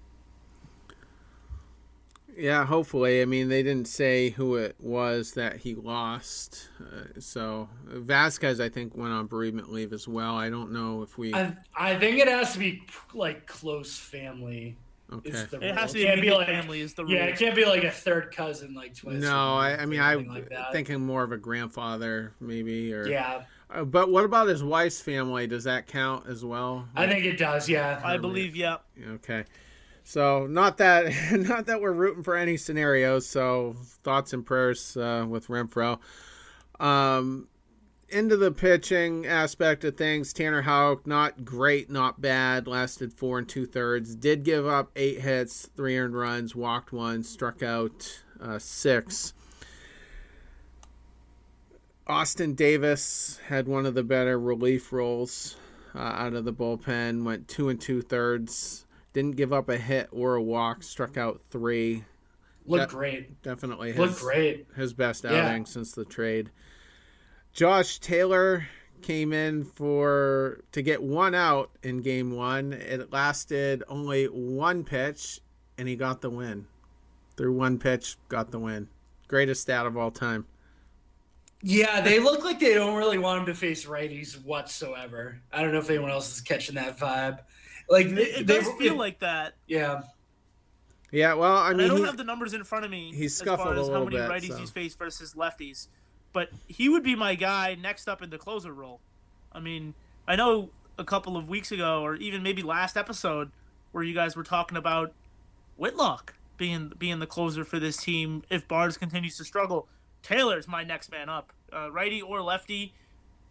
Yeah, 2.36 2.66
hopefully. 2.66 3.22
I 3.22 3.24
mean, 3.24 3.48
they 3.48 3.62
didn't 3.62 3.86
say 3.86 4.30
who 4.30 4.56
it 4.56 4.74
was 4.80 5.34
that 5.34 5.58
he 5.58 5.76
lost. 5.76 6.68
Uh, 6.80 7.20
so 7.20 7.68
Vasquez, 7.84 8.58
I 8.58 8.70
think, 8.70 8.96
went 8.96 9.12
on 9.12 9.28
bereavement 9.28 9.72
leave 9.72 9.92
as 9.92 10.08
well. 10.08 10.36
I 10.36 10.50
don't 10.50 10.72
know 10.72 11.02
if 11.02 11.16
we. 11.16 11.32
I, 11.32 11.56
I 11.76 11.94
think 11.94 12.18
it 12.18 12.26
has 12.26 12.54
to 12.54 12.58
be 12.58 12.82
like 13.14 13.46
close 13.46 13.96
family. 13.96 14.76
Okay. 15.12 15.30
It 15.30 15.74
has 15.74 15.92
to 15.92 15.98
be, 15.98 16.20
be 16.20 16.30
like 16.32 16.48
family 16.48 16.80
is 16.80 16.94
the 16.94 17.04
rule. 17.04 17.12
yeah, 17.12 17.26
it 17.26 17.38
can't 17.38 17.54
be 17.54 17.64
like 17.64 17.84
a 17.84 17.90
third 17.90 18.34
cousin 18.34 18.74
like 18.74 18.94
twist. 18.94 19.20
No, 19.20 19.54
I, 19.54 19.76
I 19.82 19.86
mean, 19.86 20.00
I'm 20.00 20.26
like 20.26 20.52
thinking 20.72 21.00
more 21.00 21.22
of 21.22 21.30
a 21.30 21.36
grandfather, 21.36 22.32
maybe, 22.40 22.92
or 22.92 23.06
yeah, 23.06 23.42
Uh, 23.70 23.84
but 23.84 24.10
what 24.10 24.24
about 24.24 24.48
his 24.48 24.64
wife's 24.64 25.00
family? 25.00 25.46
Does 25.46 25.64
that 25.64 25.86
count 25.86 26.26
as 26.28 26.44
well? 26.44 26.88
I 26.96 27.06
think 27.06 27.24
it 27.24 27.38
does. 27.38 27.68
Yeah, 27.68 28.00
I 28.04 28.16
believe, 28.16 28.56
yeah. 28.56 28.78
Okay. 29.08 29.44
So 30.02 30.46
not 30.46 30.78
that 30.78 31.12
not 31.32 31.66
that 31.66 31.80
we're 31.80 31.92
rooting 31.92 32.22
for 32.24 32.36
any 32.36 32.56
scenarios. 32.56 33.26
So 33.26 33.76
thoughts 34.02 34.32
and 34.32 34.44
prayers 34.44 34.96
uh, 34.96 35.24
with 35.28 35.46
Renfroe. 35.48 35.98
Um, 36.80 37.48
into 38.08 38.36
the 38.36 38.50
pitching 38.52 39.26
aspect 39.26 39.84
of 39.84 39.96
things, 39.96 40.32
Tanner 40.32 40.62
Houck, 40.62 41.06
not 41.06 41.44
great, 41.44 41.90
not 41.90 42.20
bad. 42.20 42.66
Lasted 42.66 43.12
four 43.12 43.38
and 43.38 43.48
two 43.48 43.66
thirds. 43.66 44.14
Did 44.14 44.44
give 44.44 44.66
up 44.66 44.90
eight 44.96 45.20
hits, 45.20 45.68
three 45.76 45.98
earned 45.98 46.16
runs, 46.16 46.54
walked 46.54 46.92
one, 46.92 47.22
struck 47.22 47.62
out 47.62 48.22
uh, 48.40 48.58
six. 48.58 49.34
Austin 52.06 52.54
Davis 52.54 53.40
had 53.48 53.66
one 53.66 53.84
of 53.84 53.94
the 53.94 54.04
better 54.04 54.38
relief 54.38 54.92
roles 54.92 55.56
uh, 55.94 55.98
out 55.98 56.34
of 56.34 56.44
the 56.44 56.52
bullpen. 56.52 57.24
Went 57.24 57.48
two 57.48 57.68
and 57.68 57.80
two 57.80 58.00
thirds. 58.00 58.86
Didn't 59.12 59.36
give 59.36 59.52
up 59.52 59.68
a 59.68 59.76
hit 59.76 60.08
or 60.12 60.36
a 60.36 60.42
walk. 60.42 60.82
Struck 60.82 61.16
out 61.16 61.40
three. 61.50 62.04
looked 62.64 62.90
that- 62.90 62.96
great. 62.96 63.42
Definitely 63.42 63.88
his, 63.92 63.98
Looked 63.98 64.20
great. 64.20 64.66
his 64.76 64.92
best 64.92 65.24
Yeah. 65.24 65.48
outing 65.48 65.66
since 65.66 65.92
the 65.92 66.04
trade. 66.04 66.50
Josh 67.60 67.98
Taylor 68.00 68.66
came 69.00 69.32
in 69.32 69.64
for 69.64 70.60
to 70.72 70.82
get 70.82 71.02
one 71.02 71.34
out 71.34 71.70
in 71.82 72.02
game 72.02 72.32
one. 72.36 72.74
It 72.74 73.10
lasted 73.10 73.82
only 73.88 74.26
one 74.26 74.84
pitch, 74.84 75.40
and 75.78 75.88
he 75.88 75.96
got 75.96 76.20
the 76.20 76.28
win. 76.28 76.66
Through 77.38 77.54
one 77.54 77.78
pitch, 77.78 78.18
got 78.28 78.50
the 78.50 78.58
win. 78.58 78.88
Greatest 79.26 79.62
stat 79.62 79.86
of 79.86 79.96
all 79.96 80.10
time. 80.10 80.44
Yeah, 81.62 82.02
they 82.02 82.20
look 82.20 82.44
like 82.44 82.60
they 82.60 82.74
don't 82.74 82.94
really 82.94 83.16
want 83.16 83.40
him 83.40 83.46
to 83.46 83.54
face 83.54 83.86
righties 83.86 84.42
whatsoever. 84.44 85.40
I 85.50 85.62
don't 85.62 85.72
know 85.72 85.78
if 85.78 85.88
anyone 85.88 86.10
else 86.10 86.34
is 86.34 86.42
catching 86.42 86.74
that 86.74 86.98
vibe. 86.98 87.38
Like 87.88 88.10
they, 88.14 88.22
It, 88.22 88.40
it 88.42 88.46
they- 88.46 88.58
does 88.58 88.70
feel 88.74 88.96
like 88.96 89.20
that. 89.20 89.54
yeah, 89.66 90.02
Yeah, 91.10 91.32
well, 91.34 91.56
I 91.56 91.70
And 91.70 91.80
I 91.80 91.88
don't 91.88 91.98
he- 91.98 92.04
have 92.04 92.18
the 92.18 92.24
numbers 92.24 92.52
in 92.52 92.64
front 92.64 92.84
of 92.84 92.90
me 92.90 93.14
he 93.14 93.24
as 93.24 93.34
scuffled 93.34 93.68
far 93.68 93.76
a 93.76 93.80
as 93.80 93.88
how 93.88 94.04
many 94.04 94.16
bit, 94.16 94.28
righties 94.30 94.48
so. 94.48 94.56
he's 94.58 94.70
faced 94.70 94.98
versus 94.98 95.32
lefties. 95.34 95.88
But 96.36 96.50
he 96.66 96.90
would 96.90 97.02
be 97.02 97.14
my 97.14 97.34
guy 97.34 97.78
next 97.80 98.08
up 98.08 98.20
in 98.20 98.28
the 98.28 98.36
closer 98.36 98.70
role. 98.70 99.00
I 99.52 99.58
mean, 99.58 99.94
I 100.28 100.36
know 100.36 100.68
a 100.98 101.02
couple 101.02 101.34
of 101.34 101.48
weeks 101.48 101.72
ago, 101.72 102.02
or 102.02 102.14
even 102.16 102.42
maybe 102.42 102.60
last 102.60 102.98
episode, 102.98 103.50
where 103.90 104.04
you 104.04 104.12
guys 104.12 104.36
were 104.36 104.42
talking 104.42 104.76
about 104.76 105.14
Whitlock 105.78 106.34
being 106.58 106.92
being 106.98 107.20
the 107.20 107.26
closer 107.26 107.64
for 107.64 107.78
this 107.78 107.96
team 107.96 108.42
if 108.50 108.68
Barnes 108.68 108.98
continues 108.98 109.38
to 109.38 109.44
struggle. 109.44 109.88
Taylor's 110.22 110.68
my 110.68 110.84
next 110.84 111.10
man 111.10 111.30
up, 111.30 111.54
uh, 111.72 111.90
righty 111.90 112.20
or 112.20 112.42
lefty. 112.42 112.92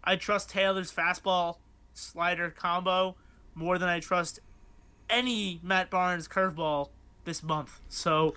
I 0.04 0.16
trust 0.16 0.52
Taylor's 0.52 0.94
fastball 0.94 1.56
slider 1.96 2.52
combo 2.52 3.16
more 3.56 3.80
than 3.80 3.90
I 3.90 4.00
trust 4.00 4.42
any 5.10 5.60
Matt 5.64 5.90
Barnes 5.90 6.28
curveball 6.28 6.90
this 7.24 7.42
month. 7.42 7.80
So 7.90 8.36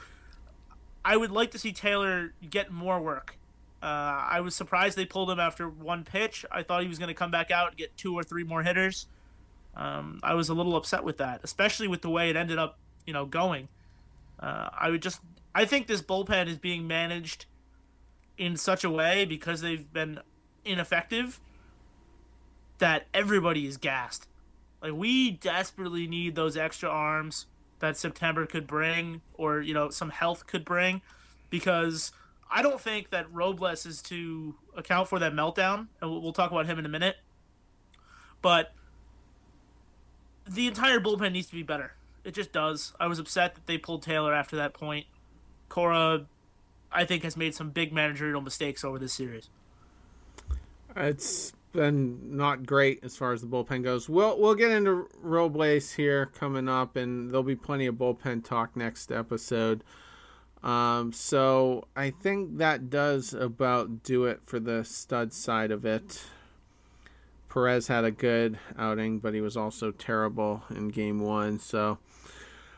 I 1.05 1.19
would 1.19 1.33
like 1.33 1.51
to 1.51 1.59
see 1.59 1.73
Taylor 1.73 2.33
get 2.49 2.73
more 2.73 2.99
work. 2.99 3.38
Uh, 3.83 4.27
I 4.29 4.41
was 4.41 4.57
surprised 4.57 4.97
they 4.97 5.05
pulled 5.05 5.31
him 5.31 5.39
after 5.39 5.69
one 5.69 6.05
pitch. 6.05 6.45
I 6.51 6.63
thought 6.63 6.83
he 6.83 6.89
was 6.89 6.99
going 6.99 7.09
to 7.09 7.15
come 7.15 7.31
back 7.31 7.51
out 7.51 7.69
and 7.69 7.77
get 7.77 7.97
two 7.97 8.15
or 8.15 8.25
three 8.25 8.45
more 8.45 8.63
hitters. 8.63 9.07
Um, 9.77 10.19
I 10.23 10.35
was 10.35 10.49
a 10.49 10.55
little 10.55 10.75
upset 10.75 11.05
with 11.05 11.19
that, 11.19 11.41
especially 11.45 11.87
with 11.87 12.03
the 12.03 12.11
way 12.11 12.29
it 12.31 12.37
ended 12.37 12.59
up, 12.59 12.79
you 13.07 13.13
know, 13.13 13.25
going. 13.25 13.69
Uh, 14.41 14.71
I 14.77 14.91
would 14.91 15.03
just, 15.03 15.21
I 15.55 15.65
think 15.65 15.87
this 15.87 16.03
bullpen 16.03 16.49
is 16.49 16.59
being 16.59 16.89
managed 16.89 17.47
in 18.37 18.57
such 18.57 18.83
a 18.83 18.91
way 18.91 19.25
because 19.25 19.61
they've 19.61 19.93
been 19.93 20.21
ineffective 20.65 21.41
that 22.79 23.07
everybody 23.15 23.67
is 23.67 23.77
gassed. 23.77 24.27
Like 24.83 24.93
we 24.93 25.31
desperately 25.31 26.07
need 26.07 26.35
those 26.35 26.57
extra 26.57 26.89
arms 26.89 27.47
that 27.81 27.97
September 27.97 28.47
could 28.47 28.67
bring, 28.67 29.21
or 29.35 29.61
you 29.61 29.75
know, 29.75 29.91
some 29.91 30.11
health 30.11 30.47
could 30.47 30.65
bring, 30.65 31.03
because 31.51 32.11
I 32.51 32.63
don't 32.63 32.81
think 32.81 33.11
that 33.11 33.33
Robles 33.33 33.85
is 33.85 34.01
to 34.03 34.55
account 34.77 35.09
for 35.09 35.19
that 35.19 35.33
meltdown, 35.33 35.89
and 36.01 36.11
we'll, 36.11 36.33
talk 36.33 36.51
about 36.51 36.67
him 36.67 36.79
in 36.79 36.87
a 36.87 36.89
minute. 36.89 37.17
But 38.41 38.73
the 40.49 40.67
entire 40.67 41.01
bullpen 41.01 41.33
needs 41.33 41.49
to 41.49 41.55
be 41.55 41.63
better. 41.63 41.95
It 42.25 42.35
just 42.35 42.53
does. 42.53 42.95
I 42.99 43.07
was 43.07 43.19
upset 43.19 43.55
that 43.55 43.67
they 43.67 43.79
pulled 43.79 44.03
Taylor 44.03 44.35
after 44.35 44.57
that 44.57 44.73
point. 44.73 45.07
Cora, 45.69 46.27
I 46.91 47.05
think, 47.05 47.23
has 47.23 47.37
made 47.37 47.55
some 47.55 47.71
big 47.71 47.93
managerial 47.93 48.41
mistakes 48.41 48.85
over 48.85 48.99
this 48.99 49.13
series. 49.13 49.51
It's 50.97 51.53
been 51.73 52.37
not 52.37 52.67
great 52.67 53.05
as 53.05 53.17
far 53.17 53.33
as 53.33 53.43
the 53.43 53.47
bullpen 53.47 53.85
goes. 53.85 54.09
We'll 54.09 54.39
we'll 54.39 54.55
get 54.55 54.71
into 54.71 55.09
Robles 55.21 55.93
here 55.93 56.27
coming 56.27 56.69
up, 56.69 56.97
and 56.97 57.31
there'll 57.31 57.43
be 57.43 57.57
plenty 57.57 57.87
of 57.87 57.97
bullpen 57.97 58.45
talk 58.45 58.77
next 58.77 59.13
episode. 59.13 59.85
Um, 60.63 61.13
so 61.13 61.87
I 61.95 62.11
think 62.11 62.59
that 62.59 62.91
does 62.91 63.33
about 63.33 64.03
do 64.03 64.25
it 64.25 64.41
for 64.45 64.59
the 64.59 64.85
stud 64.85 65.33
side 65.33 65.71
of 65.71 65.85
it. 65.85 66.25
Perez 67.49 67.87
had 67.87 68.05
a 68.05 68.11
good 68.11 68.59
outing, 68.77 69.19
but 69.21 69.35
he 69.35 69.41
was 69.41 69.57
also 69.57 69.91
terrible 69.93 70.63
in 70.71 70.89
game 70.89 71.21
one. 71.21 71.59
So, 71.59 71.99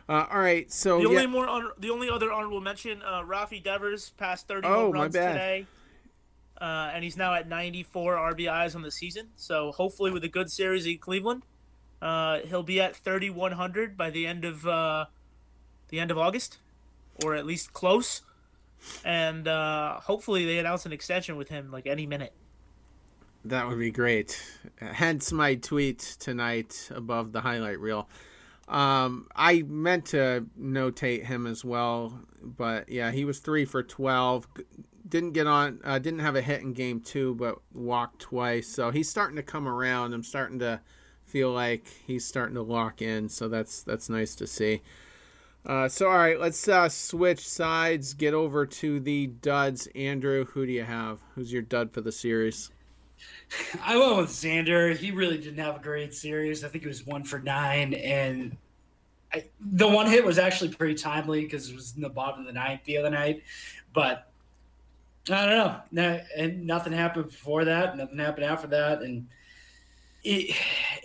uh, 0.09 0.27
all 0.31 0.39
right. 0.41 0.71
So 0.71 0.99
The 0.99 1.03
yeah, 1.05 1.09
only 1.09 1.27
more 1.27 1.49
honor- 1.49 1.73
the 1.79 1.91
only 1.91 2.09
other 2.09 2.31
honorable 2.31 2.61
mention, 2.61 3.03
uh, 3.03 3.23
Rafi 3.23 3.63
Devers 3.63 4.11
passed 4.11 4.47
30 4.47 4.69
Oh, 4.69 4.75
home 4.75 4.93
runs 4.93 5.15
today, 5.15 5.67
uh, 6.61 6.91
and 6.95 7.03
he's 7.03 7.17
now 7.17 7.35
at 7.35 7.49
94 7.49 8.17
RBIs 8.17 8.75
on 8.77 8.83
the 8.83 8.91
season. 8.93 9.31
So 9.37 9.73
hopefully, 9.73 10.11
with 10.13 10.23
a 10.23 10.29
good 10.29 10.51
series 10.51 10.87
in 10.87 10.99
Cleveland, 10.99 11.43
uh, 12.01 12.41
he'll 12.41 12.63
be 12.63 12.81
at 12.81 12.95
3100 12.95 13.97
by 13.97 14.11
the 14.11 14.27
end 14.27 14.45
of 14.45 14.67
uh, 14.67 15.07
the 15.89 15.99
end 15.99 16.11
of 16.13 16.19
August, 16.19 16.59
or 17.25 17.35
at 17.35 17.47
least 17.47 17.73
close. 17.73 18.23
And 19.05 19.47
uh, 19.47 20.01
hopefully, 20.01 20.47
they 20.47 20.59
announce 20.59 20.87
an 20.87 20.93
extension 20.93 21.37
with 21.37 21.49
him 21.49 21.71
like 21.71 21.87
any 21.87 22.07
minute. 22.07 22.33
That 23.45 23.69
would 23.69 23.79
be 23.79 23.91
great. 23.91 24.43
Hence 24.79 25.33
my 25.33 25.55
tweet 25.55 25.99
tonight 26.19 26.91
above 26.95 27.33
the 27.33 27.41
highlight 27.41 27.81
reel. 27.81 28.09
Um, 28.69 29.29
I 29.35 29.63
meant 29.63 30.07
to 30.07 30.47
notate 30.61 31.25
him 31.25 31.47
as 31.47 31.65
well, 31.65 32.21
but 32.43 32.89
yeah, 32.89 33.11
he 33.11 33.25
was 33.25 33.41
three 33.41 33.65
for 33.65 33.83
twelve. 33.83 34.47
Didn't 35.09 35.33
get 35.33 35.47
on. 35.47 35.81
Uh, 35.83 35.99
didn't 35.99 36.21
have 36.21 36.37
a 36.37 36.43
hit 36.43 36.61
in 36.61 36.73
game 36.73 37.01
two, 37.01 37.35
but 37.35 37.59
walked 37.75 38.21
twice. 38.21 38.69
So 38.69 38.91
he's 38.91 39.09
starting 39.09 39.37
to 39.37 39.43
come 39.43 39.67
around. 39.67 40.13
I'm 40.13 40.23
starting 40.23 40.59
to 40.61 40.81
feel 41.25 41.51
like 41.51 41.87
he's 42.07 42.25
starting 42.25 42.55
to 42.55 42.63
lock 42.63 43.03
in. 43.03 43.29
So 43.29 43.49
that's 43.49 43.83
that's 43.83 44.09
nice 44.09 44.35
to 44.37 44.47
see. 44.47 44.83
Uh, 45.67 45.89
so 45.89 46.09
all 46.09 46.17
right, 46.17 46.41
let's 46.41 46.67
uh, 46.69 46.89
switch 46.89 47.47
sides. 47.47 48.15
Get 48.15 48.33
over 48.35 48.65
to 48.67 48.99
the 49.01 49.27
duds. 49.29 49.89
Andrew, 49.95 50.45
who 50.47 50.65
do 50.67 50.73
you 50.73 50.85
have? 50.85 51.21
Who's 51.35 51.53
your 51.53 51.63
dud 51.63 51.93
for 51.93 52.01
the 52.01 52.13
series? 52.13 52.71
I 53.83 53.97
went 53.99 54.17
with 54.17 54.31
Xander. 54.31 54.97
He 54.97 55.11
really 55.11 55.37
didn't 55.37 55.59
have 55.59 55.77
a 55.77 55.81
great 55.81 56.15
series. 56.15 56.65
I 56.65 56.69
think 56.69 56.85
it 56.85 56.89
was 56.89 57.05
one 57.07 57.25
for 57.25 57.39
nine, 57.39 57.93
and 57.93 58.57
I, 59.33 59.45
the 59.61 59.87
one 59.87 60.07
hit 60.07 60.25
was 60.25 60.39
actually 60.39 60.71
pretty 60.71 60.95
timely 60.95 61.43
because 61.43 61.69
it 61.69 61.75
was 61.77 61.95
in 61.95 62.01
the 62.03 62.09
bottom 62.09 62.41
of 62.41 62.47
the 62.47 62.53
ninth 62.55 62.81
the 62.85 62.97
other 62.97 63.11
night. 63.11 63.43
But 63.93 64.31
I 65.31 65.47
don't 65.47 65.57
know. 65.57 65.81
No, 65.93 66.21
and 66.37 66.67
nothing 66.67 66.95
happened 66.95 67.27
before 67.27 67.67
that. 67.67 67.97
Nothing 67.99 68.19
happened 68.19 68.47
after 68.47 68.69
that, 68.69 69.03
and 69.03 69.27
it, 70.25 70.57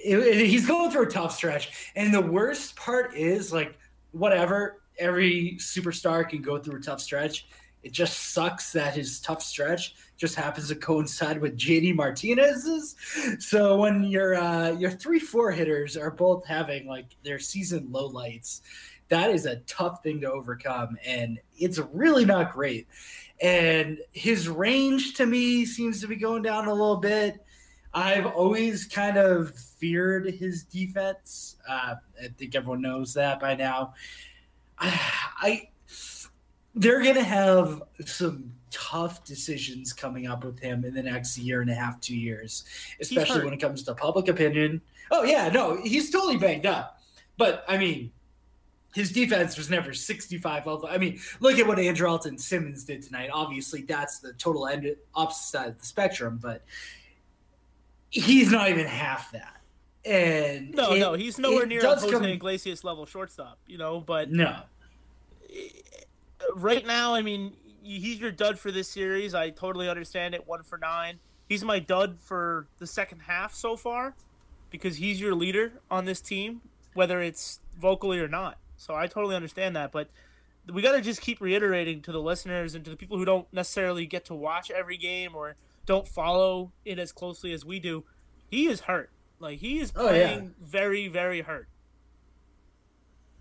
it, 0.03 0.17
it- 0.19 0.47
he's 0.47 0.65
going 0.65 0.91
through 0.91 1.07
a 1.07 1.11
tough 1.11 1.35
stretch. 1.35 1.91
And 1.95 2.13
the 2.13 2.21
worst 2.21 2.77
part 2.77 3.15
is 3.15 3.51
like 3.51 3.77
whatever. 4.15 4.81
Every 4.97 5.57
superstar 5.59 6.27
can 6.27 6.41
go 6.41 6.57
through 6.57 6.79
a 6.79 6.81
tough 6.81 7.01
stretch. 7.01 7.47
It 7.83 7.91
just 7.91 8.33
sucks 8.33 8.71
that 8.71 8.95
his 8.95 9.19
tough 9.19 9.43
stretch 9.43 9.93
just 10.17 10.33
happens 10.33 10.69
to 10.69 10.75
coincide 10.75 11.39
with 11.39 11.55
JD 11.55 11.95
Martinez's. 11.95 12.95
So 13.39 13.77
when 13.77 14.03
your 14.05 14.35
uh, 14.35 14.71
your 14.71 14.89
three 14.89 15.19
four 15.19 15.51
hitters 15.51 15.95
are 15.95 16.09
both 16.09 16.45
having 16.47 16.87
like 16.87 17.15
their 17.23 17.37
season 17.37 17.87
low 17.91 18.07
lights, 18.07 18.61
that 19.09 19.29
is 19.29 19.45
a 19.45 19.57
tough 19.67 20.01
thing 20.01 20.21
to 20.21 20.31
overcome, 20.31 20.97
and 21.05 21.39
it's 21.57 21.77
really 21.93 22.25
not 22.25 22.53
great. 22.53 22.87
And 23.39 23.99
his 24.13 24.47
range 24.47 25.13
to 25.15 25.25
me 25.25 25.65
seems 25.65 26.01
to 26.01 26.07
be 26.07 26.15
going 26.15 26.41
down 26.41 26.67
a 26.67 26.73
little 26.73 26.97
bit. 26.97 27.44
I've 27.95 28.25
always 28.25 28.85
kind 28.85 29.15
of 29.15 29.57
feared 29.57 30.29
his 30.29 30.63
defense. 30.63 31.55
Uh, 31.67 31.95
I 32.21 32.27
think 32.37 32.53
everyone 32.53 32.81
knows 32.81 33.13
that 33.13 33.39
by 33.39 33.55
now. 33.55 33.93
I, 34.77 35.01
I 35.41 35.69
they're 36.75 37.01
going 37.01 37.15
to 37.15 37.23
have 37.23 37.81
some 38.05 38.51
tough 38.69 39.23
decisions 39.23 39.93
coming 39.93 40.27
up 40.27 40.43
with 40.43 40.59
him 40.59 40.83
in 40.83 40.93
the 40.93 41.01
next 41.01 41.37
year 41.37 41.61
and 41.61 41.69
a 41.69 41.73
half, 41.73 42.01
two 42.01 42.17
years, 42.17 42.65
especially 42.99 43.45
when 43.45 43.53
it 43.53 43.61
comes 43.61 43.83
to 43.83 43.95
public 43.95 44.27
opinion. 44.27 44.81
Oh, 45.09 45.23
yeah, 45.23 45.47
no, 45.47 45.81
he's 45.81 46.11
totally 46.11 46.35
banged 46.35 46.65
up. 46.65 46.99
But 47.37 47.63
I 47.69 47.77
mean, 47.77 48.11
his 48.93 49.09
defense 49.09 49.57
was 49.57 49.69
never 49.69 49.93
65 49.93 50.65
level. 50.65 50.89
I 50.91 50.97
mean, 50.97 51.19
look 51.39 51.57
at 51.59 51.65
what 51.65 51.77
Andrelton 51.77 52.41
Simmons 52.41 52.83
did 52.83 53.03
tonight. 53.03 53.29
Obviously, 53.31 53.83
that's 53.83 54.19
the 54.19 54.33
total 54.33 54.67
end 54.67 54.93
opposite 55.13 55.43
side 55.43 55.67
of 55.69 55.79
the 55.79 55.85
spectrum, 55.85 56.39
but 56.41 56.65
he's 58.15 58.51
not 58.51 58.69
even 58.69 58.85
half 58.85 59.31
that. 59.31 59.61
And 60.05 60.71
no, 60.71 60.93
it, 60.93 60.99
no, 60.99 61.13
he's 61.13 61.39
nowhere 61.39 61.65
near 61.65 61.81
a 61.81 61.87
Jose 61.87 62.09
come... 62.09 62.23
Iglesias 62.23 62.83
level 62.83 63.05
shortstop, 63.05 63.57
you 63.67 63.77
know. 63.77 63.99
But 63.99 64.31
no, 64.31 64.45
uh, 64.45 64.61
right 66.55 66.85
now, 66.85 67.15
I 67.15 67.21
mean, 67.21 67.53
he's 67.81 68.19
your 68.19 68.31
dud 68.31 68.59
for 68.59 68.71
this 68.71 68.87
series. 68.87 69.33
I 69.33 69.49
totally 69.49 69.89
understand 69.89 70.35
it. 70.35 70.47
One 70.47 70.63
for 70.63 70.77
nine. 70.77 71.19
He's 71.49 71.63
my 71.63 71.79
dud 71.79 72.19
for 72.19 72.67
the 72.79 72.87
second 72.87 73.19
half 73.19 73.53
so 73.53 73.75
far 73.75 74.15
because 74.69 74.97
he's 74.97 75.19
your 75.19 75.35
leader 75.35 75.73
on 75.89 76.05
this 76.05 76.21
team, 76.21 76.61
whether 76.93 77.21
it's 77.21 77.59
vocally 77.79 78.19
or 78.19 78.27
not. 78.27 78.57
So 78.77 78.95
I 78.95 79.07
totally 79.07 79.35
understand 79.35 79.75
that, 79.75 79.91
but 79.91 80.09
we 80.71 80.81
got 80.81 80.93
to 80.93 81.01
just 81.01 81.21
keep 81.21 81.39
reiterating 81.41 82.01
to 82.01 82.11
the 82.11 82.21
listeners 82.21 82.75
and 82.75 82.83
to 82.85 82.91
the 82.91 82.97
people 82.97 83.17
who 83.17 83.25
don't 83.25 83.51
necessarily 83.53 84.05
get 84.05 84.25
to 84.25 84.35
watch 84.35 84.71
every 84.71 84.97
game 84.97 85.35
or 85.35 85.55
don't 85.85 86.07
follow 86.07 86.71
it 86.83 86.99
as 86.99 87.11
closely 87.11 87.53
as 87.53 87.65
we 87.65 87.79
do. 87.79 88.03
He 88.49 88.67
is 88.67 88.81
hurt. 88.81 89.11
Like 89.39 89.59
he 89.59 89.79
is 89.79 89.91
playing 89.91 90.39
oh, 90.39 90.43
yeah. 90.43 90.49
very, 90.61 91.07
very 91.07 91.41
hurt. 91.41 91.67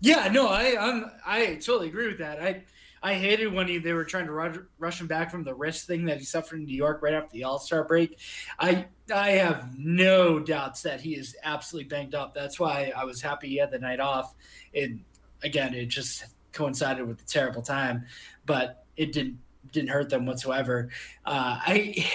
Yeah, 0.01 0.27
no, 0.27 0.47
I 0.47 0.75
I'm 0.79 1.11
I 1.25 1.45
totally 1.55 1.87
agree 1.87 2.07
with 2.07 2.19
that. 2.19 2.41
I 2.41 2.63
I 3.01 3.13
hated 3.13 3.53
when 3.53 3.67
he, 3.67 3.77
they 3.77 3.93
were 3.93 4.03
trying 4.03 4.25
to 4.25 4.31
rush, 4.31 4.55
rush 4.79 4.99
him 4.99 5.05
back 5.05 5.29
from 5.29 5.43
the 5.43 5.53
wrist 5.53 5.85
thing 5.85 6.05
that 6.05 6.17
he 6.17 6.25
suffered 6.25 6.57
in 6.57 6.65
New 6.65 6.75
York 6.75 7.03
right 7.03 7.13
after 7.13 7.31
the 7.33 7.43
All 7.43 7.59
Star 7.59 7.83
break. 7.83 8.17
I 8.59 8.87
I 9.13 9.31
have 9.31 9.77
no 9.77 10.39
doubts 10.39 10.81
that 10.81 11.01
he 11.01 11.15
is 11.15 11.35
absolutely 11.43 11.87
banged 11.87 12.15
up. 12.15 12.33
That's 12.33 12.59
why 12.59 12.91
I 12.95 13.05
was 13.05 13.21
happy 13.21 13.49
he 13.49 13.57
had 13.57 13.71
the 13.71 13.79
night 13.79 13.99
off. 13.99 14.33
And 14.73 15.01
again, 15.43 15.73
it 15.73 15.85
just 15.85 16.25
coincided 16.51 17.07
with 17.07 17.19
the 17.19 17.25
terrible 17.25 17.61
time, 17.61 18.05
but 18.45 18.85
it 18.97 19.13
didn't 19.13 19.37
didn't 19.71 19.89
hurt 19.89 20.09
them 20.09 20.25
whatsoever. 20.25 20.89
Uh, 21.25 21.59
I 21.61 22.05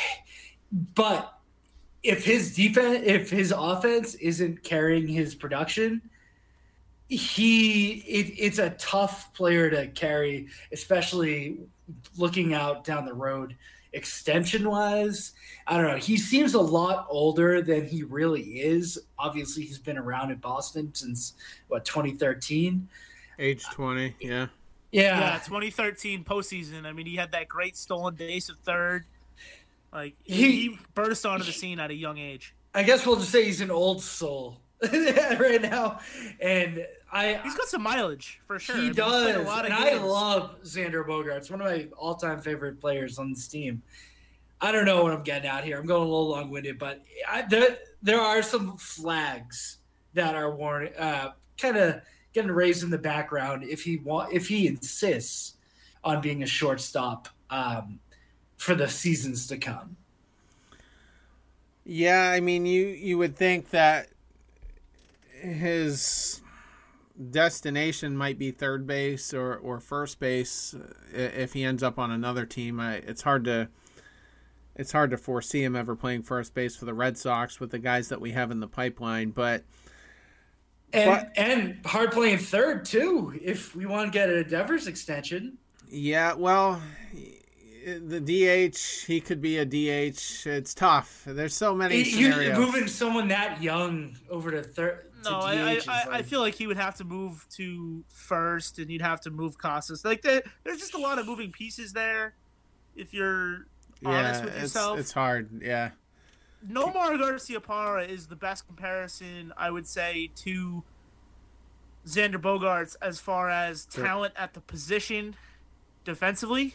but 0.94 1.38
if 2.02 2.24
his 2.24 2.54
defense, 2.54 3.02
if 3.04 3.30
his 3.30 3.52
offense 3.56 4.14
isn't 4.14 4.62
carrying 4.62 5.06
his 5.06 5.34
production, 5.34 6.02
he 7.08 7.92
it, 8.06 8.34
it's 8.38 8.58
a 8.58 8.70
tough 8.70 9.32
player 9.34 9.68
to 9.70 9.88
carry, 9.88 10.48
especially 10.72 11.58
looking 12.16 12.54
out 12.54 12.84
down 12.84 13.04
the 13.04 13.14
road. 13.14 13.56
Extension 13.92 14.68
wise, 14.70 15.32
I 15.66 15.76
don't 15.76 15.88
know. 15.88 15.96
He 15.96 16.16
seems 16.16 16.54
a 16.54 16.60
lot 16.60 17.08
older 17.10 17.60
than 17.60 17.88
he 17.88 18.04
really 18.04 18.60
is. 18.60 19.00
Obviously, 19.18 19.64
he's 19.64 19.80
been 19.80 19.98
around 19.98 20.30
in 20.30 20.38
Boston 20.38 20.94
since 20.94 21.34
what 21.66 21.84
2013. 21.84 22.88
Age 23.40 23.64
20, 23.72 24.14
yeah. 24.20 24.46
Yeah. 24.92 25.18
Yeah, 25.18 25.38
2013 25.38 26.24
postseason. 26.24 26.84
I 26.84 26.92
mean, 26.92 27.06
he 27.06 27.16
had 27.16 27.32
that 27.32 27.48
great 27.48 27.76
stolen 27.76 28.14
base 28.14 28.48
of 28.48 28.56
third. 28.58 29.04
Like 29.92 30.14
he, 30.22 30.52
he 30.52 30.78
burst 30.94 31.26
onto 31.26 31.44
the 31.44 31.52
scene 31.52 31.80
at 31.80 31.90
a 31.90 31.94
young 31.94 32.18
age. 32.18 32.54
I 32.74 32.82
guess 32.82 33.06
we'll 33.06 33.16
just 33.16 33.30
say 33.30 33.44
he's 33.44 33.60
an 33.60 33.70
old 33.70 34.02
soul 34.02 34.60
right 34.82 35.60
now, 35.60 35.98
and 36.40 36.86
I 37.12 37.40
he's 37.42 37.56
got 37.56 37.66
some 37.66 37.82
mileage 37.82 38.40
for 38.46 38.58
sure. 38.58 38.76
He 38.76 38.82
I 38.82 38.84
mean, 38.84 38.94
does, 38.94 39.36
and 39.36 39.68
games. 39.68 39.72
I 39.78 39.94
love 39.94 40.62
Xander 40.62 41.04
Bogaerts, 41.04 41.50
one 41.50 41.60
of 41.60 41.66
my 41.66 41.88
all-time 41.96 42.40
favorite 42.40 42.80
players 42.80 43.18
on 43.18 43.30
this 43.30 43.48
team. 43.48 43.82
I 44.60 44.72
don't 44.72 44.84
know 44.84 45.02
what 45.02 45.12
I'm 45.12 45.22
getting 45.22 45.48
out 45.48 45.64
here. 45.64 45.78
I'm 45.78 45.86
going 45.86 46.02
a 46.02 46.04
little 46.04 46.28
long-winded, 46.28 46.78
but 46.78 47.02
I, 47.28 47.42
there 47.42 47.78
there 48.02 48.20
are 48.20 48.42
some 48.42 48.76
flags 48.76 49.78
that 50.14 50.34
are 50.34 50.54
warning, 50.54 50.94
uh, 50.96 51.32
kind 51.58 51.76
of 51.76 52.00
getting 52.32 52.50
raised 52.50 52.82
in 52.82 52.90
the 52.90 52.98
background 52.98 53.64
if 53.64 53.82
he 53.82 53.96
want 53.96 54.32
if 54.32 54.48
he 54.48 54.66
insists 54.66 55.54
on 56.04 56.20
being 56.20 56.42
a 56.42 56.46
shortstop 56.46 57.28
um, 57.50 58.00
for 58.56 58.74
the 58.74 58.88
seasons 58.88 59.46
to 59.48 59.58
come. 59.58 59.96
Yeah, 61.84 62.30
I 62.30 62.40
mean, 62.40 62.66
you 62.66 62.86
you 62.86 63.18
would 63.18 63.36
think 63.36 63.70
that 63.70 64.08
his 65.40 66.40
destination 67.30 68.16
might 68.16 68.38
be 68.38 68.50
third 68.50 68.86
base 68.86 69.34
or, 69.34 69.56
or 69.56 69.80
first 69.80 70.20
base 70.20 70.74
uh, 70.74 70.92
if 71.12 71.52
he 71.52 71.64
ends 71.64 71.82
up 71.82 71.98
on 71.98 72.10
another 72.10 72.46
team. 72.46 72.80
I, 72.80 72.94
it's 72.96 73.22
hard 73.22 73.44
to 73.44 73.68
it's 74.76 74.92
hard 74.92 75.10
to 75.10 75.16
foresee 75.16 75.62
him 75.62 75.76
ever 75.76 75.96
playing 75.96 76.22
first 76.22 76.54
base 76.54 76.76
for 76.76 76.84
the 76.84 76.94
Red 76.94 77.18
Sox 77.18 77.60
with 77.60 77.70
the 77.70 77.78
guys 77.78 78.08
that 78.08 78.20
we 78.20 78.32
have 78.32 78.50
in 78.50 78.60
the 78.60 78.68
pipeline. 78.68 79.30
But 79.30 79.64
and 80.92 81.10
but, 81.10 81.32
and 81.36 81.86
hard 81.86 82.12
playing 82.12 82.38
third 82.38 82.84
too 82.84 83.38
if 83.40 83.74
we 83.74 83.86
want 83.86 84.12
to 84.12 84.18
get 84.18 84.28
a 84.28 84.44
Devers 84.44 84.86
extension. 84.86 85.58
Yeah, 85.88 86.34
well, 86.34 86.80
the 87.84 88.20
DH 88.20 89.06
he 89.06 89.20
could 89.20 89.40
be 89.40 89.58
a 89.58 89.64
DH. 89.64 90.46
It's 90.46 90.74
tough. 90.74 91.22
There's 91.26 91.54
so 91.54 91.74
many 91.74 91.98
you, 91.98 92.04
scenarios. 92.04 92.58
Moving 92.58 92.88
someone 92.88 93.28
that 93.28 93.62
young 93.62 94.16
over 94.30 94.50
to 94.50 94.62
third 94.62 95.10
no, 95.24 95.38
I, 95.38 95.54
I, 95.54 95.74
like... 95.74 95.88
I, 95.88 96.22
feel 96.22 96.40
like 96.40 96.54
he 96.54 96.66
would 96.66 96.76
have 96.76 96.96
to 96.96 97.04
move 97.04 97.46
to 97.56 98.04
first, 98.08 98.78
and 98.78 98.90
you'd 98.90 99.02
have 99.02 99.20
to 99.22 99.30
move 99.30 99.58
Casas. 99.58 100.04
Like 100.04 100.22
there's 100.22 100.78
just 100.78 100.94
a 100.94 100.98
lot 100.98 101.18
of 101.18 101.26
moving 101.26 101.52
pieces 101.52 101.92
there. 101.92 102.34
If 102.96 103.12
you're 103.12 103.66
honest 104.04 104.40
yeah, 104.40 104.44
with 104.46 104.62
yourself, 104.62 104.98
it's, 104.98 105.08
it's 105.08 105.12
hard. 105.12 105.62
Yeah. 105.62 105.90
Nomar 106.68 107.18
Garcia 107.18 107.60
Garciaparra 107.60 108.08
is 108.08 108.26
the 108.26 108.36
best 108.36 108.66
comparison 108.66 109.52
I 109.56 109.70
would 109.70 109.86
say 109.86 110.30
to 110.36 110.84
Xander 112.06 112.36
Bogaerts 112.36 112.96
as 113.00 113.20
far 113.20 113.48
as 113.48 113.84
talent 113.86 114.34
at 114.36 114.54
the 114.54 114.60
position 114.60 115.36
defensively. 116.04 116.74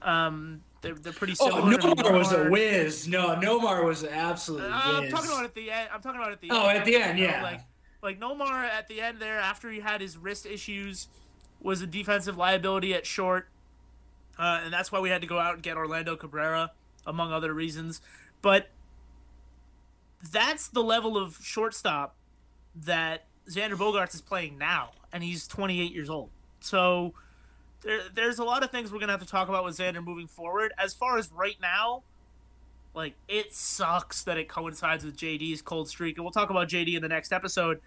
Um, 0.00 0.62
they're, 0.80 0.94
they're 0.94 1.12
pretty 1.12 1.34
oh, 1.40 1.48
similar. 1.48 1.74
Oh, 1.74 1.94
Nomar 1.94 2.18
was 2.18 2.32
a 2.32 2.48
whiz. 2.48 3.06
No, 3.06 3.36
Nomar 3.36 3.84
was 3.84 4.02
an 4.02 4.10
absolute 4.10 4.62
uh, 4.62 4.70
I'm 4.72 5.08
talking 5.08 5.30
about 5.30 5.44
at 5.44 5.54
the 5.54 5.70
end. 5.70 5.88
I'm 5.92 6.00
talking 6.00 6.20
about 6.20 6.32
at 6.32 6.40
the 6.40 6.50
oh, 6.50 6.66
end. 6.66 6.78
at 6.78 6.84
the 6.84 6.96
end, 6.96 7.18
yeah. 7.18 7.38
Know, 7.38 7.42
like, 7.42 7.60
like 8.02 8.20
Nomar 8.20 8.64
at 8.64 8.88
the 8.88 9.00
end 9.00 9.20
there, 9.20 9.38
after 9.38 9.70
he 9.70 9.80
had 9.80 10.00
his 10.00 10.18
wrist 10.18 10.44
issues, 10.44 11.08
was 11.60 11.82
a 11.82 11.86
defensive 11.86 12.36
liability 12.36 12.94
at 12.94 13.06
short. 13.06 13.48
Uh, 14.38 14.62
and 14.64 14.72
that's 14.72 14.90
why 14.90 14.98
we 14.98 15.10
had 15.10 15.20
to 15.20 15.26
go 15.26 15.38
out 15.38 15.54
and 15.54 15.62
get 15.62 15.76
Orlando 15.76 16.16
Cabrera, 16.16 16.72
among 17.06 17.32
other 17.32 17.54
reasons. 17.54 18.00
But 18.42 18.68
that's 20.30 20.68
the 20.68 20.82
level 20.82 21.16
of 21.16 21.38
shortstop 21.42 22.16
that 22.74 23.24
Xander 23.48 23.76
Bogaerts 23.76 24.14
is 24.14 24.20
playing 24.20 24.58
now, 24.58 24.90
and 25.12 25.22
he's 25.22 25.46
28 25.46 25.92
years 25.92 26.10
old. 26.10 26.30
So 26.60 27.14
there, 27.82 28.02
there's 28.14 28.38
a 28.38 28.44
lot 28.44 28.62
of 28.62 28.70
things 28.70 28.92
we're 28.92 28.98
gonna 28.98 29.12
have 29.12 29.20
to 29.20 29.26
talk 29.26 29.48
about 29.48 29.64
with 29.64 29.76
Xander 29.76 30.04
moving 30.04 30.26
forward. 30.26 30.72
As 30.78 30.94
far 30.94 31.18
as 31.18 31.30
right 31.32 31.56
now, 31.60 32.02
like 32.94 33.14
it 33.28 33.54
sucks 33.54 34.22
that 34.24 34.38
it 34.38 34.48
coincides 34.48 35.04
with 35.04 35.16
JD's 35.16 35.62
cold 35.62 35.88
streak, 35.88 36.16
and 36.16 36.24
we'll 36.24 36.32
talk 36.32 36.50
about 36.50 36.68
JD 36.68 36.94
in 36.94 37.02
the 37.02 37.08
next 37.08 37.32
episode. 37.32 37.80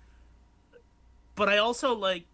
But 1.36 1.50
I 1.50 1.58
also 1.58 1.94
like 1.94 2.26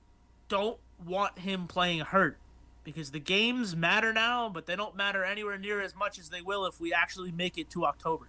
don't 0.48 0.78
want 1.06 1.40
him 1.40 1.68
playing 1.68 2.02
hurt 2.02 2.38
because 2.84 3.12
the 3.12 3.20
games 3.20 3.76
matter 3.76 4.12
now, 4.14 4.50
but 4.50 4.66
they 4.66 4.76
don't 4.76 4.96
matter 4.96 5.24
anywhere 5.24 5.58
near 5.58 5.82
as 5.82 5.96
much 5.96 6.18
as 6.18 6.30
they 6.30 6.42
will 6.42 6.66
if 6.66 6.80
we 6.80 6.94
actually 6.94 7.32
make 7.32 7.58
it 7.58 7.70
to 7.72 7.86
October. 7.86 8.28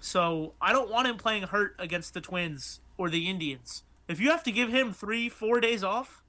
So 0.00 0.54
I 0.60 0.72
don't 0.72 0.90
want 0.90 1.08
him 1.08 1.16
playing 1.16 1.44
hurt 1.44 1.74
against 1.78 2.14
the 2.14 2.20
Twins 2.20 2.80
or 2.96 3.10
the 3.10 3.28
Indians. 3.28 3.82
If 4.06 4.20
you 4.20 4.30
have 4.30 4.42
to 4.44 4.52
give 4.52 4.70
him 4.70 4.92
three, 4.92 5.28
four 5.28 5.60
days 5.60 5.82
off, 5.82 6.22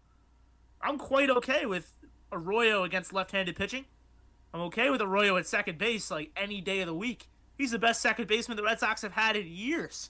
I'm 0.81 0.97
quite 0.97 1.29
okay 1.29 1.65
with 1.65 1.95
Arroyo 2.31 2.83
against 2.83 3.13
left-handed 3.13 3.55
pitching. 3.55 3.85
I'm 4.53 4.61
okay 4.61 4.89
with 4.89 5.01
Arroyo 5.01 5.37
at 5.37 5.45
second 5.45 5.77
base 5.77 6.09
like 6.09 6.31
any 6.35 6.61
day 6.61 6.81
of 6.81 6.87
the 6.87 6.93
week. 6.93 7.29
He's 7.57 7.71
the 7.71 7.79
best 7.79 8.01
second 8.01 8.27
baseman 8.27 8.57
the 8.57 8.63
Red 8.63 8.79
Sox 8.79 9.01
have 9.01 9.11
had 9.11 9.35
in 9.35 9.47
years. 9.47 10.09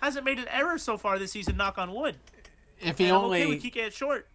Hasn't 0.00 0.24
made 0.24 0.38
an 0.38 0.48
error 0.48 0.78
so 0.78 0.96
far 0.96 1.18
this 1.18 1.32
season. 1.32 1.56
Knock 1.56 1.78
on 1.78 1.94
wood. 1.94 2.16
If 2.80 2.98
he 2.98 3.04
and 3.04 3.12
only 3.12 3.44
okay 3.44 3.58
keep 3.58 3.76
it 3.76 3.92
short. 3.92 4.26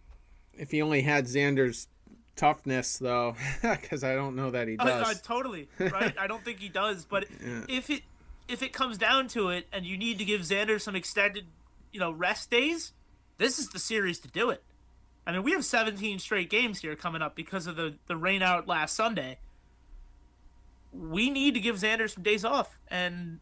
If 0.54 0.70
he 0.70 0.82
only 0.82 1.02
had 1.02 1.26
Xander's 1.26 1.88
toughness, 2.36 2.98
though, 2.98 3.36
because 3.62 4.04
I 4.04 4.14
don't 4.14 4.36
know 4.36 4.50
that 4.50 4.68
he 4.68 4.76
does. 4.76 4.88
Uh, 4.88 5.10
uh, 5.10 5.14
totally 5.22 5.68
right. 5.78 6.14
I 6.18 6.26
don't 6.26 6.44
think 6.44 6.58
he 6.58 6.68
does. 6.68 7.04
But 7.04 7.26
yeah. 7.44 7.64
if 7.68 7.90
it 7.90 8.02
if 8.48 8.62
it 8.62 8.72
comes 8.72 8.98
down 8.98 9.28
to 9.28 9.50
it, 9.50 9.66
and 9.72 9.84
you 9.84 9.96
need 9.96 10.18
to 10.18 10.24
give 10.24 10.40
Xander 10.40 10.80
some 10.80 10.96
extended, 10.96 11.46
you 11.92 12.00
know, 12.00 12.10
rest 12.10 12.50
days, 12.50 12.92
this 13.36 13.58
is 13.58 13.68
the 13.68 13.78
series 13.78 14.18
to 14.20 14.28
do 14.28 14.50
it. 14.50 14.62
I 15.26 15.32
mean, 15.32 15.42
we 15.42 15.52
have 15.52 15.64
17 15.64 16.18
straight 16.20 16.48
games 16.48 16.80
here 16.80 16.96
coming 16.96 17.20
up 17.20 17.36
because 17.36 17.66
of 17.66 17.76
the, 17.76 17.96
the 18.06 18.16
rain 18.16 18.40
out 18.40 18.66
last 18.66 18.96
Sunday. 18.96 19.38
We 20.90 21.28
need 21.28 21.52
to 21.52 21.60
give 21.60 21.76
Xander 21.76 22.08
some 22.08 22.22
days 22.22 22.46
off. 22.46 22.78
And 22.88 23.40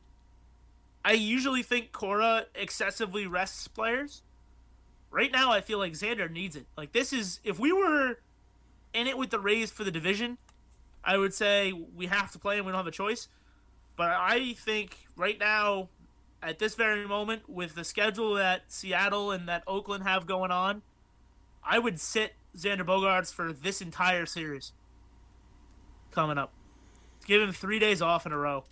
I 1.04 1.12
usually 1.12 1.62
think 1.62 1.92
Cora 1.92 2.46
excessively 2.56 3.28
rests 3.28 3.68
players. 3.68 4.22
Right 5.10 5.32
now, 5.32 5.52
I 5.52 5.60
feel 5.60 5.78
like 5.78 5.92
Xander 5.92 6.30
needs 6.30 6.56
it. 6.56 6.66
Like, 6.76 6.92
this 6.92 7.12
is, 7.12 7.40
if 7.44 7.58
we 7.58 7.72
were 7.72 8.18
in 8.92 9.06
it 9.06 9.16
with 9.16 9.30
the 9.30 9.38
Rays 9.38 9.70
for 9.70 9.84
the 9.84 9.90
division, 9.90 10.38
I 11.04 11.16
would 11.16 11.32
say 11.32 11.72
we 11.72 12.06
have 12.06 12.32
to 12.32 12.38
play 12.38 12.56
and 12.56 12.66
we 12.66 12.72
don't 12.72 12.78
have 12.78 12.86
a 12.86 12.90
choice. 12.90 13.28
But 13.96 14.10
I 14.10 14.54
think 14.54 15.06
right 15.16 15.38
now, 15.38 15.88
at 16.42 16.58
this 16.58 16.74
very 16.74 17.06
moment, 17.06 17.48
with 17.48 17.74
the 17.74 17.84
schedule 17.84 18.34
that 18.34 18.64
Seattle 18.68 19.30
and 19.30 19.48
that 19.48 19.62
Oakland 19.66 20.04
have 20.04 20.26
going 20.26 20.50
on, 20.50 20.82
I 21.64 21.78
would 21.78 21.98
sit 21.98 22.34
Xander 22.56 22.84
Bogaerts 22.84 23.32
for 23.32 23.52
this 23.52 23.80
entire 23.80 24.26
series 24.26 24.72
coming 26.10 26.38
up. 26.38 26.52
Give 27.26 27.42
him 27.42 27.52
three 27.52 27.78
days 27.78 28.02
off 28.02 28.26
in 28.26 28.32
a 28.32 28.38
row. 28.38 28.64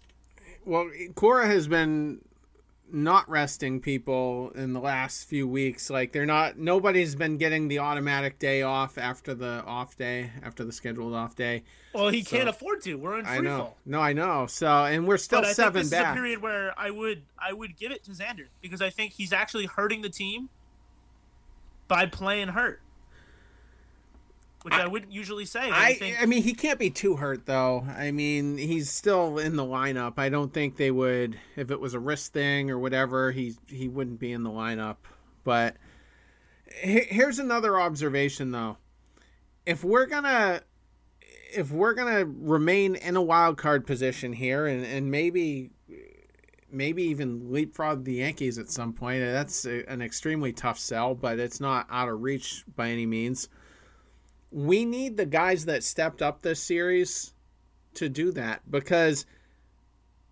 Well, 0.64 0.90
Cora 1.14 1.46
has 1.46 1.68
been 1.68 2.20
not 2.92 3.28
resting 3.28 3.80
people 3.80 4.50
in 4.54 4.72
the 4.72 4.80
last 4.80 5.24
few 5.28 5.48
weeks. 5.48 5.90
Like 5.90 6.12
they're 6.12 6.26
not. 6.26 6.58
Nobody's 6.58 7.14
been 7.14 7.38
getting 7.38 7.68
the 7.68 7.78
automatic 7.80 8.38
day 8.38 8.62
off 8.62 8.98
after 8.98 9.34
the 9.34 9.62
off 9.64 9.96
day, 9.96 10.30
after 10.42 10.64
the 10.64 10.72
scheduled 10.72 11.14
off 11.14 11.34
day. 11.34 11.62
Well, 11.94 12.08
he 12.10 12.22
So- 12.22 12.36
can't 12.36 12.48
afford 12.48 12.82
to. 12.82 12.94
We're 12.96 13.18
in 13.18 13.24
free 13.24 13.36
I 13.36 13.40
know. 13.40 13.56
fall. 13.58 13.76
No, 13.86 14.00
I 14.00 14.12
know. 14.12 14.46
So, 14.46 14.66
and 14.84 15.06
we're 15.08 15.16
still 15.16 15.38
But 15.40 15.44
I 15.44 15.48
think 15.48 15.56
seven 15.56 15.82
this 15.82 15.90
back. 15.90 16.06
is 16.06 16.10
a 16.12 16.14
period 16.14 16.42
where 16.42 16.78
I 16.78 16.90
would 16.90 17.22
I 17.38 17.52
would 17.52 17.76
give 17.76 17.90
it 17.90 18.04
to 18.04 18.10
Xander 18.12 18.46
because 18.60 18.80
I 18.82 18.90
think 18.90 19.12
he's 19.14 19.32
actually 19.32 19.66
hurting 19.66 20.02
the 20.02 20.10
team 20.10 20.48
by 21.88 22.06
playing 22.06 22.48
hurt, 22.48 22.80
which 24.64 24.72
I, 24.72 24.84
I- 24.84 24.86
wouldn't 24.86 25.12
usually 25.12 25.44
say. 25.44 25.68
I, 25.70 25.92
think 25.92 26.16
I 26.20 26.24
mean, 26.24 26.42
he 26.42 26.54
can't 26.54 26.78
be 26.78 26.88
too 26.88 27.16
hurt 27.16 27.44
though. 27.44 27.86
I 27.96 28.10
mean, 28.10 28.56
he's 28.56 28.90
still 28.90 29.38
in 29.38 29.56
the 29.56 29.62
lineup. 29.62 30.14
I 30.16 30.30
don't 30.30 30.54
think 30.54 30.76
they 30.78 30.90
would, 30.90 31.38
if 31.54 31.70
it 31.70 31.78
was 31.80 31.92
a 31.92 31.98
wrist 32.00 32.32
thing 32.32 32.70
or 32.70 32.78
whatever, 32.78 33.30
he 33.30 33.54
he 33.68 33.88
wouldn't 33.88 34.18
be 34.18 34.32
in 34.32 34.42
the 34.42 34.48
lineup. 34.50 34.96
But 35.44 35.76
he- 36.82 37.00
here's 37.08 37.38
another 37.38 37.78
observation 37.78 38.52
though: 38.52 38.78
if 39.66 39.84
we're 39.84 40.06
gonna 40.06 40.62
if 41.54 41.70
we're 41.70 41.92
gonna 41.92 42.24
remain 42.24 42.94
in 42.94 43.16
a 43.16 43.22
wild 43.22 43.58
card 43.58 43.86
position 43.86 44.32
here, 44.32 44.66
and 44.66 44.82
and 44.86 45.10
maybe 45.10 45.72
maybe 46.72 47.02
even 47.04 47.52
leapfrog 47.52 48.04
the 48.04 48.14
Yankees 48.14 48.56
at 48.58 48.70
some 48.70 48.94
point, 48.94 49.20
that's 49.20 49.66
a, 49.66 49.84
an 49.92 50.00
extremely 50.00 50.54
tough 50.54 50.78
sell, 50.78 51.14
but 51.14 51.38
it's 51.38 51.60
not 51.60 51.86
out 51.90 52.08
of 52.08 52.22
reach 52.22 52.64
by 52.74 52.88
any 52.88 53.04
means 53.06 53.48
we 54.54 54.84
need 54.84 55.16
the 55.16 55.26
guys 55.26 55.64
that 55.64 55.82
stepped 55.82 56.22
up 56.22 56.40
this 56.40 56.62
series 56.62 57.34
to 57.94 58.08
do 58.08 58.30
that 58.30 58.62
because 58.70 59.26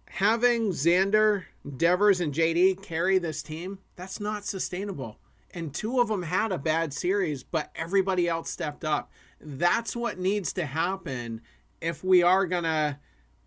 having 0.06 0.70
Xander, 0.70 1.46
Devers, 1.76 2.20
and 2.20 2.32
JD 2.32 2.82
carry 2.84 3.18
this 3.18 3.42
team, 3.42 3.80
that's 3.96 4.20
not 4.20 4.44
sustainable. 4.44 5.18
And 5.50 5.74
two 5.74 6.00
of 6.00 6.06
them 6.06 6.22
had 6.22 6.52
a 6.52 6.58
bad 6.58 6.92
series, 6.94 7.42
but 7.42 7.72
everybody 7.74 8.28
else 8.28 8.48
stepped 8.48 8.84
up. 8.84 9.10
That's 9.40 9.96
what 9.96 10.20
needs 10.20 10.52
to 10.52 10.66
happen 10.66 11.40
if 11.80 12.04
we 12.04 12.22
are 12.22 12.46
going 12.46 12.62
to 12.62 12.98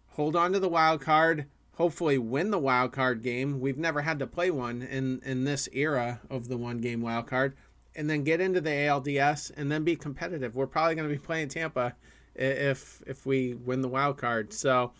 hold 0.10 0.36
on 0.36 0.52
to 0.52 0.60
the 0.60 0.68
wild 0.68 1.00
card, 1.00 1.46
hopefully 1.76 2.18
win 2.18 2.52
the 2.52 2.60
wild 2.60 2.92
card 2.92 3.24
game. 3.24 3.62
We've 3.62 3.78
never 3.78 4.02
had 4.02 4.20
to 4.20 4.28
play 4.28 4.52
one 4.52 4.82
in, 4.82 5.22
in 5.24 5.46
this 5.46 5.70
era 5.72 6.20
of 6.30 6.50
the 6.50 6.58
one 6.58 6.80
game 6.80 7.02
wild 7.02 7.28
card 7.28 7.56
and 7.96 8.10
then 8.10 8.24
get 8.24 8.42
into 8.42 8.62
the 8.62 8.70
ALDS 8.70 9.52
and 9.56 9.72
then 9.72 9.84
be 9.84 9.96
competitive. 9.96 10.56
We're 10.56 10.68
probably 10.68 10.96
going 10.96 11.08
to 11.08 11.14
be 11.14 11.20
playing 11.20 11.50
Tampa 11.50 11.96
if 12.36 13.02
if 13.08 13.26
we 13.26 13.54
win 13.54 13.82
the 13.82 13.88
wild 13.88 14.18
card. 14.18 14.54
So 14.54 14.92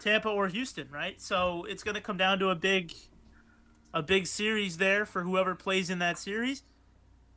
Tampa 0.00 0.28
or 0.28 0.48
Houston, 0.48 0.88
right? 0.90 1.20
So 1.20 1.64
it's 1.64 1.82
going 1.82 1.94
to 1.94 2.00
come 2.00 2.16
down 2.16 2.38
to 2.38 2.50
a 2.50 2.54
big, 2.54 2.92
a 3.92 4.02
big 4.02 4.26
series 4.26 4.76
there 4.76 5.04
for 5.04 5.22
whoever 5.22 5.54
plays 5.54 5.90
in 5.90 5.98
that 6.00 6.18
series. 6.18 6.62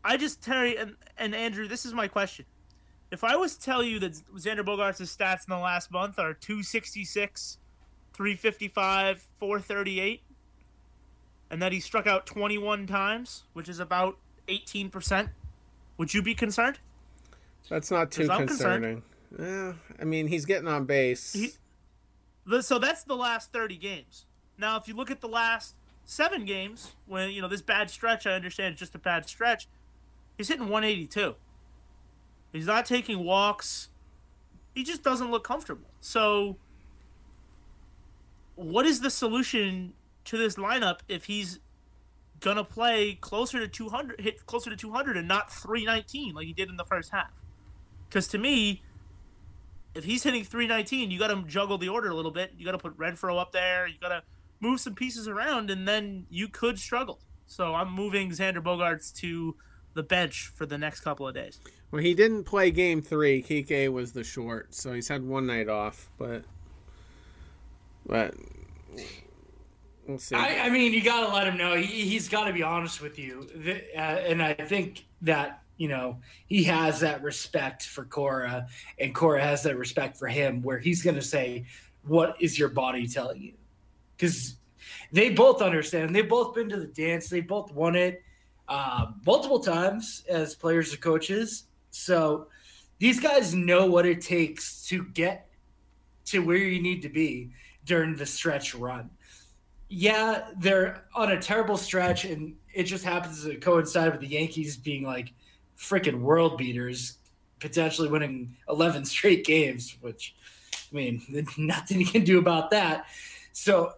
I 0.03 0.17
just 0.17 0.41
Terry 0.43 0.77
and, 0.77 0.95
and 1.17 1.33
Andrew, 1.33 1.67
this 1.67 1.85
is 1.85 1.93
my 1.93 2.07
question. 2.07 2.45
If 3.09 3.23
I 3.23 3.37
was 3.37 3.55
to 3.55 3.61
tell 3.61 3.83
you 3.83 3.99
that 3.99 4.21
Xander 4.35 4.65
Bogaerts' 4.65 5.01
stats 5.15 5.47
in 5.47 5.49
the 5.49 5.59
last 5.59 5.91
month 5.91 6.19
are 6.19 6.33
266, 6.33 7.57
355, 8.13 9.25
438, 9.39 10.21
and 11.49 11.61
that 11.61 11.71
he 11.71 11.79
struck 11.79 12.05
out 12.05 12.25
21 12.25 12.85
times, 12.85 13.43
which 13.53 13.69
is 13.69 13.79
about 13.79 14.17
18%, 14.47 15.29
would 15.97 16.13
you 16.13 16.21
be 16.21 16.33
concerned? 16.35 16.79
that's 17.69 17.91
not 17.91 18.11
too 18.11 18.27
concerning. 18.29 19.03
Yeah, 19.37 19.73
I 19.99 20.05
mean 20.05 20.27
he's 20.27 20.45
getting 20.45 20.69
on 20.69 20.85
base. 20.85 21.33
He- 21.33 21.51
The- 22.45 22.63
So 22.63 22.79
that's 22.79 23.03
the 23.03 23.15
last 23.15 23.51
30 23.51 23.75
games. 23.75 24.25
Now, 24.57 24.77
if 24.77 24.87
you 24.87 24.95
look 24.95 25.11
at 25.11 25.19
the 25.19 25.27
last 25.27 25.75
seven 26.05 26.45
games, 26.45 26.95
when, 27.05 27.29
you 27.31 27.41
know, 27.41 27.49
this 27.49 27.61
bad 27.61 27.89
stretch, 27.89 28.25
I 28.25 28.31
understand 28.31 28.71
it's 28.73 28.79
just 28.79 28.95
a 28.95 28.99
bad 28.99 29.27
stretch, 29.27 29.67
he's 30.37 30.47
hitting 30.47 30.69
182. 30.69 31.35
He's 32.53 32.65
not 32.65 32.85
taking 32.85 33.25
walks. 33.25 33.89
He 34.73 34.83
just 34.85 35.03
doesn't 35.03 35.29
look 35.29 35.43
comfortable. 35.43 35.89
So, 35.99 36.57
what 38.55 38.85
is 38.85 39.01
the 39.01 39.09
solution 39.09 39.93
to 40.25 40.37
this 40.37 40.55
lineup 40.55 40.99
if 41.07 41.25
he's 41.25 41.59
gonna 42.39 42.63
play 42.63 43.15
closer 43.15 43.59
to 43.59 43.67
200, 43.67 44.21
hit 44.21 44.45
closer 44.45 44.69
to 44.69 44.75
200, 44.75 45.17
and 45.17 45.27
not 45.27 45.51
319 45.51 46.35
like 46.35 46.45
he 46.45 46.53
did 46.53 46.69
in 46.69 46.77
the 46.77 46.85
first 46.85 47.11
half? 47.11 47.31
Because 48.07 48.27
to 48.29 48.37
me, 48.37 48.83
if 49.97 50.03
he's 50.03 50.23
hitting 50.23 50.43
319, 50.43 51.11
you 51.11 51.19
got 51.19 51.27
to 51.27 51.43
juggle 51.47 51.77
the 51.77 51.89
order 51.89 52.09
a 52.09 52.15
little 52.15 52.31
bit. 52.31 52.53
You 52.57 52.65
got 52.65 52.73
to 52.73 52.77
put 52.77 52.97
Renfroe 52.97 53.39
up 53.39 53.51
there. 53.51 53.87
You 53.87 53.95
got 53.99 54.09
to 54.09 54.23
move 54.59 54.79
some 54.79 54.95
pieces 54.95 55.27
around, 55.27 55.69
and 55.69 55.87
then 55.87 56.27
you 56.29 56.47
could 56.47 56.79
struggle. 56.79 57.19
So 57.47 57.73
I'm 57.73 57.91
moving 57.91 58.29
Xander 58.29 58.61
Bogaerts 58.61 59.13
to 59.17 59.55
the 59.93 60.03
bench 60.03 60.51
for 60.53 60.65
the 60.65 60.77
next 60.77 61.01
couple 61.01 61.27
of 61.27 61.33
days. 61.33 61.59
well, 61.91 62.01
he 62.01 62.13
didn't 62.13 62.43
play 62.43 62.69
game 62.69 63.01
three. 63.01 63.41
Kike 63.41 63.91
was 63.91 64.11
the 64.11 64.23
short, 64.23 64.73
so 64.75 64.93
he's 64.93 65.07
had 65.07 65.23
one 65.23 65.47
night 65.47 65.67
off. 65.67 66.09
But 66.17 66.43
but 68.05 68.35
we'll. 70.07 70.19
I, 70.33 70.59
I 70.63 70.69
mean, 70.69 70.93
you 70.93 71.03
got 71.03 71.27
to 71.27 71.33
let 71.33 71.47
him 71.47 71.57
know. 71.57 71.75
He, 71.75 72.07
he's 72.07 72.29
got 72.29 72.45
to 72.45 72.53
be 72.53 72.63
honest 72.63 73.01
with 73.01 73.19
you. 73.19 73.47
Uh, 73.95 73.99
and 73.99 74.41
I 74.41 74.53
think 74.53 75.05
that, 75.21 75.61
you 75.77 75.87
know, 75.87 76.19
he 76.47 76.63
has 76.63 77.01
that 77.01 77.21
respect 77.21 77.83
for 77.83 78.05
Cora, 78.05 78.67
and 78.99 79.13
Cora 79.13 79.41
has 79.41 79.63
that 79.63 79.77
respect 79.77 80.17
for 80.17 80.27
him, 80.27 80.61
where 80.61 80.79
he's 80.79 81.03
going 81.03 81.15
to 81.15 81.21
say, 81.21 81.65
What 82.03 82.41
is 82.41 82.57
your 82.57 82.69
body 82.69 83.07
telling 83.07 83.41
you? 83.41 83.53
Because 84.15 84.55
they 85.11 85.29
both 85.29 85.61
understand. 85.61 86.15
They've 86.15 86.27
both 86.27 86.55
been 86.55 86.69
to 86.69 86.79
the 86.79 86.87
dance, 86.87 87.29
they 87.29 87.41
both 87.41 87.71
won 87.73 87.95
it 87.95 88.23
uh, 88.67 89.07
multiple 89.25 89.59
times 89.59 90.23
as 90.27 90.55
players 90.55 90.93
or 90.93 90.97
coaches. 90.97 91.65
So 91.91 92.47
these 92.99 93.19
guys 93.19 93.53
know 93.53 93.85
what 93.85 94.05
it 94.05 94.21
takes 94.21 94.85
to 94.87 95.05
get 95.05 95.49
to 96.25 96.39
where 96.39 96.57
you 96.57 96.81
need 96.81 97.01
to 97.03 97.09
be 97.09 97.51
during 97.85 98.15
the 98.15 98.25
stretch 98.25 98.75
run 98.75 99.09
yeah, 99.89 100.49
they're 100.57 101.03
on 101.15 101.31
a 101.31 101.41
terrible 101.41 101.77
stretch, 101.77 102.25
and 102.25 102.55
it 102.73 102.83
just 102.83 103.03
happens 103.03 103.43
to 103.43 103.55
coincide 103.55 104.11
with 104.11 104.21
the 104.21 104.27
Yankees 104.27 104.77
being 104.77 105.03
like 105.03 105.33
freaking 105.77 106.19
world 106.19 106.57
beaters, 106.57 107.17
potentially 107.59 108.09
winning 108.09 108.55
11 108.69 109.05
straight 109.05 109.45
games, 109.45 109.97
which, 110.01 110.35
I 110.91 110.95
mean, 110.95 111.45
nothing 111.57 111.99
you 111.99 112.05
can 112.05 112.23
do 112.23 112.39
about 112.39 112.71
that. 112.71 113.05
So 113.53 113.93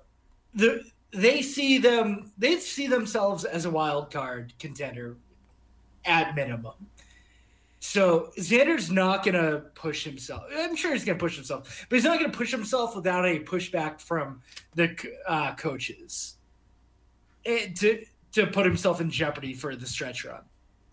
the 0.53 0.83
they 1.11 1.41
see 1.41 1.79
them 1.79 2.31
they 2.37 2.57
see 2.57 2.85
themselves 2.85 3.43
as 3.43 3.65
a 3.65 3.69
wild 3.69 4.11
card 4.11 4.53
contender 4.59 5.17
at 6.05 6.35
minimum. 6.35 6.73
So 7.79 8.31
Xander's 8.37 8.91
not 8.91 9.23
gonna 9.23 9.59
push 9.73 10.03
himself. 10.03 10.43
I'm 10.55 10.75
sure 10.75 10.93
he's 10.93 11.05
gonna 11.05 11.17
push 11.17 11.35
himself, 11.35 11.85
but 11.89 11.95
he's 11.95 12.03
not 12.03 12.19
gonna 12.19 12.31
push 12.31 12.51
himself 12.51 12.95
without 12.95 13.25
any 13.25 13.39
pushback 13.39 14.01
from 14.01 14.41
the 14.75 14.95
uh, 15.27 15.55
coaches 15.55 16.35
it, 17.45 17.75
to 17.77 18.05
to 18.33 18.47
put 18.47 18.65
himself 18.65 19.01
in 19.01 19.09
jeopardy 19.09 19.53
for 19.53 19.75
the 19.75 19.87
stretch 19.87 20.25
run. 20.25 20.41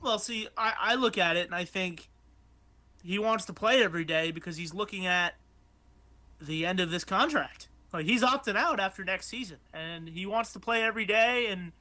Well, 0.01 0.19
see, 0.19 0.49
I, 0.57 0.73
I 0.79 0.95
look 0.95 1.19
at 1.19 1.37
it 1.37 1.47
and 1.47 1.55
I 1.55 1.65
think 1.65 2.09
he 3.03 3.19
wants 3.19 3.45
to 3.47 3.53
play 3.53 3.83
every 3.83 4.05
day 4.05 4.31
because 4.31 4.57
he's 4.57 4.73
looking 4.73 5.07
at 5.07 5.35
the 6.41 6.65
end 6.65 6.81
of 6.81 6.91
this 6.91 7.05
contract. 7.05 7.69
Like 7.93 8.07
he's 8.07 8.23
opting 8.23 8.57
out 8.57 8.81
after 8.81 9.05
next 9.05 9.27
season, 9.27 9.59
and 9.73 10.09
he 10.09 10.27
wants 10.27 10.53
to 10.53 10.61
play 10.61 10.83
every 10.83 11.05
day 11.05 11.47
and 11.49 11.73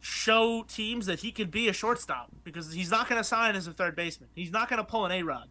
show 0.00 0.64
teams 0.66 1.06
that 1.06 1.20
he 1.20 1.30
can 1.30 1.50
be 1.50 1.68
a 1.68 1.72
shortstop 1.72 2.30
because 2.42 2.72
he's 2.72 2.90
not 2.90 3.08
going 3.08 3.20
to 3.20 3.24
sign 3.24 3.54
as 3.54 3.66
a 3.66 3.72
third 3.72 3.94
baseman. 3.94 4.30
He's 4.34 4.50
not 4.50 4.68
going 4.68 4.78
to 4.78 4.84
pull 4.84 5.04
an 5.04 5.12
A 5.12 5.22
Rod, 5.22 5.48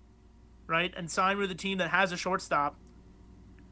right, 0.67 0.93
and 0.97 1.09
sign 1.09 1.37
with 1.37 1.51
a 1.51 1.55
team 1.55 1.77
that 1.77 1.89
has 1.89 2.11
a 2.11 2.17
shortstop. 2.17 2.75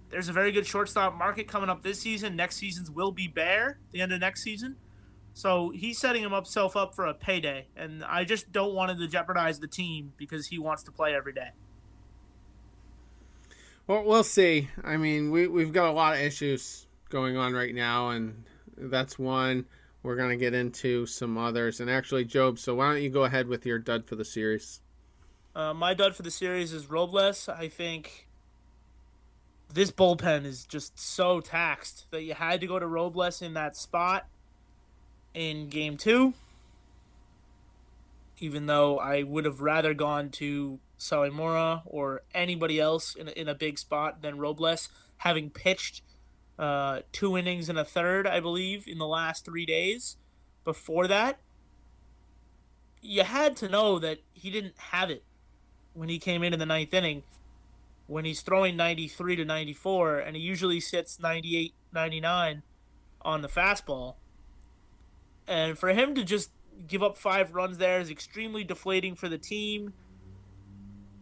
There's 0.09 0.29
a 0.29 0.33
very 0.33 0.51
good 0.51 0.65
shortstop 0.65 1.15
market 1.15 1.47
coming 1.47 1.69
up 1.69 1.81
this 1.83 1.99
season. 1.99 2.35
Next 2.35 2.57
season's 2.57 2.89
will 2.89 3.11
be 3.11 3.27
bare. 3.27 3.79
The 3.91 4.01
end 4.01 4.13
of 4.13 4.21
next 4.21 4.43
season. 4.43 4.77
So 5.33 5.69
he's 5.69 5.99
setting 5.99 6.23
himself 6.23 6.75
up 6.75 6.95
for 6.95 7.05
a 7.05 7.13
payday, 7.13 7.67
and 7.75 8.03
I 8.03 8.23
just 8.23 8.51
don't 8.51 8.73
want 8.73 8.91
him 8.91 8.99
to 8.99 9.07
jeopardize 9.07 9.59
the 9.59 9.67
team 9.67 10.13
because 10.17 10.47
he 10.47 10.57
wants 10.57 10.83
to 10.83 10.91
play 10.91 11.13
every 11.13 11.33
day. 11.33 11.49
Well, 13.85 14.03
we'll 14.03 14.23
see. 14.23 14.69
I 14.83 14.97
mean, 14.97 15.29
we 15.31 15.47
we've 15.47 15.71
got 15.71 15.89
a 15.89 15.91
lot 15.91 16.13
of 16.13 16.21
issues 16.21 16.87
going 17.09 17.37
on 17.37 17.53
right 17.53 17.73
now, 17.73 18.09
and 18.09 18.45
that's 18.77 19.19
one. 19.19 19.65
We're 20.07 20.15
gonna 20.15 20.37
get 20.37 20.53
into 20.53 21.05
some 21.05 21.37
others, 21.37 21.81
and 21.81 21.89
actually, 21.89 22.23
Job. 22.23 22.59
So 22.59 22.75
why 22.75 22.93
don't 22.93 23.03
you 23.03 23.09
go 23.09 23.25
ahead 23.25 23.49
with 23.49 23.65
your 23.65 23.77
dud 23.77 24.05
for 24.05 24.15
the 24.15 24.23
series? 24.23 24.79
Uh, 25.53 25.73
my 25.73 25.93
dud 25.93 26.15
for 26.15 26.23
the 26.23 26.31
series 26.31 26.71
is 26.71 26.89
Robles. 26.89 27.49
I 27.49 27.67
think 27.67 28.29
this 29.67 29.91
bullpen 29.91 30.45
is 30.45 30.63
just 30.63 30.97
so 30.97 31.41
taxed 31.41 32.05
that 32.11 32.23
you 32.23 32.35
had 32.35 32.61
to 32.61 32.67
go 32.67 32.79
to 32.79 32.87
Robles 32.87 33.41
in 33.41 33.53
that 33.55 33.75
spot 33.75 34.27
in 35.33 35.67
game 35.67 35.97
two. 35.97 36.33
even 38.39 38.67
though 38.67 38.99
I 38.99 39.23
would 39.23 39.43
have 39.43 39.59
rather 39.59 39.93
gone 39.93 40.29
to 40.29 40.79
Sawamura 40.97 41.81
or 41.85 42.21
anybody 42.33 42.79
else 42.79 43.13
in 43.13 43.27
a, 43.27 43.31
in 43.31 43.49
a 43.49 43.55
big 43.55 43.77
spot 43.77 44.21
than 44.21 44.37
Robles, 44.37 44.89
having 45.17 45.49
pitched 45.49 46.01
uh, 46.59 47.01
two 47.11 47.37
innings 47.37 47.69
and 47.69 47.77
a 47.77 47.85
third, 47.85 48.25
I 48.25 48.39
believe, 48.39 48.87
in 48.87 48.97
the 48.97 49.07
last 49.07 49.45
three 49.45 49.65
days. 49.65 50.17
Before 50.63 51.07
that, 51.07 51.39
you 53.01 53.23
had 53.23 53.55
to 53.57 53.69
know 53.69 53.99
that 53.99 54.19
he 54.33 54.49
didn't 54.49 54.77
have 54.77 55.09
it 55.09 55.23
when 55.93 56.09
he 56.09 56.19
came 56.19 56.43
in 56.43 56.53
in 56.53 56.59
the 56.59 56.65
ninth 56.65 56.93
inning. 56.93 57.23
When 58.07 58.25
he's 58.25 58.41
throwing 58.41 58.77
93 58.77 59.35
to 59.35 59.45
94, 59.45 60.19
and 60.19 60.35
he 60.35 60.41
usually 60.41 60.79
sits 60.79 61.19
98, 61.19 61.73
99 61.93 62.63
on 63.21 63.41
the 63.41 63.49
fastball. 63.49 64.15
And 65.47 65.77
for 65.77 65.89
him 65.89 66.15
to 66.15 66.23
just 66.23 66.51
give 66.87 67.03
up 67.03 67.17
five 67.17 67.53
runs 67.53 67.77
there 67.77 67.99
is 67.99 68.09
extremely 68.09 68.63
deflating 68.63 69.15
for 69.15 69.27
the 69.27 69.37
team. 69.37 69.93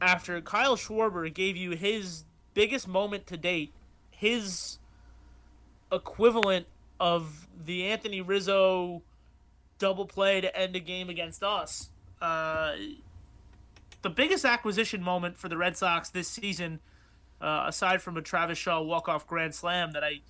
After 0.01 0.39
Kyle 0.41 0.75
Schwarber 0.75 1.33
gave 1.33 1.55
you 1.55 1.71
his 1.71 2.25
biggest 2.53 2.87
moment 2.87 3.25
to 3.27 3.37
date, 3.37 3.73
his 4.09 4.77
equivalent 5.91 6.67
of 6.99 7.47
the 7.65 7.87
Anthony 7.87 8.21
Rizzo 8.21 9.01
double 9.77 10.05
play 10.05 10.41
to 10.41 10.55
end 10.57 10.75
a 10.75 10.79
game 10.79 11.09
against 11.09 11.43
us. 11.43 11.89
Uh, 12.21 12.73
the 14.01 14.09
biggest 14.09 14.45
acquisition 14.45 15.01
moment 15.01 15.37
for 15.37 15.49
the 15.49 15.57
Red 15.57 15.75
Sox 15.75 16.09
this 16.09 16.27
season, 16.27 16.79
uh, 17.41 17.65
aside 17.67 18.01
from 18.01 18.17
a 18.17 18.21
Travis 18.21 18.57
Shaw 18.57 18.81
walk-off 18.81 19.27
grand 19.27 19.53
slam 19.53 19.91
that 19.91 20.03
I 20.03 20.21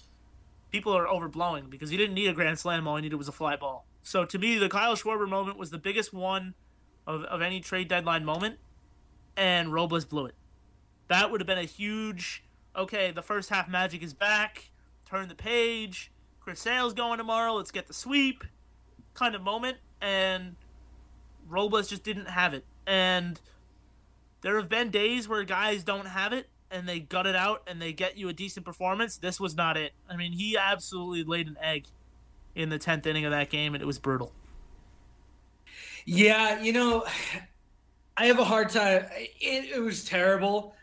people 0.72 0.95
are 0.95 1.06
overblowing 1.06 1.70
because 1.70 1.89
he 1.89 1.97
didn't 1.97 2.16
need 2.16 2.28
a 2.28 2.34
grand 2.34 2.60
slam. 2.60 2.88
All 2.88 2.95
he 2.95 3.03
needed 3.03 3.16
was 3.16 3.28
a 3.28 3.32
fly 3.32 3.56
ball. 3.56 3.86
So 4.01 4.26
to 4.26 4.38
me, 4.38 4.58
the 4.58 4.70
Kyle 4.70 4.95
Schwarber 4.95 5.28
moment 5.28 5.58
was 5.58 5.72
the 5.72 5.78
biggest 5.78 6.14
one 6.14 6.53
of, 7.08 7.24
of 7.24 7.41
any 7.41 7.60
trade 7.60 7.88
deadline 7.88 8.26
moment, 8.26 8.58
and 9.38 9.72
Robles 9.74 10.06
blew 10.06 10.26
it. 10.26 10.36
That 11.08 11.32
would 11.32 11.39
have 11.39 11.47
been 11.47 11.58
a 11.58 11.64
huge. 11.64 12.43
Okay, 12.76 13.12
the 13.12 13.22
first 13.22 13.49
half 13.49 13.70
magic 13.70 14.03
is 14.03 14.14
back. 14.14 14.70
Turn 15.06 15.28
the 15.28 15.36
page. 15.36 16.12
Chris 16.39 16.60
Sale's 16.60 16.93
going 16.93 17.18
tomorrow. 17.18 17.53
Let's 17.53 17.72
get 17.72 17.88
the 17.88 17.93
sweep, 17.93 18.43
kind 19.14 19.36
of 19.36 19.41
moment. 19.41 19.78
And 20.01 20.56
Robles 21.47 21.88
just 21.88 22.03
didn't 22.03 22.28
have 22.28 22.53
it. 22.53 22.66
And 22.86 23.39
there 24.41 24.58
have 24.58 24.70
been 24.70 24.89
days 24.91 25.28
where 25.28 25.43
guys 25.43 25.84
don't 25.84 26.08
have 26.08 26.34
it 26.34 26.49
and 26.70 26.88
they 26.88 26.99
gut 26.99 27.26
it 27.26 27.36
out 27.36 27.64
and 27.68 27.82
they 27.82 27.93
get 27.93 28.18
you 28.18 28.30
a 28.30 28.34
decent 28.34 28.66
performance. 28.66 29.18
This 29.18 29.39
was 29.39 29.56
not 29.56 29.78
it. 29.78 29.93
I 30.10 30.16
mean, 30.16 30.34
he 30.34 30.58
absolutely 30.58 31.24
laid 31.24 31.47
an 31.47 31.58
egg 31.62 31.88
in 32.53 32.70
the 32.70 32.78
10th 32.78 33.06
inning 33.06 33.26
of 33.26 33.32
that 33.32 33.49
game 33.49 33.74
and 33.74 33.82
it 33.82 33.86
was 33.86 33.97
brutal. 33.97 34.34
Yeah, 36.06 36.62
you 36.62 36.74
know, 36.74 37.06
I 38.18 38.28
have 38.28 38.39
a 38.39 38.45
hard 38.45 38.70
time. 38.70 39.06
It, 39.41 39.76
it 39.76 39.82
was 39.82 40.06
terrible. 40.06 40.75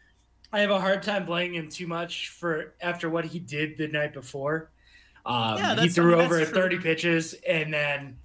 I 0.53 0.61
have 0.61 0.70
a 0.70 0.80
hard 0.80 1.03
time 1.03 1.24
blaming 1.24 1.55
him 1.55 1.68
too 1.68 1.86
much 1.86 2.28
for 2.28 2.74
after 2.80 3.09
what 3.09 3.24
he 3.24 3.38
did 3.38 3.78
the 3.78 3.88
night 3.88 4.12
before. 4.12 4.70
Um, 5.24 5.59
yeah, 5.59 5.80
he 5.80 5.88
threw 5.88 6.20
over 6.20 6.44
30 6.44 6.78
pitches 6.78 7.34
and 7.48 7.72
then 7.72 8.18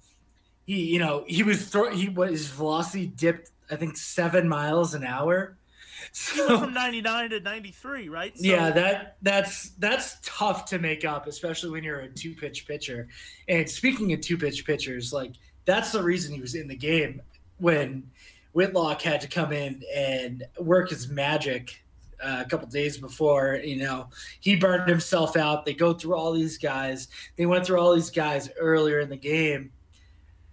he, 0.66 0.86
you 0.86 0.98
know, 0.98 1.24
he 1.26 1.42
was 1.42 1.68
throw, 1.68 1.90
he 1.90 2.08
was 2.08 2.30
his 2.30 2.48
velocity 2.48 3.06
dipped 3.06 3.50
I 3.70 3.76
think 3.76 3.96
seven 3.96 4.48
miles 4.48 4.94
an 4.94 5.04
hour. 5.04 5.56
So, 6.12 6.60
from 6.60 6.72
99 6.72 7.30
to 7.30 7.40
93, 7.40 8.08
right? 8.08 8.32
So, 8.34 8.42
yeah, 8.42 8.70
that 8.70 9.16
that's 9.20 9.70
that's 9.70 10.16
tough 10.22 10.64
to 10.66 10.78
make 10.78 11.04
up, 11.04 11.26
especially 11.26 11.70
when 11.70 11.84
you're 11.84 12.00
a 12.00 12.08
two 12.08 12.34
pitch 12.34 12.66
pitcher. 12.66 13.08
And 13.48 13.68
speaking 13.68 14.12
of 14.12 14.20
two 14.20 14.38
pitch 14.38 14.64
pitchers, 14.64 15.12
like 15.12 15.32
that's 15.64 15.92
the 15.92 16.02
reason 16.02 16.34
he 16.34 16.40
was 16.40 16.54
in 16.54 16.66
the 16.66 16.76
game 16.76 17.20
when 17.58 18.10
Whitlock 18.52 19.02
had 19.02 19.20
to 19.22 19.28
come 19.28 19.52
in 19.52 19.82
and 19.94 20.44
work 20.58 20.90
his 20.90 21.08
magic 21.08 21.82
uh, 22.22 22.42
a 22.44 22.48
couple 22.48 22.66
days 22.68 22.98
before. 22.98 23.60
You 23.62 23.76
know, 23.76 24.08
he 24.40 24.56
burned 24.56 24.88
himself 24.88 25.36
out. 25.36 25.64
They 25.64 25.74
go 25.74 25.92
through 25.92 26.14
all 26.14 26.32
these 26.32 26.58
guys. 26.58 27.08
They 27.36 27.46
went 27.46 27.66
through 27.66 27.78
all 27.78 27.94
these 27.94 28.10
guys 28.10 28.50
earlier 28.58 29.00
in 29.00 29.08
the 29.08 29.16
game. 29.16 29.72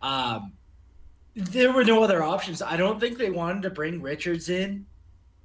Um, 0.01 0.53
there 1.35 1.73
were 1.73 1.83
no 1.83 2.03
other 2.03 2.23
options. 2.23 2.61
I 2.61 2.77
don't 2.77 2.99
think 2.99 3.17
they 3.17 3.29
wanted 3.29 3.63
to 3.63 3.69
bring 3.69 4.01
Richards 4.01 4.49
in 4.49 4.85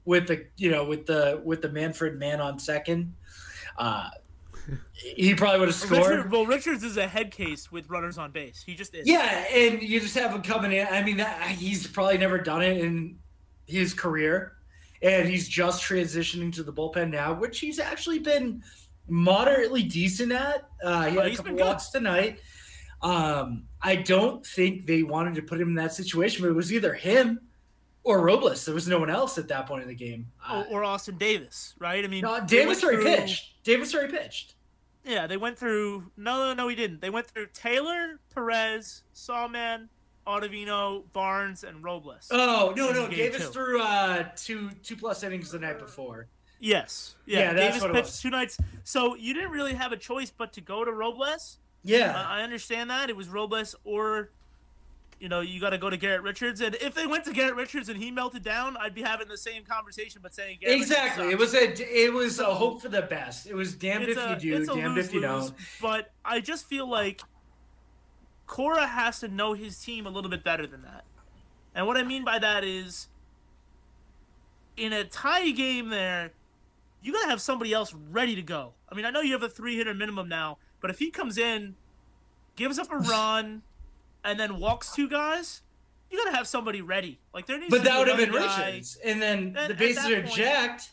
with 0.04 0.26
the 0.28 0.46
you 0.56 0.70
know 0.70 0.84
with 0.84 1.06
the 1.06 1.40
with 1.44 1.62
the 1.62 1.68
Manfred 1.68 2.18
man 2.18 2.40
on 2.40 2.58
second. 2.58 3.14
Uh, 3.78 4.10
he 4.92 5.34
probably 5.34 5.60
would 5.60 5.68
have 5.68 5.74
scored. 5.74 6.10
Richard, 6.10 6.32
well, 6.32 6.46
Richards 6.46 6.84
is 6.84 6.96
a 6.96 7.06
head 7.06 7.30
case 7.30 7.72
with 7.72 7.88
runners 7.88 8.18
on 8.18 8.30
base. 8.30 8.62
He 8.64 8.74
just 8.74 8.94
is. 8.94 9.06
Yeah, 9.06 9.44
and 9.52 9.82
you 9.82 10.00
just 10.00 10.14
have 10.16 10.32
him 10.32 10.42
coming 10.42 10.72
in. 10.72 10.86
I 10.86 11.02
mean, 11.02 11.16
that, 11.16 11.48
he's 11.48 11.86
probably 11.86 12.18
never 12.18 12.38
done 12.38 12.62
it 12.62 12.78
in 12.78 13.18
his 13.66 13.94
career, 13.94 14.56
and 15.02 15.28
he's 15.28 15.48
just 15.48 15.82
transitioning 15.82 16.52
to 16.54 16.62
the 16.62 16.72
bullpen 16.72 17.10
now, 17.10 17.32
which 17.32 17.60
he's 17.60 17.78
actually 17.78 18.18
been 18.18 18.62
moderately 19.08 19.82
decent 19.82 20.32
at. 20.32 20.68
Uh, 20.82 21.06
he 21.06 21.16
had 21.16 21.26
a 21.26 21.36
couple 21.36 21.54
walks 21.56 21.88
tonight. 21.88 22.40
Um, 23.02 23.64
I 23.80 23.96
don't 23.96 24.44
think 24.44 24.86
they 24.86 25.02
wanted 25.02 25.34
to 25.36 25.42
put 25.42 25.60
him 25.60 25.68
in 25.68 25.74
that 25.76 25.94
situation, 25.94 26.42
but 26.42 26.50
it 26.50 26.54
was 26.54 26.72
either 26.72 26.92
him 26.92 27.40
or 28.04 28.20
Robles. 28.20 28.64
There 28.64 28.74
was 28.74 28.88
no 28.88 28.98
one 28.98 29.10
else 29.10 29.38
at 29.38 29.48
that 29.48 29.66
point 29.66 29.82
in 29.82 29.88
the 29.88 29.94
game. 29.94 30.26
Uh, 30.46 30.64
or, 30.70 30.84
Austin 30.84 31.16
Davis, 31.16 31.74
right? 31.78 32.04
I 32.04 32.08
mean, 32.08 32.22
no, 32.22 32.44
Davis 32.44 32.82
already 32.82 33.02
through, 33.02 33.16
pitched. 33.16 33.64
Davis 33.64 33.94
already 33.94 34.12
pitched. 34.12 34.54
Yeah, 35.04 35.26
they 35.26 35.38
went 35.38 35.58
through. 35.58 36.10
No, 36.16 36.36
no, 36.36 36.54
no, 36.54 36.68
he 36.68 36.76
didn't. 36.76 37.00
They 37.00 37.10
went 37.10 37.26
through 37.26 37.48
Taylor, 37.54 38.20
Perez, 38.34 39.02
Sawman, 39.14 39.88
Ottavino, 40.26 41.04
Barnes, 41.12 41.64
and 41.64 41.82
Robles. 41.82 42.28
Oh 42.30 42.72
no, 42.76 42.92
no, 42.92 43.08
Davis 43.08 43.46
two. 43.46 43.52
threw 43.52 43.82
uh, 43.82 44.28
two 44.36 44.70
two 44.82 44.96
plus 44.96 45.22
innings 45.22 45.50
the 45.50 45.58
night 45.58 45.78
before. 45.78 46.28
Yes, 46.58 47.16
yeah, 47.26 47.38
yeah 47.38 47.52
Davis 47.54 47.84
pitched 47.84 48.20
two 48.20 48.30
nights. 48.30 48.58
So 48.84 49.14
you 49.14 49.34
didn't 49.34 49.50
really 49.50 49.74
have 49.74 49.92
a 49.92 49.96
choice 49.96 50.30
but 50.30 50.52
to 50.54 50.60
go 50.60 50.84
to 50.84 50.92
Robles 50.92 51.58
yeah, 51.82 52.14
uh, 52.14 52.24
I 52.26 52.42
understand 52.42 52.90
that 52.90 53.08
it 53.08 53.16
was 53.16 53.28
Robles 53.28 53.74
or, 53.84 54.30
you 55.18 55.28
know, 55.28 55.40
you 55.40 55.60
got 55.60 55.70
to 55.70 55.78
go 55.78 55.88
to 55.88 55.96
Garrett 55.96 56.22
Richards. 56.22 56.60
And 56.60 56.74
if 56.76 56.94
they 56.94 57.06
went 57.06 57.24
to 57.24 57.32
Garrett 57.32 57.56
Richards 57.56 57.88
and 57.88 57.98
he 57.98 58.10
melted 58.10 58.42
down, 58.42 58.76
I'd 58.76 58.94
be 58.94 59.02
having 59.02 59.28
the 59.28 59.38
same 59.38 59.64
conversation, 59.64 60.20
but 60.22 60.34
saying 60.34 60.58
Garrett 60.60 60.78
exactly. 60.78 61.30
It 61.30 61.38
was 61.38 61.54
a 61.54 61.72
it 61.78 62.12
was 62.12 62.36
so, 62.36 62.50
a 62.50 62.54
hope 62.54 62.82
for 62.82 62.88
the 62.88 63.02
best. 63.02 63.46
It 63.46 63.54
was 63.54 63.74
damned 63.74 64.08
if 64.08 64.18
a, 64.18 64.38
you 64.42 64.58
do, 64.58 64.66
damned 64.66 64.98
if 64.98 65.14
you 65.14 65.20
don't. 65.20 65.52
But 65.80 66.12
I 66.24 66.40
just 66.40 66.66
feel 66.66 66.88
like 66.88 67.22
Cora 68.50 68.86
has 68.86 69.20
to 69.20 69.28
know 69.28 69.54
his 69.54 69.78
team 69.78 70.06
a 70.06 70.10
little 70.10 70.30
bit 70.30 70.42
better 70.42 70.66
than 70.66 70.82
that. 70.82 71.04
And 71.74 71.86
what 71.86 71.96
I 71.96 72.02
mean 72.02 72.24
by 72.24 72.38
that 72.40 72.64
is, 72.64 73.08
in 74.76 74.92
a 74.92 75.04
tie 75.04 75.50
game, 75.50 75.88
there, 75.90 76.32
you 77.00 77.12
got 77.12 77.22
to 77.22 77.28
have 77.28 77.40
somebody 77.40 77.72
else 77.72 77.94
ready 77.94 78.34
to 78.34 78.42
go. 78.42 78.72
I 78.88 78.94
mean, 78.94 79.04
I 79.04 79.10
know 79.10 79.20
you 79.20 79.32
have 79.32 79.42
a 79.42 79.48
three 79.48 79.76
hitter 79.76 79.94
minimum 79.94 80.28
now 80.28 80.58
but 80.80 80.90
if 80.90 80.98
he 80.98 81.10
comes 81.10 81.38
in, 81.38 81.76
gives 82.56 82.78
up 82.78 82.90
a 82.90 82.96
run, 82.98 83.62
and 84.24 84.40
then 84.40 84.58
walks 84.58 84.92
two 84.92 85.08
guys, 85.08 85.62
you 86.10 86.18
gotta 86.18 86.36
have 86.36 86.48
somebody 86.48 86.80
ready. 86.80 87.20
Like 87.32 87.46
there 87.46 87.58
needs. 87.58 87.70
But 87.70 87.84
that 87.84 87.98
would 87.98 88.08
have 88.08 88.16
been 88.16 88.32
guy. 88.32 88.70
Richards, 88.70 88.98
and 89.04 89.22
then 89.22 89.56
the 89.68 89.74
bases 89.74 90.06
are 90.06 90.22
point, 90.22 90.34
jacked. 90.34 90.90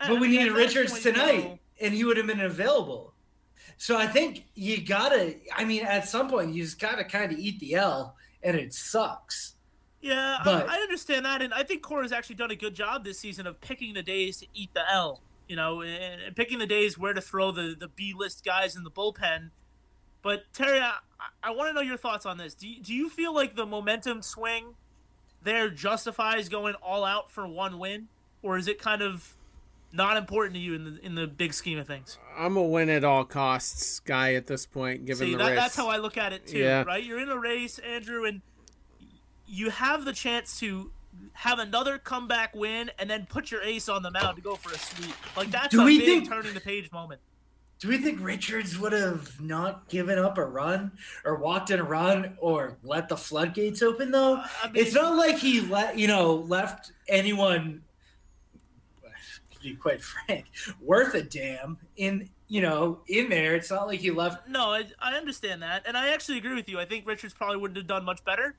But 0.00 0.18
we 0.18 0.28
needed 0.28 0.52
Richards 0.52 1.00
tonight, 1.00 1.44
know, 1.44 1.58
and 1.80 1.94
he 1.94 2.04
would 2.04 2.16
have 2.16 2.26
been 2.26 2.40
available. 2.40 3.11
So 3.82 3.96
I 3.96 4.06
think 4.06 4.44
you 4.54 4.80
gotta. 4.80 5.36
I 5.54 5.64
mean, 5.64 5.84
at 5.84 6.08
some 6.08 6.28
point, 6.28 6.54
you 6.54 6.62
just 6.62 6.78
gotta 6.78 7.04
kind 7.04 7.32
of 7.32 7.38
eat 7.38 7.58
the 7.58 7.74
L, 7.74 8.14
and 8.42 8.56
it 8.56 8.72
sucks. 8.72 9.54
Yeah, 10.00 10.38
but, 10.44 10.68
I, 10.68 10.78
I 10.78 10.80
understand 10.80 11.24
that, 11.26 11.42
and 11.42 11.52
I 11.52 11.62
think 11.64 11.82
Cora's 11.82 12.12
actually 12.12 12.36
done 12.36 12.50
a 12.50 12.56
good 12.56 12.74
job 12.74 13.04
this 13.04 13.18
season 13.18 13.46
of 13.46 13.60
picking 13.60 13.94
the 13.94 14.02
days 14.02 14.38
to 14.38 14.46
eat 14.54 14.72
the 14.74 14.82
L 14.90 15.20
you 15.48 15.56
know, 15.56 15.82
and, 15.82 16.34
picking 16.34 16.58
the 16.58 16.66
days 16.66 16.96
where 16.96 17.12
to 17.12 17.20
throw 17.20 17.50
the, 17.50 17.76
the 17.78 17.88
B 17.88 18.14
list 18.16 18.42
guys 18.42 18.74
in 18.74 18.84
the 18.84 18.90
bullpen. 18.90 19.50
But 20.22 20.44
Terry, 20.54 20.80
I, 20.80 20.94
I 21.42 21.50
want 21.50 21.68
to 21.68 21.74
know 21.74 21.82
your 21.82 21.98
thoughts 21.98 22.24
on 22.24 22.38
this. 22.38 22.54
Do 22.54 22.66
you, 22.66 22.82
do 22.82 22.94
you 22.94 23.10
feel 23.10 23.34
like 23.34 23.54
the 23.54 23.66
momentum 23.66 24.22
swing 24.22 24.76
there 25.42 25.68
justifies 25.68 26.48
going 26.48 26.74
all 26.76 27.04
out 27.04 27.30
for 27.30 27.46
one 27.46 27.78
win, 27.78 28.08
or 28.42 28.56
is 28.56 28.66
it 28.66 28.78
kind 28.78 29.02
of 29.02 29.34
not 29.92 30.16
important 30.16 30.54
to 30.54 30.60
you 30.60 30.74
in 30.74 30.84
the 30.84 31.06
in 31.06 31.14
the 31.14 31.26
big 31.26 31.54
scheme 31.54 31.78
of 31.78 31.86
things? 31.86 32.18
I'm 32.36 32.56
a 32.56 32.62
win 32.62 32.88
at 32.88 33.04
all 33.04 33.24
costs 33.24 34.00
guy 34.00 34.34
at 34.34 34.46
this 34.46 34.66
point, 34.66 35.04
given 35.04 35.26
See, 35.26 35.32
the 35.32 35.38
that, 35.38 35.50
race. 35.50 35.58
That's 35.58 35.76
how 35.76 35.88
I 35.88 35.98
look 35.98 36.16
at 36.16 36.32
it 36.32 36.46
too, 36.46 36.58
yeah. 36.58 36.82
right? 36.82 37.02
You're 37.02 37.20
in 37.20 37.28
a 37.28 37.38
race, 37.38 37.78
Andrew, 37.78 38.24
and 38.24 38.40
you 39.46 39.70
have 39.70 40.04
the 40.04 40.12
chance 40.12 40.58
to 40.60 40.90
have 41.34 41.58
another 41.58 41.98
comeback 41.98 42.54
win 42.54 42.90
and 42.98 43.08
then 43.08 43.26
put 43.28 43.50
your 43.50 43.62
ace 43.62 43.88
on 43.88 44.02
the 44.02 44.10
mound 44.10 44.36
to 44.36 44.42
go 44.42 44.56
for 44.56 44.72
a 44.72 44.78
sweep. 44.78 45.14
Like 45.36 45.50
that's 45.50 45.68
do 45.68 45.82
a 45.82 45.84
we 45.84 45.98
big 45.98 46.06
think, 46.06 46.28
turning 46.28 46.54
the 46.54 46.60
page 46.60 46.90
moment. 46.90 47.20
Do 47.78 47.88
we 47.88 47.98
think 47.98 48.20
Richards 48.20 48.78
would 48.78 48.92
have 48.92 49.40
not 49.40 49.88
given 49.88 50.18
up 50.18 50.38
a 50.38 50.44
run 50.44 50.92
or 51.24 51.36
walked 51.36 51.70
in 51.70 51.80
a 51.80 51.84
run 51.84 52.36
or 52.40 52.78
let 52.82 53.08
the 53.08 53.16
floodgates 53.16 53.82
open 53.82 54.10
though? 54.10 54.36
Uh, 54.36 54.46
I 54.62 54.70
mean, 54.70 54.82
it's 54.82 54.94
not 54.94 55.16
like 55.16 55.38
he 55.38 55.60
let 55.60 55.98
you 55.98 56.06
know 56.06 56.34
left 56.34 56.92
anyone 57.08 57.82
to 59.62 59.68
be 59.70 59.76
quite 59.76 60.02
frank, 60.26 60.46
worth 60.80 61.14
a 61.14 61.22
damn 61.22 61.78
in 61.96 62.28
you 62.48 62.60
know, 62.60 63.00
in 63.08 63.30
there. 63.30 63.54
It's 63.54 63.70
not 63.70 63.86
like 63.86 64.00
he 64.00 64.10
left. 64.10 64.46
No, 64.46 64.72
I, 64.72 64.84
I 65.00 65.14
understand 65.14 65.62
that, 65.62 65.84
and 65.86 65.96
I 65.96 66.12
actually 66.12 66.36
agree 66.36 66.54
with 66.54 66.68
you. 66.68 66.78
I 66.78 66.84
think 66.84 67.06
Richards 67.06 67.32
probably 67.32 67.56
wouldn't 67.56 67.78
have 67.78 67.86
done 67.86 68.04
much 68.04 68.22
better. 68.26 68.56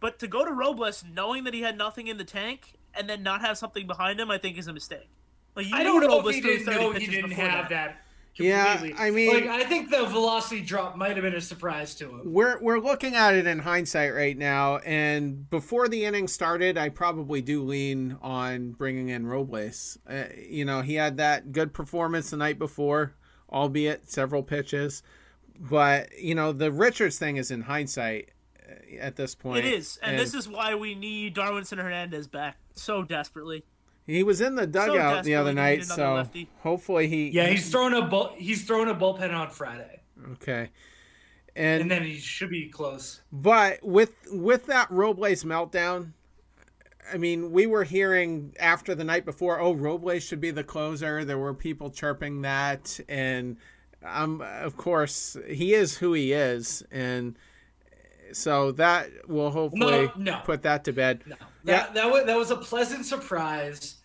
But 0.00 0.18
to 0.20 0.26
go 0.26 0.44
to 0.44 0.50
Robles 0.50 1.04
knowing 1.04 1.44
that 1.44 1.54
he 1.54 1.60
had 1.60 1.78
nothing 1.78 2.08
in 2.08 2.18
the 2.18 2.24
tank 2.24 2.74
and 2.94 3.08
then 3.08 3.22
not 3.22 3.40
have 3.40 3.56
something 3.56 3.86
behind 3.86 4.18
him, 4.18 4.28
I 4.30 4.38
think 4.38 4.58
is 4.58 4.66
a 4.66 4.72
mistake. 4.72 5.08
Like 5.54 5.66
you 5.66 5.76
I 5.76 5.84
don't 5.84 6.00
know 6.00 6.18
Robles 6.18 6.36
if 6.36 6.44
he 6.44 6.50
didn't 6.50 6.66
know 6.66 6.90
he 6.92 7.06
didn't 7.06 7.30
have 7.32 7.68
that. 7.68 7.70
Yeah, 7.70 7.94
completely. 8.38 8.94
I 8.98 9.10
mean- 9.10 9.34
like 9.34 9.46
I 9.46 9.64
think 9.64 9.90
the 9.90 10.06
velocity 10.06 10.60
drop 10.60 10.96
might 10.96 11.12
have 11.16 11.22
been 11.22 11.34
a 11.34 11.40
surprise 11.40 11.94
to 11.96 12.08
him. 12.08 12.20
We're 12.24 12.58
we're 12.60 12.78
looking 12.78 13.14
at 13.14 13.34
it 13.34 13.46
in 13.46 13.58
hindsight 13.60 14.14
right 14.14 14.36
now, 14.36 14.78
and 14.78 15.48
before 15.50 15.88
the 15.88 16.04
inning 16.04 16.28
started, 16.28 16.78
I 16.78 16.88
probably 16.88 17.42
do 17.42 17.62
lean 17.62 18.16
on 18.22 18.72
bringing 18.72 19.08
in 19.08 19.26
Robles. 19.26 19.98
Uh, 20.08 20.24
you 20.48 20.64
know, 20.64 20.82
he 20.82 20.94
had 20.94 21.16
that 21.18 21.52
good 21.52 21.74
performance 21.74 22.30
the 22.30 22.36
night 22.36 22.58
before, 22.58 23.14
albeit 23.50 24.10
several 24.10 24.42
pitches. 24.42 25.02
But 25.58 26.18
you 26.18 26.34
know, 26.34 26.52
the 26.52 26.70
Richards 26.70 27.18
thing 27.18 27.36
is 27.36 27.50
in 27.50 27.62
hindsight 27.62 28.30
uh, 28.68 28.96
at 29.00 29.16
this 29.16 29.34
point. 29.34 29.64
It 29.64 29.72
is, 29.72 29.98
and, 30.02 30.18
this 30.18 30.34
is 30.34 30.48
why 30.48 30.74
we 30.74 30.94
need 30.94 31.34
Darwinzon 31.34 31.78
Hernandez 31.78 32.28
back 32.28 32.56
so 32.74 33.02
desperately. 33.02 33.64
He 34.08 34.22
was 34.22 34.40
in 34.40 34.54
the 34.54 34.66
dugout 34.66 35.24
the 35.24 35.34
other 35.34 35.52
night, 35.52 35.84
so 35.84 36.14
lefty. 36.14 36.48
hopefully 36.62 37.06
he. 37.08 37.28
Yeah, 37.28 37.46
he's 37.46 37.70
throwing 37.70 37.94
a 37.94 38.02
bull, 38.02 38.32
he's 38.36 38.64
throwing 38.64 38.88
a 38.88 38.94
bullpen 38.94 39.32
on 39.34 39.50
Friday, 39.50 40.00
okay. 40.32 40.70
and 41.54 41.82
And 41.82 41.90
then 41.90 42.02
he 42.02 42.16
should 42.18 42.50
be 42.50 42.68
close. 42.68 43.20
But 43.30 43.80
with 43.82 44.14
with 44.32 44.66
that 44.66 44.90
Robles 44.90 45.44
meltdown, 45.44 46.12
I 47.12 47.18
mean, 47.18 47.52
we 47.52 47.66
were 47.66 47.84
hearing 47.84 48.54
after 48.58 48.94
the 48.94 49.04
night 49.04 49.24
before, 49.24 49.60
oh, 49.60 49.74
Robles 49.74 50.22
should 50.22 50.40
be 50.40 50.50
the 50.50 50.64
closer. 50.64 51.24
There 51.24 51.38
were 51.38 51.54
people 51.54 51.90
chirping 51.90 52.42
that, 52.42 52.98
and 53.08 53.56
um, 54.04 54.40
of 54.42 54.76
course, 54.76 55.36
he 55.48 55.74
is 55.74 55.96
who 55.98 56.14
he 56.14 56.32
is, 56.32 56.82
and 56.90 57.36
so 58.32 58.72
that 58.72 59.08
will 59.28 59.50
hopefully 59.50 60.06
No, 60.06 60.12
no. 60.16 60.40
put 60.44 60.62
that 60.62 60.84
to 60.84 60.92
bed. 60.92 61.22
No, 61.26 61.36
Yeah. 61.64 61.78
that 61.84 61.94
that 61.94 62.10
was 62.10 62.24
that 62.24 62.36
was 62.36 62.50
a 62.50 62.56
pleasant 62.56 63.04
surprise. 63.06 63.96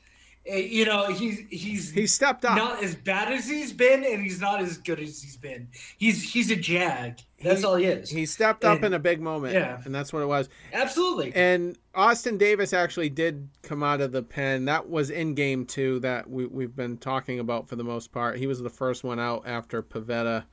Eh, 0.45 0.57
You 0.57 0.85
know, 0.85 1.07
he's 1.13 1.39
he's 1.49 1.91
He 1.91 2.05
stepped 2.07 2.43
up. 2.43 2.57
not 2.57 2.83
as 2.83 2.95
bad 2.95 3.31
as 3.31 3.47
he's 3.47 3.71
been, 3.71 4.03
and 4.03 4.21
he's 4.21 4.41
not 4.41 4.61
as 4.61 4.77
good 4.77 4.99
as 4.99 5.21
he's 5.21 5.37
been. 5.37 5.69
He's 5.97 6.33
he's 6.33 6.51
a 6.51 6.55
jag. 6.57 7.19
That's 7.41 7.61
He- 7.61 7.65
all 7.65 7.75
he 7.75 7.85
is. 7.85 8.09
He 8.09 8.25
stepped 8.25 8.63
up 8.65 8.77
And- 8.77 8.85
in 8.87 8.93
a 8.93 8.99
big 8.99 9.21
moment, 9.21 9.53
yeah. 9.53 9.81
and 9.85 9.93
that's 9.95 10.11
what 10.11 10.21
it 10.21 10.25
was. 10.27 10.49
Absolutely. 10.73 11.33
And 11.35 11.77
Austin 11.95 12.37
Davis 12.37 12.73
actually 12.73 13.09
did 13.09 13.49
come 13.61 13.83
out 13.83 14.01
of 14.01 14.11
the 14.11 14.23
pen. 14.23 14.65
That 14.65 14.89
was 14.89 15.09
in 15.09 15.33
game 15.33 15.65
two 15.65 15.99
that 16.01 16.29
we, 16.29 16.45
we've 16.45 16.75
been 16.75 16.97
talking 16.97 17.39
about 17.39 17.67
for 17.69 17.75
the 17.77 17.83
most 17.83 18.11
part. 18.11 18.37
He 18.37 18.47
was 18.47 18.61
the 18.61 18.69
first 18.69 19.03
one 19.03 19.19
out 19.19 19.43
after 19.45 19.81
Pivetta 19.83 20.43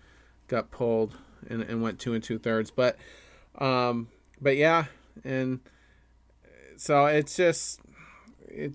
got 0.49 0.71
pulled 0.71 1.17
and, 1.49 1.63
and 1.63 1.81
went 1.83 1.99
two 1.99 2.13
and 2.15 2.23
two 2.23 2.39
thirds. 2.39 2.71
But, 2.73 2.97
um, 3.59 4.09
but 4.41 4.57
yeah, 4.57 4.85
and 5.25 5.61
so 6.77 7.07
it's 7.07 7.37
just 7.37 7.81
it. 8.51 8.73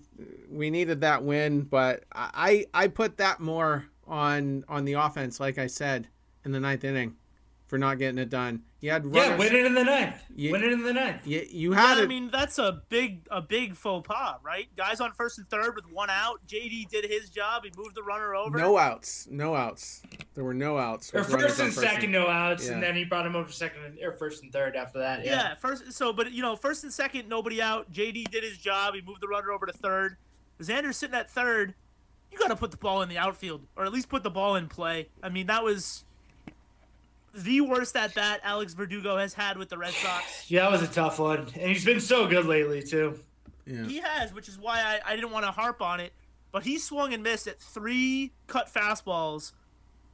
We 0.50 0.70
needed 0.70 1.02
that 1.02 1.24
win, 1.24 1.62
but 1.62 2.04
I 2.14 2.66
I 2.74 2.88
put 2.88 3.18
that 3.18 3.40
more 3.40 3.86
on 4.08 4.64
on 4.68 4.86
the 4.86 4.94
offense, 4.94 5.40
like 5.40 5.58
I 5.58 5.68
said 5.68 6.08
in 6.44 6.52
the 6.52 6.60
ninth 6.60 6.84
inning, 6.84 7.16
for 7.68 7.78
not 7.78 7.98
getting 7.98 8.20
it 8.20 8.30
done. 8.30 8.64
You 8.86 8.92
had 8.92 9.04
runners. 9.06 9.30
yeah, 9.30 9.36
win 9.38 9.56
it 9.56 9.66
in 9.66 9.74
the 9.74 9.84
ninth. 9.84 10.16
Yeah. 10.36 10.52
Win 10.52 10.64
it 10.64 10.72
in 10.72 10.84
the 10.84 10.94
ninth. 10.94 11.26
You, 11.26 11.44
you 11.50 11.74
Yeah, 11.74 11.88
had 11.88 11.98
I 11.98 12.06
mean 12.06 12.30
that's 12.32 12.60
a 12.60 12.84
big 12.90 13.26
a 13.32 13.42
big 13.42 13.76
faux 13.76 14.08
pas, 14.08 14.36
right? 14.44 14.68
Guys 14.76 15.00
on 15.02 15.12
first 15.14 15.40
and 15.40 15.50
third 15.50 15.76
with 15.76 15.92
one 15.92 16.12
out. 16.12 16.46
JD 16.48 16.90
did 16.90 17.06
his 17.06 17.32
job. 17.32 17.64
He 17.64 17.72
moved 17.76 17.96
the 17.96 18.04
runner 18.04 18.36
over. 18.36 18.56
No 18.58 18.78
outs. 18.78 19.28
No 19.32 19.56
outs. 19.56 20.04
There 20.36 20.44
were 20.44 20.54
no 20.54 20.78
outs. 20.78 21.12
Or 21.16 21.22
with 21.22 21.32
runners 21.32 21.48
first 21.58 21.60
on 21.62 21.66
and 21.66 21.74
second, 21.76 22.12
no 22.12 22.28
outs, 22.28 22.68
Yeah. 22.68 22.74
and 22.74 22.84
then 22.84 22.96
he 22.96 23.06
brought 23.06 23.26
him 23.26 23.36
over 23.36 23.52
second 23.52 23.84
and, 23.86 23.98
or 24.04 24.12
first 24.12 24.44
and 24.44 24.54
third 24.54 24.76
after 24.76 25.00
that. 25.00 25.26
Yeah. 25.26 25.32
Yeah. 25.32 25.56
first. 25.56 25.92
So, 25.92 26.14
but 26.14 26.32
you 26.32 26.44
know, 26.44 26.56
first 26.56 26.84
and 26.84 26.94
second, 26.94 27.28
nobody 27.28 27.62
out. 27.64 27.92
JD 27.92 28.30
did 28.30 28.44
his 28.44 28.60
job. 28.60 28.94
He 28.94 29.02
moved 29.02 29.22
the 29.22 29.28
runner 29.28 29.52
over 29.52 29.66
to 29.66 29.74
third. 29.74 30.18
Xander's 30.62 30.98
sitting 30.98 31.16
at 31.16 31.32
third. 31.32 31.74
You 32.32 32.38
got 32.38 32.50
to 32.50 32.56
put 32.56 32.70
the 32.72 32.78
ball 32.78 33.02
in 33.02 33.10
the 33.10 33.18
outfield, 33.18 33.66
or 33.76 33.86
at 33.86 33.92
least 33.92 34.10
put 34.10 34.22
the 34.22 34.30
ball 34.30 34.56
in 34.58 34.68
play. 34.68 35.10
I 35.24 35.30
mean, 35.30 35.48
that 35.48 35.64
was 35.64 36.04
the 37.36 37.62
worst 37.62 37.96
at 37.96 38.16
bat 38.16 38.40
Alex 38.44 38.74
Verdugo 38.74 39.18
has 39.18 39.34
had 39.34 39.58
with 39.58 39.70
the 39.70 39.78
Red 39.78 39.94
Sox. 39.94 40.50
Yeah, 40.50 40.64
that 40.64 40.72
was 40.72 40.82
a 40.82 40.88
tough 40.88 41.20
one, 41.20 41.40
and 41.40 41.70
he's 41.70 41.86
been 41.86 42.00
so 42.00 42.28
good 42.28 42.46
lately 42.46 42.82
too. 42.82 43.20
Yeah. 43.66 43.86
He 43.86 43.98
has, 43.98 44.34
which 44.34 44.48
is 44.48 44.58
why 44.58 44.80
I, 44.80 45.14
I 45.14 45.16
didn't 45.16 45.32
want 45.32 45.46
to 45.46 45.52
harp 45.52 45.82
on 45.82 46.00
it. 46.00 46.14
But 46.52 46.64
he 46.64 46.78
swung 46.80 47.14
and 47.14 47.22
missed 47.22 47.48
at 47.48 47.60
three 47.60 48.32
cut 48.48 48.74
fastballs 48.74 49.52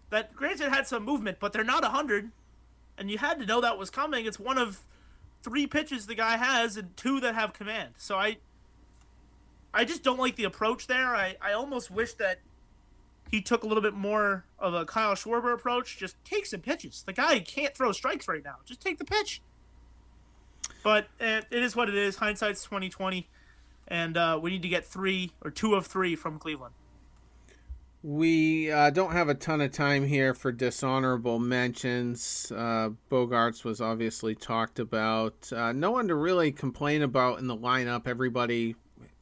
that, 0.09 0.33
granted, 0.33 0.69
had 0.69 0.87
some 0.87 1.03
movement, 1.03 1.37
but 1.39 1.53
they're 1.53 1.63
not 1.63 1.83
100. 1.83 2.31
And 2.97 3.11
you 3.11 3.19
had 3.19 3.39
to 3.39 3.45
know 3.45 3.61
that 3.61 3.77
was 3.77 3.91
coming. 3.91 4.25
It's 4.25 4.39
one 4.39 4.57
of 4.57 4.79
three 5.43 5.67
pitches 5.67 6.07
the 6.07 6.15
guy 6.15 6.37
has 6.37 6.77
and 6.77 6.95
two 6.97 7.19
that 7.19 7.35
have 7.35 7.53
command. 7.53 7.93
So 7.97 8.15
I 8.15 8.37
I 9.73 9.85
just 9.85 10.03
don't 10.03 10.19
like 10.19 10.35
the 10.35 10.43
approach 10.43 10.87
there. 10.87 11.15
I, 11.15 11.35
I 11.41 11.53
almost 11.53 11.91
wish 11.91 12.13
that 12.15 12.39
he 13.31 13.41
took 13.41 13.63
a 13.63 13.67
little 13.67 13.81
bit 13.81 13.93
more 13.93 14.45
of 14.59 14.73
a 14.73 14.85
Kyle 14.85 15.15
Schwarber 15.15 15.53
approach. 15.53 15.97
Just 15.97 16.15
take 16.23 16.45
some 16.45 16.59
pitches. 16.59 17.03
The 17.05 17.13
guy 17.13 17.39
can't 17.39 17.75
throw 17.75 17.93
strikes 17.93 18.27
right 18.27 18.43
now. 18.43 18.57
Just 18.65 18.81
take 18.81 18.97
the 18.99 19.05
pitch. 19.05 19.41
But 20.83 21.07
it 21.19 21.45
is 21.51 21.75
what 21.75 21.89
it 21.89 21.95
is. 21.95 22.17
Hindsight's 22.17 22.63
twenty 22.63 22.89
twenty, 22.89 23.29
and 23.87 24.17
uh, 24.17 24.39
we 24.41 24.51
need 24.51 24.61
to 24.63 24.69
get 24.69 24.85
three 24.85 25.31
or 25.41 25.49
two 25.49 25.75
of 25.75 25.87
three 25.87 26.15
from 26.15 26.37
Cleveland. 26.37 26.75
We 28.03 28.71
uh, 28.71 28.89
don't 28.89 29.11
have 29.11 29.29
a 29.29 29.35
ton 29.35 29.61
of 29.61 29.71
time 29.71 30.07
here 30.07 30.33
for 30.33 30.51
dishonorable 30.51 31.37
mentions. 31.37 32.51
Uh, 32.51 32.89
Bogaerts 33.11 33.63
was 33.63 33.79
obviously 33.79 34.33
talked 34.33 34.79
about. 34.79 35.53
Uh, 35.55 35.71
no 35.71 35.91
one 35.91 36.07
to 36.07 36.15
really 36.15 36.51
complain 36.51 37.03
about 37.03 37.37
in 37.37 37.45
the 37.45 37.55
lineup. 37.55 38.07
Everybody 38.07 38.75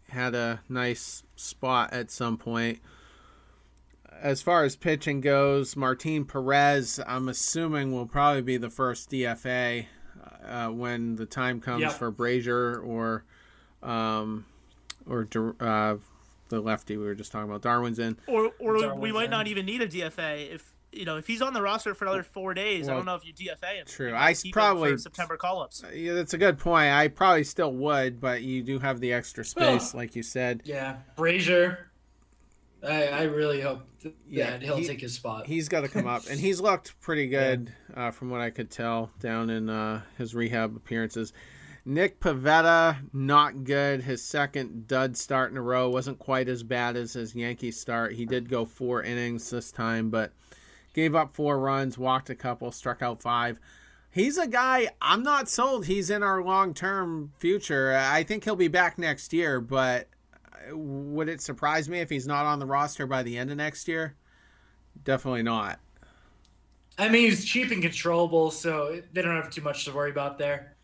had 0.07 0.34
a 0.34 0.62
nice 0.70 1.24
spot 1.36 1.91
at 1.91 2.10
some 2.10 2.38
point. 2.38 2.80
As 4.22 4.42
far 4.42 4.64
as 4.66 4.76
pitching 4.76 5.22
goes, 5.22 5.76
Martin 5.76 6.26
Perez, 6.26 7.00
I'm 7.08 7.30
assuming, 7.30 7.94
will 7.94 8.06
probably 8.06 8.42
be 8.42 8.58
the 8.58 8.70
first 8.70 9.10
DFA 9.10 9.86
uh, 10.46 10.68
when 10.68 11.16
the 11.16 11.26
time 11.26 11.62
comes 11.62 11.82
Yep. 11.82 11.92
for 11.94 12.12
Brasier 12.12 12.86
or 12.86 13.24
um, 13.82 14.46
or 15.08 15.28
uh, 15.62 15.96
the 16.50 16.60
lefty 16.60 16.98
we 16.98 17.06
were 17.06 17.16
just 17.16 17.32
talking 17.32 17.50
about. 17.50 17.62
Darwin's 17.62 18.00
in. 18.00 18.18
Or 18.28 18.52
or 18.60 18.78
Darwin's 18.80 19.02
we 19.02 19.12
might 19.12 19.26
in. 19.26 19.32
not 19.32 19.48
even 19.48 19.66
need 19.66 19.82
a 19.82 19.88
DFA 19.88 20.54
if 20.54 20.74
you 20.92 21.06
know 21.06 21.18
if 21.18 21.28
he's 21.28 21.42
on 21.42 21.54
the 21.54 21.62
roster 21.62 21.94
for 21.96 22.06
another 22.06 22.24
four 22.24 22.54
days. 22.54 22.90
I 22.90 22.94
don't 22.96 23.06
know 23.06 23.16
if 23.16 23.26
you 23.26 23.34
DFA 23.34 23.76
him. 23.76 23.86
true. 23.86 24.14
I 24.14 24.34
keep 24.34 24.48
him 24.48 24.52
probably- 24.52 24.92
for 24.92 24.98
September 24.98 25.38
call 25.38 25.62
ups. 25.62 25.84
Yeah, 25.94 26.14
that's 26.14 26.34
a 26.34 26.38
good 26.38 26.58
point. 26.60 26.92
I 26.92 27.08
probably 27.08 27.44
still 27.46 27.72
would, 27.72 28.20
but 28.20 28.42
you 28.42 28.64
do 28.64 28.80
have 28.80 29.00
the 29.00 29.14
extra 29.14 29.46
space, 29.46 29.94
like 29.94 30.16
you 30.16 30.24
said. 30.24 30.64
Yeah, 30.66 30.98
Brasier. 31.18 31.78
I, 32.86 33.08
I 33.08 33.22
really 33.24 33.60
hope 33.62 33.80
that 33.80 33.89
Yeah, 34.28 34.58
he'll 34.60 34.78
he- 34.78 34.88
take 34.88 35.02
his 35.02 35.14
spot. 35.14 35.47
He's 35.47 35.70
got 35.70 35.82
to 35.82 35.88
come 35.89 36.08
up, 36.08 36.24
and 36.30 36.39
he's 36.39 36.62
looked 36.62 37.00
pretty 37.02 37.28
good 37.30 37.74
uh, 37.93 38.12
from 38.12 38.30
what 38.30 38.41
I 38.41 38.50
could 38.50 38.70
tell 38.70 39.12
down 39.20 39.50
in 39.50 39.70
uh, 39.70 40.02
his 40.18 40.34
rehab 40.36 40.76
appearances. 40.76 41.34
Nick 41.86 42.20
Pivetta, 42.20 42.97
not 43.14 43.64
good. 43.64 44.04
His 44.04 44.22
second 44.22 44.88
dud 44.88 45.18
start 45.18 45.52
in 45.52 45.58
a 45.58 45.62
row 45.62 45.89
wasn't 45.89 46.20
quite 46.20 46.47
as 46.47 46.62
bad 46.62 46.95
as 46.95 47.14
his 47.14 47.34
Yankee 47.34 47.72
start. 47.72 48.14
He 48.14 48.26
did 48.26 48.50
go 48.50 48.66
four 48.66 49.02
innings 49.02 49.50
this 49.50 49.72
time, 49.72 50.10
but 50.10 50.34
gave 50.93 51.16
up 51.16 51.34
four 51.34 51.58
runs, 51.60 51.97
walked 51.97 52.30
a 52.30 52.36
couple, 52.36 52.72
struck 52.72 53.02
out 53.02 53.22
five. 53.22 53.60
He's 54.12 54.38
a 54.38 54.47
guy 54.47 54.89
I'm 55.02 55.24
not 55.24 55.50
sold. 55.50 55.86
He's 55.86 56.10
in 56.10 56.22
our 56.24 56.43
long 56.43 56.74
term 56.74 57.32
future. 57.39 57.95
I 57.95 58.24
think 58.24 58.43
he'll 58.43 58.56
be 58.56 58.68
back 58.68 58.97
next 58.97 59.34
year, 59.34 59.62
but 59.62 60.10
would 60.72 61.30
it 61.30 61.42
surprise 61.42 61.90
me 61.90 62.00
if 62.00 62.10
he's 62.10 62.28
not 62.28 62.46
on 62.46 62.60
the 62.60 62.66
roster 62.66 63.08
by 63.08 63.24
the 63.24 63.38
end 63.38 63.52
of 63.52 63.58
next 63.58 63.88
year? 63.88 64.16
Definitely 65.04 65.44
not. 65.44 65.80
I 66.98 67.08
mean, 67.08 67.30
he's 67.30 67.46
cheap 67.46 67.72
and 67.72 67.82
controllable, 67.82 68.52
so 68.52 69.02
they 69.14 69.22
don't 69.22 69.36
have 69.36 69.50
too 69.50 69.62
much 69.62 69.86
to 69.86 69.94
worry 69.94 70.12
about 70.12 70.38
there. 70.38 70.76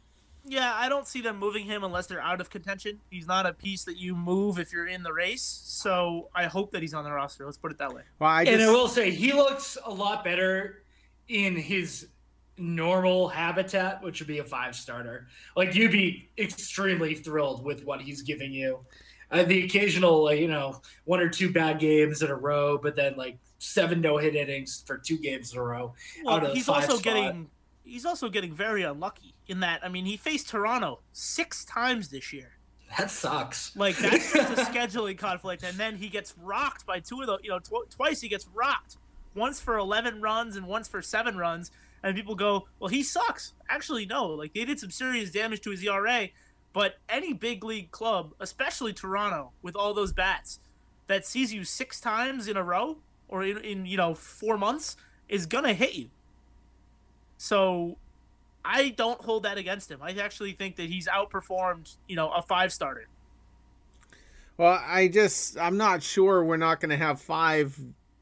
Yeah, 0.47 0.73
I 0.75 0.89
don't 0.89 1.07
see 1.07 1.21
them 1.21 1.39
moving 1.39 1.65
him 1.65 1.83
unless 1.83 2.05
they're 2.05 2.21
out 2.21 2.39
of 2.39 2.49
contention. 2.49 3.01
He's 3.09 3.25
not 3.25 3.45
a 3.45 3.53
piece 3.53 3.83
that 3.85 3.97
you 3.97 4.15
move 4.15 4.59
if 4.59 4.71
you're 4.71 4.87
in 4.87 5.01
the 5.01 5.11
race. 5.11 5.41
So 5.41 6.29
I 6.35 6.45
hope 6.45 6.71
that 6.71 6.81
he's 6.81 6.93
on 6.93 7.03
the 7.03 7.11
roster. 7.11 7.45
Let's 7.45 7.57
put 7.57 7.71
it 7.71 7.79
that 7.79 7.93
way. 7.93 8.03
Well, 8.19 8.29
I 8.29 8.43
and 8.43 8.61
I 8.61 8.69
will 8.69 8.87
say, 8.87 9.09
he 9.09 9.33
looks 9.33 9.77
a 9.83 9.91
lot 9.91 10.23
better 10.23 10.83
in 11.27 11.55
his 11.55 12.09
normal 12.57 13.27
habitat, 13.27 14.03
which 14.03 14.19
would 14.19 14.27
be 14.27 14.37
a 14.37 14.43
five 14.43 14.75
starter. 14.75 15.27
Like, 15.57 15.73
you'd 15.73 15.91
be 15.91 16.29
extremely 16.37 17.15
thrilled 17.15 17.65
with 17.65 17.83
what 17.83 18.01
he's 18.01 18.21
giving 18.21 18.53
you. 18.53 18.85
Uh, 19.31 19.43
the 19.43 19.63
occasional, 19.63 20.23
like, 20.23 20.39
you 20.39 20.47
know, 20.47 20.81
one 21.05 21.19
or 21.19 21.29
two 21.29 21.51
bad 21.51 21.79
games 21.79 22.21
in 22.21 22.29
a 22.29 22.35
row, 22.35 22.77
but 22.77 22.95
then 22.95 23.15
like 23.17 23.37
seven 23.59 24.01
no 24.01 24.17
hit 24.17 24.35
innings 24.35 24.83
for 24.85 24.97
two 24.97 25.17
games 25.17 25.53
in 25.53 25.59
a 25.59 25.63
row. 25.63 25.93
Well, 26.23 26.35
out 26.35 26.45
of 26.45 26.53
he's 26.53 26.69
also 26.69 26.97
spot. 26.97 27.03
getting 27.03 27.49
he's 27.83 28.05
also 28.05 28.29
getting 28.29 28.53
very 28.53 28.83
unlucky 28.83 29.33
in 29.47 29.61
that. 29.61 29.83
I 29.83 29.89
mean, 29.89 30.05
he 30.05 30.17
faced 30.17 30.49
Toronto 30.49 30.99
six 31.13 31.65
times 31.65 32.09
this 32.09 32.33
year. 32.33 32.51
That 32.97 33.11
sucks. 33.11 33.75
Like 33.75 33.97
that's 33.97 34.33
just 34.33 34.51
a 34.51 34.71
scheduling 34.71 35.17
conflict, 35.17 35.63
and 35.63 35.77
then 35.77 35.95
he 35.95 36.09
gets 36.09 36.33
rocked 36.41 36.85
by 36.85 36.99
two 36.99 37.21
of 37.21 37.27
the 37.27 37.39
you 37.43 37.49
know 37.49 37.59
tw- 37.59 37.89
twice 37.89 38.21
he 38.21 38.27
gets 38.29 38.47
rocked, 38.53 38.97
once 39.35 39.59
for 39.59 39.77
eleven 39.77 40.21
runs 40.21 40.55
and 40.55 40.67
once 40.67 40.87
for 40.87 41.01
seven 41.01 41.37
runs, 41.37 41.71
and 42.03 42.15
people 42.15 42.35
go, 42.35 42.67
"Well, 42.79 42.89
he 42.89 43.03
sucks." 43.03 43.53
Actually, 43.69 44.05
no. 44.05 44.27
Like 44.27 44.53
they 44.53 44.65
did 44.65 44.79
some 44.79 44.91
serious 44.91 45.31
damage 45.31 45.61
to 45.61 45.71
his 45.71 45.83
ERA, 45.83 46.29
but 46.75 46.97
any 47.07 47.31
big 47.31 47.63
league 47.63 47.89
club, 47.91 48.33
especially 48.41 48.91
Toronto, 48.91 49.53
with 49.61 49.77
all 49.77 49.93
those 49.93 50.11
bats, 50.11 50.59
that 51.07 51.25
sees 51.25 51.53
you 51.53 51.63
six 51.63 52.01
times 52.01 52.49
in 52.49 52.57
a 52.57 52.63
row 52.63 52.97
or 53.29 53.45
in, 53.45 53.57
in 53.59 53.85
you 53.85 53.95
know 53.95 54.13
four 54.13 54.57
months 54.57 54.97
is 55.29 55.45
gonna 55.45 55.73
hit 55.73 55.95
you. 55.95 56.09
So, 57.37 57.97
I 58.65 58.89
don't 58.89 59.21
hold 59.21 59.43
that 59.43 59.57
against 59.57 59.89
him. 59.89 59.99
I 60.01 60.11
actually 60.11 60.51
think 60.51 60.75
that 60.75 60.89
he's 60.89 61.07
outperformed 61.07 61.95
you 62.09 62.17
know 62.17 62.29
a 62.29 62.41
five 62.41 62.73
starter. 62.73 63.07
Well, 64.57 64.81
I 64.85 65.07
just 65.07 65.57
I'm 65.57 65.77
not 65.77 66.03
sure 66.03 66.43
we're 66.43 66.57
not 66.57 66.81
going 66.81 66.89
to 66.89 66.97
have 66.97 67.21
five 67.21 67.79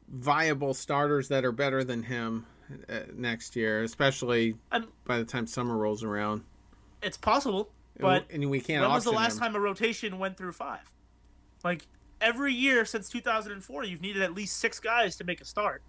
viable 0.08 0.74
starters 0.74 1.28
that 1.28 1.44
are 1.44 1.52
better 1.52 1.82
than 1.82 2.04
him 2.04 2.46
uh, 2.88 3.00
next 3.14 3.56
year, 3.56 3.82
especially 3.82 4.56
And 4.70 4.86
by 5.04 5.18
the 5.18 5.24
time 5.24 5.46
summer 5.48 5.76
rolls 5.76 6.04
around. 6.04 6.42
it's 7.02 7.16
possible, 7.16 7.70
but 7.98 8.26
and 8.30 8.50
we 8.50 8.60
can't. 8.60 8.82
when 8.82 8.90
was 8.90 9.04
the 9.04 9.12
last 9.12 9.34
him. 9.34 9.40
time 9.40 9.56
a 9.56 9.60
rotation 9.60 10.18
went 10.18 10.36
through 10.36 10.52
five? 10.52 10.92
Like 11.62 11.86
every 12.20 12.52
year 12.52 12.84
since 12.84 13.08
2004, 13.08 13.84
you've 13.84 14.00
needed 14.00 14.22
at 14.22 14.34
least 14.34 14.58
six 14.58 14.80
guys 14.80 15.16
to 15.16 15.24
make 15.24 15.40
a 15.40 15.44
start. 15.44 15.82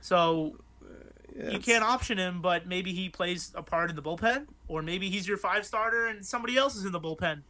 So 0.00 0.56
uh, 0.82 1.50
you 1.50 1.58
can't 1.58 1.84
option 1.84 2.18
him, 2.18 2.40
but 2.40 2.66
maybe 2.66 2.92
he 2.92 3.08
plays 3.08 3.52
a 3.54 3.62
part 3.62 3.90
in 3.90 3.96
the 3.96 4.02
bullpen, 4.02 4.46
or 4.68 4.82
maybe 4.82 5.10
he's 5.10 5.26
your 5.26 5.36
five 5.36 5.66
starter 5.66 6.06
and 6.06 6.24
somebody 6.24 6.56
else 6.56 6.76
is 6.76 6.84
in 6.84 6.92
the 6.92 7.00
bullpen. 7.00 7.42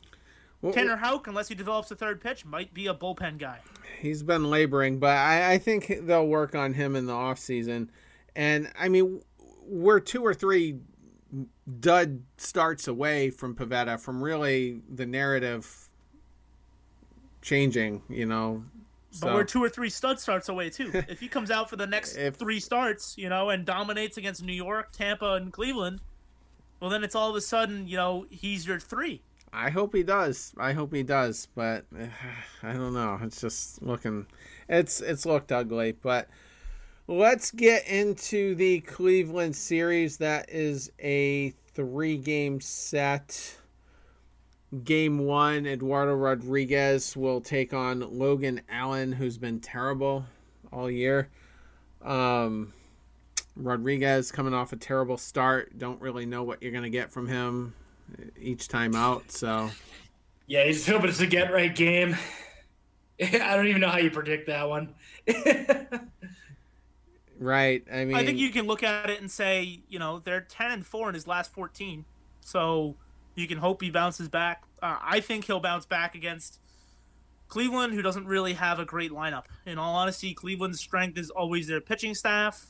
Well, 0.61 0.73
Tanner 0.73 0.97
Houck, 0.97 1.29
unless 1.29 1.49
he 1.49 1.55
develops 1.55 1.91
a 1.93 1.95
third 1.95 2.21
pitch, 2.21 2.45
might 2.45 2.75
be 2.75 2.89
a 2.89 2.95
bullpen 2.95 3.39
guy. 3.39 3.61
He's 4.01 4.25
been 4.25 4.51
laboring, 4.51 4.99
but 4.99 5.17
I, 5.17 5.53
I 5.53 5.59
think 5.59 6.01
they'll 6.03 6.27
work 6.27 6.55
on 6.55 6.73
him 6.73 6.97
in 6.97 7.07
the 7.07 7.13
off 7.13 7.39
season. 7.39 7.91
And 8.35 8.71
I 8.79 8.89
mean, 8.89 9.23
we're 9.67 10.01
two 10.01 10.25
or 10.25 10.35
three 10.35 10.79
dud 11.81 12.23
starts 12.37 12.89
away 12.89 13.31
from 13.31 13.55
Pivetta 13.55 14.01
from 14.01 14.23
really 14.23 14.81
the 14.89 15.07
narrative 15.07 15.89
changing. 17.43 18.03
You 18.09 18.27
know, 18.27 18.65
But 19.21 19.35
we're 19.35 19.45
two 19.45 19.63
or 19.63 19.69
three 19.69 19.91
stud 19.91 20.19
starts 20.21 20.49
away 20.49 20.71
too. 20.71 20.91
if 21.09 21.21
he 21.21 21.29
comes 21.29 21.51
out 21.51 21.69
for 21.71 21.77
the 21.77 21.87
next 21.87 22.17
If- 22.17 22.37
three 22.37 22.61
starts, 22.61 23.17
you 23.19 23.29
know, 23.29 23.51
and 23.51 23.65
dominates 23.65 24.17
against 24.17 24.43
New 24.43 24.53
York, 24.53 24.93
Tampa, 24.93 25.35
and 25.35 25.53
Cleveland, 25.53 26.01
well, 26.81 26.91
then 26.91 27.03
it's 27.03 27.15
all 27.15 27.31
of 27.31 27.37
a 27.37 27.41
sudden, 27.41 27.89
you 27.89 27.97
know, 27.97 28.27
he's 28.31 28.67
your 28.67 28.79
three. 28.79 29.23
I 29.53 29.71
hope 29.71 29.95
he 29.95 30.03
does. 30.03 30.53
I 30.59 30.75
hope 30.75 30.95
he 30.95 31.03
does, 31.03 31.49
but 31.55 31.87
uh, 31.99 32.07
I 32.63 32.73
don't 32.75 32.93
know. 32.95 33.19
It's 33.23 33.41
just 33.41 33.83
looking, 33.83 34.27
it's 34.69 35.01
it's 35.01 35.25
looked 35.27 35.51
ugly. 35.51 35.93
But 35.93 36.29
let's 37.09 37.51
get 37.51 37.89
into 37.89 38.55
the 38.55 38.81
Cleveland 38.81 39.57
series. 39.57 40.19
That 40.19 40.51
is 40.51 40.93
a 41.01 41.51
three-game 41.75 42.61
set. 42.61 43.57
Game 44.85 45.21
one, 45.21 45.67
Eduardo 45.67 46.15
Rodriguez 46.15 47.17
will 47.17 47.41
take 47.41 47.73
on 47.73 48.19
Logan 48.19 48.61
Allen, 48.69 49.13
who's 49.13 49.39
been 49.39 49.61
terrible 49.61 50.27
all 50.71 50.91
year. 50.91 51.31
Um, 52.03 52.75
Rodriguez 53.57 54.31
coming 54.31 54.53
off 54.53 54.75
a 54.75 54.77
terrible 54.77 55.17
start. 55.17 55.79
Don't 55.79 56.01
really 56.03 56.27
know 56.27 56.43
what 56.43 56.63
you're 56.63 56.73
going 56.73 56.85
to 56.85 56.91
get 56.91 57.11
from 57.11 57.27
him 57.27 57.75
each 58.39 58.69
time 58.69 58.95
out. 58.95 59.33
So 59.33 59.71
Yeah, 60.47 60.65
he's 60.65 60.87
hoping 60.87 61.09
it's 61.09 61.21
a 61.21 61.27
get 61.27 61.51
right 61.51 61.75
game. 61.75 62.15
I 63.21 63.57
don't 63.57 63.67
even 63.67 63.81
know 63.81 63.89
how 63.89 63.99
you 63.99 64.11
predict 64.11 64.47
that 64.49 64.69
one. 64.69 64.95
right, 67.39 67.85
I 67.93 68.05
mean, 68.05 68.17
I 68.17 68.25
think 68.25 68.39
you 68.39 68.51
can 68.51 68.67
look 68.67 68.83
at 68.83 69.11
it 69.11 69.21
and 69.21 69.31
say, 69.31 69.81
you 69.89 69.99
know, 69.99 70.21
they're 70.21 70.41
10 70.41 70.71
and 70.71 70.87
4 70.87 71.09
in 71.09 71.15
his 71.15 71.27
last 71.27 71.53
14. 71.53 72.05
So 72.41 72.97
you 73.35 73.47
can 73.47 73.59
hope 73.59 73.83
he 73.83 73.91
bounces 73.91 74.29
back. 74.29 74.65
Uh, 74.83 74.97
I 75.01 75.21
think 75.21 75.45
he'll 75.45 75.61
bounce 75.61 75.87
back 75.87 76.15
against 76.15 76.61
Cleveland, 77.49 77.95
who 77.95 78.03
doesn't 78.03 78.27
really 78.27 78.55
have 78.55 78.79
a 78.79 78.85
great 78.85 79.11
lineup. 79.11 79.45
In 79.67 79.79
all 79.79 79.97
honesty, 79.97 80.35
Cleveland's 80.35 80.81
strength 80.81 81.19
is 81.19 81.31
always 81.31 81.67
their 81.67 81.81
pitching 81.81 82.15
staff. 82.15 82.67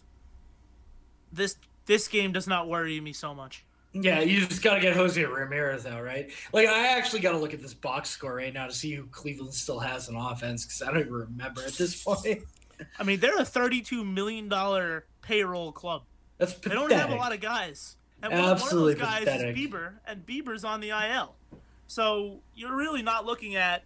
This 1.33 1.57
this 1.87 2.07
game 2.07 2.33
does 2.33 2.47
not 2.47 2.69
worry 2.69 3.01
me 3.01 3.13
so 3.13 3.35
much. 3.35 3.65
yeah, 3.95 4.21
you 4.21 4.47
just 4.47 4.63
got 4.63 4.75
to 4.75 4.81
get 4.81 4.95
Jose 4.95 5.23
Ramirez 5.25 5.87
out, 5.87 6.05
right? 6.05 6.31
Like, 6.53 6.69
I 6.69 6.89
actually 6.89 7.21
got 7.21 7.33
to 7.33 7.39
look 7.39 7.55
at 7.55 7.63
this 7.63 7.73
box 7.73 8.11
score 8.11 8.35
right 8.35 8.53
now 8.53 8.67
to 8.67 8.75
see 8.75 8.93
who 8.93 9.07
Cleveland 9.07 9.55
still 9.55 9.79
has 9.79 10.09
on 10.09 10.15
offense 10.15 10.65
because 10.65 10.83
I 10.83 10.87
don't 10.93 11.01
even 11.01 11.13
remember 11.13 11.63
at 11.63 11.73
this 11.73 12.03
point. 12.05 12.45
I 12.99 13.03
mean, 13.03 13.21
they're 13.21 13.37
a 13.39 13.43
$32 13.43 14.07
million 14.07 14.51
payroll 15.23 15.73
club. 15.73 16.03
That's 16.39 16.53
pathetic. 16.55 16.89
They 16.89 16.95
don't 16.95 17.01
have 17.01 17.11
a 17.11 17.17
lot 17.17 17.33
of 17.33 17.41
guys. 17.41 17.97
And 18.23 18.33
one, 18.33 18.45
Absolutely 18.45 18.95
one 18.95 19.03
of 19.03 19.09
those 19.09 19.09
guys 19.09 19.25
pathetic. 19.25 19.57
is 19.57 19.67
Bieber, 19.67 19.93
and 20.07 20.27
Bieber's 20.27 20.65
on 20.65 20.81
the 20.81 20.91
IL. 20.91 21.35
So 21.87 22.41
you're 22.55 22.75
really 22.75 23.03
not 23.03 23.25
looking 23.25 23.57
at 23.57 23.83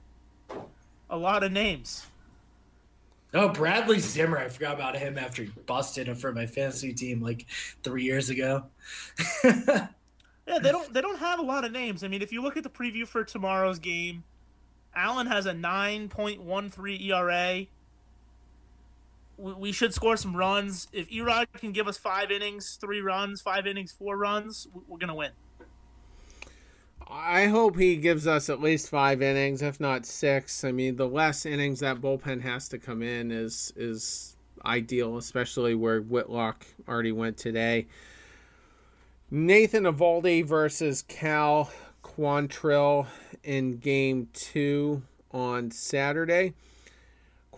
a 1.10 1.16
lot 1.16 1.42
of 1.44 1.52
names. 1.52 2.06
Oh, 3.34 3.48
Bradley 3.48 3.98
Zimmer. 3.98 4.38
I 4.38 4.48
forgot 4.48 4.74
about 4.74 4.96
him 4.96 5.16
after 5.16 5.42
he 5.44 5.50
busted 5.66 6.08
him 6.08 6.16
for 6.16 6.32
my 6.32 6.46
fantasy 6.46 6.92
team 6.92 7.20
like 7.22 7.46
three 7.82 8.04
years 8.04 8.30
ago. 8.30 8.64
Yeah, 10.46 10.58
they 10.58 10.72
don't 10.72 10.92
they 10.92 11.00
don't 11.00 11.20
have 11.20 11.38
a 11.38 11.42
lot 11.42 11.64
of 11.64 11.70
names. 11.70 12.02
I 12.02 12.08
mean, 12.08 12.20
if 12.20 12.32
you 12.32 12.42
look 12.42 12.56
at 12.56 12.64
the 12.64 12.68
preview 12.68 13.06
for 13.06 13.22
tomorrow's 13.22 13.78
game, 13.78 14.24
Allen 14.94 15.28
has 15.28 15.46
a 15.46 15.52
9.13 15.52 17.06
ERA. 17.06 17.66
We, 19.42 19.72
should 19.72 19.92
score 19.92 20.16
some 20.16 20.36
runs. 20.36 20.86
If 20.92 21.10
E-Rod 21.10 21.48
can 21.54 21.72
give 21.72 21.88
us 21.88 21.98
five 21.98 22.30
innings, 22.30 22.78
three 22.80 23.00
runs, 23.00 23.40
five 23.40 23.66
innings, 23.66 23.90
four 23.90 24.16
runs, 24.16 24.68
we- 24.72 24.82
we're 24.86 24.98
gonna 24.98 25.16
win. 25.16 25.32
I 27.08 27.46
hope 27.46 27.76
he 27.76 27.96
gives 27.96 28.28
us 28.28 28.48
at 28.48 28.60
least 28.60 28.88
five 28.88 29.20
innings, 29.20 29.60
if 29.60 29.80
not 29.80 30.06
six. 30.06 30.62
I 30.62 30.70
mean, 30.70 30.94
the 30.94 31.08
less 31.08 31.44
innings 31.44 31.80
that 31.80 32.00
bullpen 32.00 32.40
has 32.42 32.68
to 32.68 32.78
come 32.78 33.02
in 33.02 33.32
is 33.32 33.72
is 33.76 34.36
ideal, 34.64 35.16
especially 35.16 35.74
where 35.74 36.00
Whitlock 36.00 36.64
already 36.88 37.12
went 37.12 37.36
today. 37.36 37.88
Nathan 39.30 39.84
Eovaldi 39.84 40.44
versus 40.44 41.02
Cal 41.02 41.70
Quantrill 42.04 43.08
in 43.42 43.78
game 43.78 44.28
two 44.32 45.02
on 45.32 45.70
Saturday. 45.70 46.54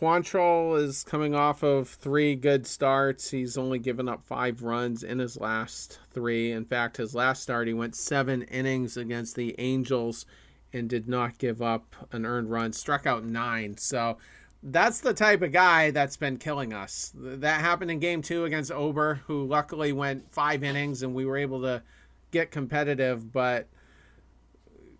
Quantrill 0.04 0.78
is 0.78 1.02
coming 1.02 1.34
off 1.34 1.62
of 1.62 1.88
three 1.88 2.34
good 2.34 2.66
starts. 2.66 3.30
He's 3.30 3.56
only 3.56 3.78
given 3.78 4.06
up 4.06 4.22
five 4.22 4.62
runs 4.62 5.02
in 5.02 5.18
his 5.18 5.40
last 5.40 5.98
three. 6.12 6.52
In 6.52 6.66
fact, 6.66 6.98
his 6.98 7.14
last 7.14 7.42
start, 7.42 7.68
he 7.68 7.72
went 7.72 7.96
seven 7.96 8.42
innings 8.42 8.98
against 8.98 9.34
the 9.34 9.54
Angels 9.58 10.26
and 10.74 10.90
did 10.90 11.08
not 11.08 11.38
give 11.38 11.62
up 11.62 11.96
an 12.12 12.26
earned 12.26 12.50
run, 12.50 12.74
struck 12.74 13.06
out 13.06 13.24
nine. 13.24 13.78
So 13.78 14.18
that's 14.62 15.00
the 15.00 15.14
type 15.14 15.40
of 15.40 15.52
guy 15.52 15.90
that's 15.90 16.18
been 16.18 16.36
killing 16.36 16.74
us. 16.74 17.10
That 17.14 17.62
happened 17.62 17.90
in 17.90 17.98
game 17.98 18.20
two 18.20 18.44
against 18.44 18.70
Ober, 18.70 19.22
who 19.26 19.46
luckily 19.46 19.94
went 19.94 20.30
five 20.30 20.62
innings 20.62 21.02
and 21.02 21.14
we 21.14 21.24
were 21.24 21.38
able 21.38 21.62
to 21.62 21.82
get 22.30 22.50
competitive. 22.50 23.32
But 23.32 23.68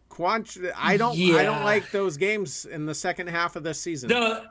Quant, 0.09 0.57
I 0.75 0.97
don't, 0.97 1.19
I 1.19 1.43
don't 1.43 1.65
like 1.65 1.91
those 1.91 2.17
games 2.17 2.65
in 2.65 2.87
the 2.87 2.95
second 2.95 3.27
half 3.27 3.55
of 3.55 3.65
this 3.65 3.79
season. 3.79 4.09
No, 4.09 4.47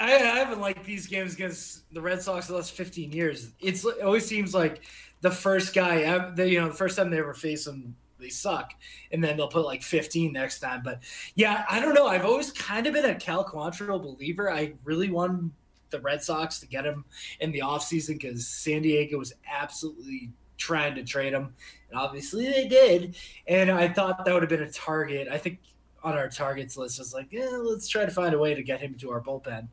I, 0.00 0.10
haven't 0.38 0.60
liked 0.60 0.84
these 0.84 1.06
games 1.06 1.34
against 1.34 1.92
the 1.92 2.00
Red 2.00 2.22
Sox 2.22 2.46
the 2.46 2.56
last 2.56 2.72
15 2.72 3.12
years. 3.12 3.52
It's 3.60 3.84
it 3.84 4.02
always 4.02 4.26
seems 4.26 4.54
like 4.54 4.82
the 5.20 5.30
first 5.30 5.74
guy, 5.74 6.30
the, 6.30 6.48
you 6.48 6.60
know, 6.60 6.68
the 6.68 6.74
first 6.74 6.96
time 6.96 7.10
they 7.10 7.18
ever 7.18 7.34
face 7.34 7.64
them, 7.64 7.96
they 8.18 8.28
suck, 8.28 8.72
and 9.12 9.22
then 9.22 9.36
they'll 9.36 9.48
put 9.48 9.64
like 9.64 9.82
15 9.82 10.32
next 10.32 10.60
time. 10.60 10.82
But 10.84 11.00
yeah, 11.34 11.64
I 11.68 11.80
don't 11.80 11.94
know. 11.94 12.06
I've 12.06 12.24
always 12.24 12.50
kind 12.52 12.86
of 12.86 12.94
been 12.94 13.04
a 13.04 13.14
Cal 13.14 13.44
Quantrill 13.44 14.02
believer. 14.02 14.50
I 14.50 14.74
really 14.84 15.10
want 15.10 15.52
the 15.90 16.00
Red 16.00 16.22
Sox 16.22 16.60
to 16.60 16.66
get 16.66 16.84
him 16.84 17.04
in 17.40 17.52
the 17.52 17.60
offseason 17.60 18.20
because 18.20 18.46
San 18.46 18.82
Diego 18.82 19.18
was 19.18 19.32
absolutely 19.50 20.30
trying 20.56 20.94
to 20.94 21.02
trade 21.02 21.32
him, 21.32 21.54
and 21.90 21.98
obviously 21.98 22.46
they 22.46 22.68
did. 22.68 23.16
And 23.46 23.70
I 23.70 23.88
thought 23.88 24.24
that 24.24 24.32
would 24.32 24.42
have 24.42 24.50
been 24.50 24.62
a 24.62 24.70
target. 24.70 25.28
I 25.28 25.38
think 25.38 25.58
on 26.02 26.16
our 26.16 26.28
targets 26.28 26.76
list 26.76 26.98
was 26.98 27.12
like, 27.12 27.28
yeah, 27.30 27.48
let's 27.50 27.88
try 27.88 28.04
to 28.04 28.10
find 28.10 28.34
a 28.34 28.38
way 28.38 28.54
to 28.54 28.62
get 28.62 28.80
him 28.80 28.94
to 28.94 29.10
our 29.10 29.20
bullpen. 29.20 29.68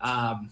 Um, 0.00 0.50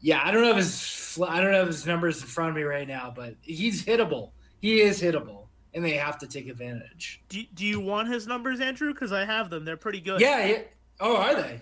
yeah, 0.00 0.20
I 0.24 0.30
don't 0.30 0.42
know 0.42 0.50
if 0.50 0.56
his 0.56 1.18
I 1.26 1.40
don't 1.40 1.52
know 1.52 1.62
if 1.62 1.68
his 1.68 1.86
numbers 1.86 2.20
in 2.20 2.28
front 2.28 2.50
of 2.50 2.56
me 2.56 2.62
right 2.62 2.86
now, 2.86 3.12
but 3.14 3.34
he's 3.42 3.84
hittable. 3.84 4.30
He 4.60 4.80
is 4.80 5.00
hittable, 5.00 5.46
and 5.74 5.84
they 5.84 5.92
have 5.92 6.18
to 6.18 6.26
take 6.26 6.48
advantage. 6.48 7.22
Do, 7.28 7.42
do 7.54 7.64
you 7.64 7.80
want 7.80 8.08
his 8.08 8.26
numbers, 8.26 8.60
Andrew? 8.60 8.92
Because 8.92 9.12
I 9.12 9.24
have 9.24 9.50
them. 9.50 9.64
They're 9.64 9.76
pretty 9.76 10.00
good. 10.00 10.20
Yeah. 10.20 10.44
yeah. 10.44 10.58
Oh, 11.00 11.16
are 11.16 11.34
they? 11.34 11.60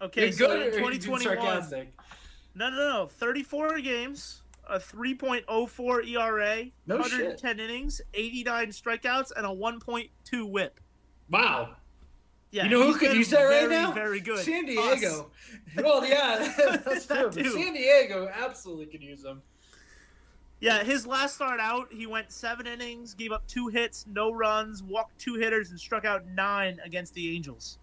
Okay. 0.00 0.22
You're 0.22 0.32
So 0.32 0.46
good 0.46 0.56
in 0.56 0.80
or 0.80 0.86
are 0.86 0.92
you 0.92 1.00
being 1.00 1.00
2021, 1.00 1.88
no, 2.54 2.70
no, 2.70 2.76
no. 2.76 3.06
34 3.06 3.80
games, 3.80 4.42
a 4.68 4.78
3.04 4.78 6.08
ERA, 6.08 6.64
No 6.86 6.96
110 6.96 7.60
innings, 7.60 8.00
89 8.14 8.68
strikeouts, 8.68 9.32
and 9.36 9.46
a 9.46 9.48
1.2 9.48 10.50
WHIP. 10.50 10.80
Wow. 11.30 11.76
Yeah, 12.50 12.64
you 12.64 12.70
know 12.70 12.82
who 12.82 12.98
could 12.98 13.14
use 13.14 13.28
that 13.30 13.42
right 13.42 13.68
now? 13.68 13.92
Very 13.92 14.20
good. 14.20 14.38
San 14.38 14.64
Us. 14.64 15.00
Diego. 15.00 15.30
well, 15.76 16.06
yeah, 16.06 16.52
that's 16.84 17.06
true. 17.06 17.30
That. 17.30 17.34
San 17.34 17.74
Diego 17.74 18.30
absolutely 18.32 18.86
could 18.86 19.02
use 19.02 19.22
him. 19.24 19.42
Yeah, 20.60 20.82
his 20.82 21.06
last 21.06 21.36
start 21.36 21.60
out, 21.60 21.92
he 21.92 22.06
went 22.06 22.32
seven 22.32 22.66
innings, 22.66 23.14
gave 23.14 23.30
up 23.30 23.46
two 23.46 23.68
hits, 23.68 24.06
no 24.12 24.32
runs, 24.32 24.82
walked 24.82 25.16
two 25.18 25.34
hitters, 25.34 25.70
and 25.70 25.78
struck 25.78 26.04
out 26.04 26.26
nine 26.26 26.80
against 26.84 27.14
the 27.14 27.34
Angels. 27.36 27.78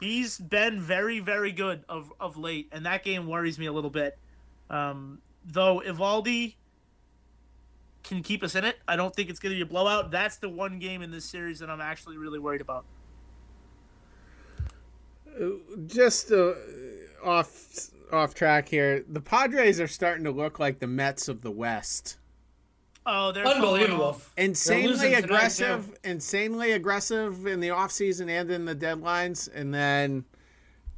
He's 0.00 0.38
been 0.38 0.80
very, 0.80 1.18
very 1.18 1.50
good 1.50 1.84
of, 1.88 2.12
of 2.20 2.36
late, 2.36 2.68
and 2.70 2.86
that 2.86 3.02
game 3.02 3.26
worries 3.26 3.58
me 3.58 3.66
a 3.66 3.72
little 3.72 3.90
bit. 3.90 4.16
Um, 4.70 5.20
though 5.44 5.82
Eovaldi 5.84 6.54
can 8.04 8.22
keep 8.22 8.44
us 8.44 8.54
in 8.54 8.64
it, 8.64 8.76
I 8.86 8.94
don't 8.94 9.14
think 9.14 9.30
it's 9.30 9.40
going 9.40 9.52
to 9.52 9.56
be 9.56 9.62
a 9.62 9.66
blowout. 9.66 10.12
That's 10.12 10.36
the 10.36 10.48
one 10.48 10.78
game 10.78 11.02
in 11.02 11.10
this 11.10 11.24
series 11.24 11.58
that 11.58 11.70
I'm 11.70 11.80
actually 11.80 12.18
really 12.18 12.38
worried 12.38 12.60
about. 12.60 12.84
Just 15.86 16.30
uh, 16.30 16.54
off 17.24 17.90
off 18.12 18.34
track 18.34 18.68
here. 18.68 19.04
The 19.08 19.20
Padres 19.20 19.80
are 19.80 19.88
starting 19.88 20.24
to 20.24 20.30
look 20.30 20.58
like 20.58 20.78
the 20.78 20.86
Mets 20.86 21.28
of 21.28 21.42
the 21.42 21.50
West. 21.50 22.18
Oh, 23.06 23.32
they're 23.32 23.46
Unbelievable. 23.46 24.20
Insanely 24.36 24.88
losing 24.88 25.10
tonight, 25.10 25.24
aggressive, 25.24 25.98
insanely 26.04 26.72
aggressive 26.72 27.46
in 27.46 27.60
the 27.60 27.68
offseason 27.68 28.30
and 28.30 28.50
in 28.50 28.64
the 28.64 28.74
deadlines, 28.74 29.48
and 29.54 29.74
then 29.74 30.24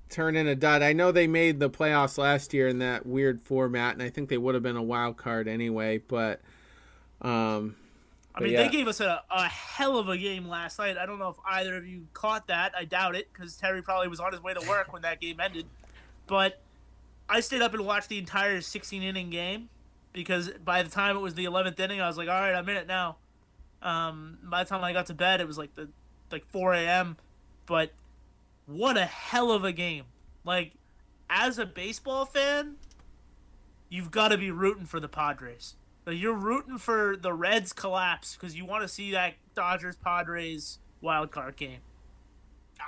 turn 0.08 0.36
in 0.36 0.46
a 0.46 0.54
dud. 0.54 0.82
I 0.82 0.92
know 0.92 1.10
they 1.10 1.26
made 1.26 1.58
the 1.58 1.68
playoffs 1.68 2.16
last 2.16 2.54
year 2.54 2.68
in 2.68 2.78
that 2.78 3.06
weird 3.06 3.40
format, 3.40 3.94
and 3.94 4.02
I 4.02 4.10
think 4.10 4.28
they 4.28 4.38
would 4.38 4.54
have 4.54 4.62
been 4.62 4.76
a 4.76 4.82
wild 4.82 5.16
card 5.16 5.48
anyway. 5.48 5.98
But 5.98 6.40
um, 7.22 7.74
I 8.36 8.42
mean, 8.42 8.52
yeah. 8.52 8.64
they 8.64 8.68
gave 8.68 8.86
us 8.86 9.00
a, 9.00 9.22
a 9.30 9.48
hell 9.48 9.98
of 9.98 10.10
a 10.10 10.18
game 10.18 10.46
last 10.46 10.78
night. 10.78 10.98
I 10.98 11.06
don't 11.06 11.18
know 11.18 11.30
if 11.30 11.36
either 11.46 11.76
of 11.76 11.86
you 11.86 12.06
caught 12.12 12.48
that. 12.48 12.72
I 12.76 12.84
doubt 12.84 13.16
it 13.16 13.32
because 13.32 13.56
Terry 13.56 13.82
probably 13.82 14.08
was 14.08 14.20
on 14.20 14.32
his 14.32 14.42
way 14.42 14.52
to 14.52 14.68
work 14.68 14.92
when 14.92 15.02
that 15.02 15.20
game 15.20 15.40
ended. 15.40 15.66
But 16.26 16.60
I 17.30 17.40
stayed 17.40 17.62
up 17.62 17.72
and 17.72 17.86
watched 17.86 18.10
the 18.10 18.18
entire 18.18 18.60
16 18.60 19.02
inning 19.02 19.30
game 19.30 19.70
because 20.12 20.50
by 20.64 20.82
the 20.82 20.90
time 20.90 21.16
it 21.16 21.20
was 21.20 21.34
the 21.34 21.46
11th 21.46 21.80
inning, 21.80 22.00
I 22.00 22.08
was 22.08 22.18
like, 22.18 22.28
all 22.28 22.38
right, 22.38 22.54
I'm 22.54 22.68
in 22.68 22.76
it 22.76 22.86
now. 22.86 23.16
Um, 23.80 24.38
by 24.42 24.64
the 24.64 24.68
time 24.68 24.84
I 24.84 24.92
got 24.92 25.06
to 25.06 25.14
bed, 25.14 25.40
it 25.40 25.46
was 25.46 25.56
like 25.56 25.74
the 25.74 25.88
like 26.30 26.46
4 26.46 26.74
a.m. 26.74 27.16
But 27.66 27.92
what 28.66 28.96
a 28.96 29.06
hell 29.06 29.50
of 29.50 29.64
a 29.64 29.72
game! 29.72 30.04
Like, 30.44 30.72
as 31.30 31.58
a 31.58 31.66
baseball 31.66 32.24
fan, 32.24 32.76
you've 33.88 34.10
got 34.10 34.28
to 34.28 34.38
be 34.38 34.50
rooting 34.50 34.86
for 34.86 35.00
the 35.00 35.08
Padres. 35.08 35.74
Like, 36.06 36.18
you're 36.18 36.34
rooting 36.34 36.78
for 36.78 37.16
the 37.20 37.32
Reds 37.32 37.72
collapse 37.72 38.36
because 38.36 38.56
you 38.56 38.64
want 38.64 38.82
to 38.82 38.88
see 38.88 39.10
that 39.12 39.34
Dodgers 39.54 39.96
Padres 39.96 40.78
wild 41.00 41.30
card 41.32 41.56
game. 41.56 41.78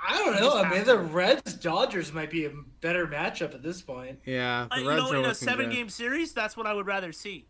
I 0.07 0.17
don't 0.17 0.39
know. 0.39 0.53
I 0.61 0.69
mean, 0.69 0.85
the 0.85 0.97
Reds 0.97 1.53
Dodgers 1.55 2.13
might 2.13 2.29
be 2.29 2.45
a 2.45 2.51
better 2.79 3.05
matchup 3.07 3.53
at 3.53 3.61
this 3.63 3.81
point. 3.81 4.19
yeah, 4.25 4.67
the 4.69 4.75
Uh, 4.75 4.79
you 4.79 4.87
Reds 4.89 5.01
know, 5.03 5.11
are 5.11 5.17
in 5.17 5.25
a 5.25 5.35
seven 5.35 5.65
good. 5.69 5.75
game 5.75 5.89
series, 5.89 6.31
that's 6.31 6.55
what 6.55 6.65
I 6.67 6.73
would 6.73 6.85
rather 6.85 7.11
see. 7.11 7.45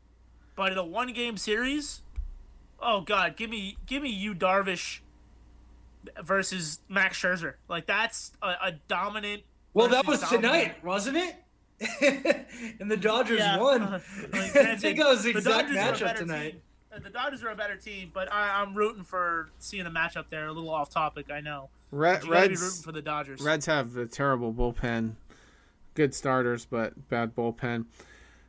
But 0.56 0.72
in 0.72 0.78
a 0.78 0.84
one 0.86 1.14
game 1.14 1.38
series, 1.38 2.02
oh 2.82 3.02
god, 3.02 3.36
give 3.38 3.50
me 3.50 3.78
give 3.86 4.02
me 4.04 4.10
Yu 4.10 4.34
Darvish 4.34 5.00
versus 6.24 6.80
Max 6.90 7.22
Scherzer. 7.22 7.56
Like 7.68 7.86
that's 7.86 8.32
a, 8.42 8.48
a 8.64 8.72
dominant. 8.88 9.44
Well, 9.74 9.88
that 9.90 10.08
was 10.08 10.22
dominant- 10.22 10.44
tonight, 10.44 10.84
wasn't 10.84 11.18
it? 11.18 11.36
and 12.80 12.92
the 12.92 12.98
Dodgers 12.98 13.40
Yeah, 13.40 13.58
won. 13.58 13.82
uh, 13.82 14.00
like, 14.34 14.56
I 14.56 14.76
think 14.76 14.98
that 15.00 15.08
was 15.08 15.24
the 15.24 15.32
the 15.34 15.38
exact 15.40 15.70
Dodgers 15.74 15.78
are 15.78 15.80
a 15.80 15.92
matchup 15.94 16.00
better 16.14 16.20
tonight. 16.20 16.52
team. 16.52 16.62
Uh, 16.94 17.00
The 17.00 17.10
Dodgers 17.10 17.44
are 17.44 17.50
a 17.50 17.56
better 17.56 17.76
team, 17.76 18.12
but 18.14 18.32
I, 18.32 18.62
I'm 18.62 18.74
rooting 18.74 19.04
for 19.04 19.50
seeing 19.60 19.86
a 19.86 19.92
matchup 19.92 20.26
there. 20.30 20.48
A 20.48 20.52
little 20.52 20.70
off 20.70 20.90
topic, 20.90 21.32
I 21.32 21.40
know. 21.42 21.70
Re- 21.92 22.14
But 22.14 22.24
you 22.26 22.32
gotta 22.34 22.48
be 22.48 22.50
Reds, 22.50 22.62
rooting 22.62 22.82
for 22.84 22.92
the 22.92 23.02
Dodgers. 23.02 23.42
Reds 23.42 23.66
have 23.68 23.96
a 23.98 24.06
terrible 24.06 24.54
bullpen. 24.54 25.14
Good 25.96 26.14
starters, 26.14 26.66
but 26.66 27.10
bad 27.10 27.36
bullpen. 27.36 27.86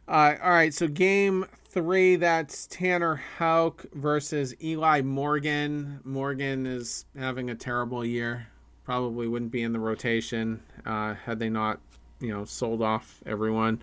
Uh, 0.08 0.34
all 0.42 0.50
right, 0.50 0.74
so 0.74 0.88
game 0.88 1.46
three, 1.68 2.16
that's 2.16 2.66
Tanner 2.66 3.14
Houck 3.38 3.84
versus 3.94 4.54
Eli 4.62 5.02
Morgan. 5.02 6.00
Morgan 6.04 6.66
is 6.66 7.04
having 7.16 7.50
a 7.50 7.54
terrible 7.54 8.04
year. 8.04 8.46
Probably 8.84 9.28
wouldn't 9.28 9.52
be 9.52 9.62
in 9.62 9.72
the 9.72 9.78
rotation 9.78 10.60
uh, 10.84 11.14
had 11.14 11.38
they 11.38 11.48
not, 11.48 11.78
you 12.20 12.32
know, 12.32 12.44
sold 12.44 12.82
off 12.82 13.22
everyone. 13.26 13.82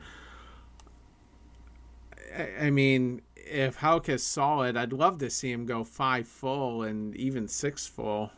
I, 2.35 2.65
I 2.65 2.69
mean, 2.69 3.21
if 3.35 3.75
Houck 3.77 4.09
is 4.09 4.23
solid, 4.23 4.77
I'd 4.77 4.93
love 4.93 5.19
to 5.19 5.29
see 5.29 5.51
him 5.51 5.65
go 5.65 5.83
five 5.83 6.27
full 6.27 6.83
and 6.83 7.15
even 7.15 7.47
six 7.47 7.87
full. 7.87 8.31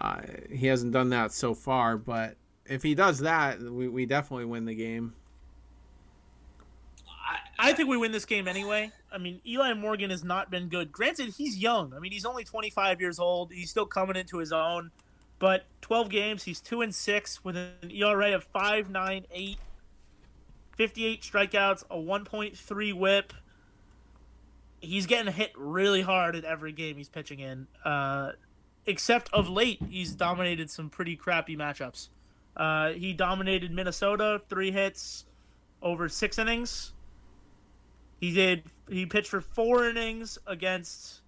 Uh, 0.00 0.20
he 0.50 0.66
hasn't 0.66 0.92
done 0.92 1.10
that 1.10 1.32
so 1.32 1.54
far, 1.54 1.96
but 1.96 2.36
if 2.66 2.82
he 2.82 2.94
does 2.94 3.20
that, 3.20 3.60
we, 3.60 3.88
we 3.88 4.06
definitely 4.06 4.44
win 4.44 4.64
the 4.64 4.74
game. 4.74 5.14
I 7.58 7.72
think 7.72 7.88
we 7.88 7.96
win 7.96 8.12
this 8.12 8.26
game 8.26 8.48
anyway. 8.48 8.92
I 9.10 9.18
mean, 9.18 9.40
Eli 9.46 9.72
Morgan 9.72 10.10
has 10.10 10.22
not 10.22 10.50
been 10.50 10.68
good. 10.68 10.92
Granted, 10.92 11.34
he's 11.36 11.56
young. 11.56 11.94
I 11.94 11.98
mean, 11.98 12.12
he's 12.12 12.26
only 12.26 12.44
25 12.44 13.00
years 13.00 13.18
old. 13.18 13.50
He's 13.50 13.70
still 13.70 13.86
coming 13.86 14.16
into 14.16 14.38
his 14.38 14.52
own. 14.52 14.90
But 15.38 15.66
12 15.82 16.08
games, 16.08 16.44
he's 16.44 16.60
2 16.60 16.82
and 16.82 16.94
6 16.94 17.44
with 17.44 17.56
an 17.56 17.90
ERA 17.90 18.34
of 18.34 18.50
5.98, 18.52 19.56
58 20.76 21.22
strikeouts, 21.22 21.84
a 21.90 21.96
1.3 21.96 22.94
whip. 22.94 23.32
He's 24.80 25.06
getting 25.06 25.32
hit 25.32 25.52
really 25.56 26.02
hard 26.02 26.36
at 26.36 26.44
every 26.44 26.72
game 26.72 26.96
he's 26.96 27.08
pitching 27.08 27.40
in. 27.40 27.66
Uh, 27.84 28.32
except 28.86 29.32
of 29.32 29.48
late, 29.48 29.80
he's 29.90 30.12
dominated 30.12 30.70
some 30.70 30.88
pretty 30.88 31.16
crappy 31.16 31.56
matchups. 31.56 32.08
Uh, 32.56 32.90
he 32.90 33.12
dominated 33.12 33.70
Minnesota, 33.70 34.40
three 34.48 34.70
hits 34.70 35.26
over 35.82 36.08
six 36.08 36.38
innings. 36.38 36.92
He 38.20 38.32
did. 38.32 38.64
He 38.88 39.04
pitched 39.04 39.28
for 39.28 39.42
four 39.42 39.88
innings 39.88 40.38
against 40.46 41.20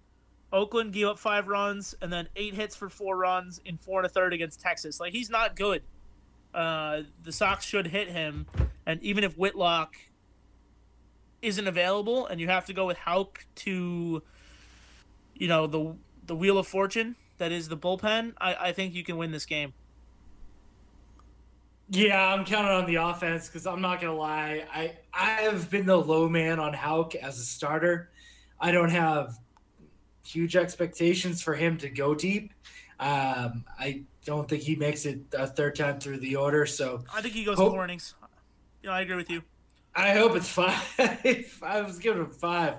Oakland, 0.51 0.93
gave 0.93 1.07
up 1.07 1.19
five 1.19 1.47
runs, 1.47 1.95
and 2.01 2.11
then 2.11 2.27
eight 2.35 2.53
hits 2.53 2.75
for 2.75 2.89
four 2.89 3.17
runs 3.17 3.61
in 3.65 3.77
four 3.77 3.99
and 3.99 4.05
a 4.05 4.09
third 4.09 4.33
against 4.33 4.59
Texas. 4.59 4.99
Like 4.99 5.13
he's 5.13 5.29
not 5.29 5.55
good. 5.55 5.83
Uh, 6.53 7.01
the 7.23 7.31
Sox 7.31 7.63
should 7.65 7.87
hit 7.87 8.09
him, 8.09 8.47
and 8.85 9.01
even 9.03 9.23
if 9.23 9.35
Whitlock 9.37 9.95
isn't 11.41 11.67
available, 11.67 12.25
and 12.25 12.41
you 12.41 12.47
have 12.47 12.65
to 12.65 12.73
go 12.73 12.87
with 12.87 12.97
Houck 12.97 13.45
to, 13.55 14.23
you 15.35 15.47
know, 15.47 15.67
the 15.67 15.95
the 16.25 16.35
wheel 16.35 16.57
of 16.57 16.67
fortune 16.67 17.15
that 17.37 17.51
is 17.51 17.69
the 17.69 17.77
bullpen, 17.77 18.33
I, 18.39 18.55
I 18.55 18.71
think 18.71 18.93
you 18.93 19.03
can 19.03 19.17
win 19.17 19.31
this 19.31 19.45
game. 19.45 19.73
Yeah, 21.91 22.33
I'm 22.33 22.45
counting 22.45 22.71
on 22.71 22.85
the 22.85 22.95
offense 22.95 23.47
because 23.47 23.65
I'm 23.65 23.81
not 23.81 23.99
gonna 23.99 24.15
lie. 24.15 24.65
I 24.71 24.97
I 25.13 25.41
have 25.41 25.69
been 25.69 25.85
the 25.85 25.97
low 25.97 26.29
man 26.29 26.59
on 26.59 26.73
Houck 26.73 27.15
as 27.15 27.39
a 27.39 27.43
starter. 27.43 28.11
I 28.59 28.71
don't 28.71 28.89
have 28.89 29.39
huge 30.29 30.55
expectations 30.55 31.41
for 31.41 31.55
him 31.55 31.77
to 31.77 31.89
go 31.89 32.13
deep. 32.13 32.53
Um, 32.99 33.63
I 33.79 34.03
don't 34.25 34.47
think 34.47 34.61
he 34.61 34.75
makes 34.75 35.05
it 35.05 35.21
a 35.33 35.47
third 35.47 35.75
time 35.75 35.99
through 35.99 36.19
the 36.19 36.35
order. 36.35 36.65
So 36.65 37.03
I 37.13 37.21
think 37.21 37.33
he 37.33 37.43
goes 37.43 37.57
Hope- 37.57 37.71
four 37.73 37.83
innings. 37.83 38.13
Yeah, 38.83 38.91
I 38.91 39.01
agree 39.01 39.15
with 39.15 39.29
you. 39.29 39.41
I 39.95 40.11
hope 40.13 40.35
it's 40.35 40.47
five. 40.47 40.79
I 41.63 41.81
was 41.81 41.97
giving 41.97 42.21
him 42.23 42.31
five, 42.31 42.75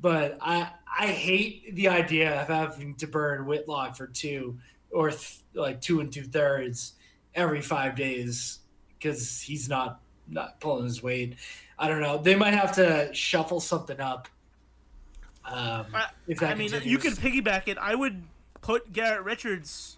but 0.00 0.36
I 0.40 0.70
I 0.98 1.06
hate 1.06 1.74
the 1.74 1.88
idea 1.88 2.42
of 2.42 2.48
having 2.48 2.94
to 2.96 3.06
burn 3.06 3.46
Whitlock 3.46 3.96
for 3.96 4.06
two 4.06 4.58
or 4.92 5.10
th- 5.10 5.40
like 5.54 5.80
two 5.80 6.00
and 6.00 6.12
two 6.12 6.24
thirds 6.24 6.94
every 7.34 7.62
five 7.62 7.96
days 7.96 8.58
because 8.98 9.40
he's 9.40 9.68
not 9.68 10.00
not 10.28 10.60
pulling 10.60 10.84
his 10.84 11.02
weight. 11.02 11.36
I 11.78 11.88
don't 11.88 12.02
know. 12.02 12.18
They 12.18 12.36
might 12.36 12.54
have 12.54 12.72
to 12.76 13.08
shuffle 13.14 13.60
something 13.60 13.98
up. 13.98 14.28
Um, 15.44 15.86
I- 15.94 16.10
if 16.26 16.38
that 16.40 16.50
I 16.52 16.54
mean, 16.54 16.70
continues. 16.70 16.90
you 16.92 16.98
can 16.98 17.12
piggyback 17.12 17.66
it. 17.68 17.78
I 17.78 17.94
would 17.94 18.22
put 18.60 18.92
Garrett 18.92 19.24
Richards 19.24 19.96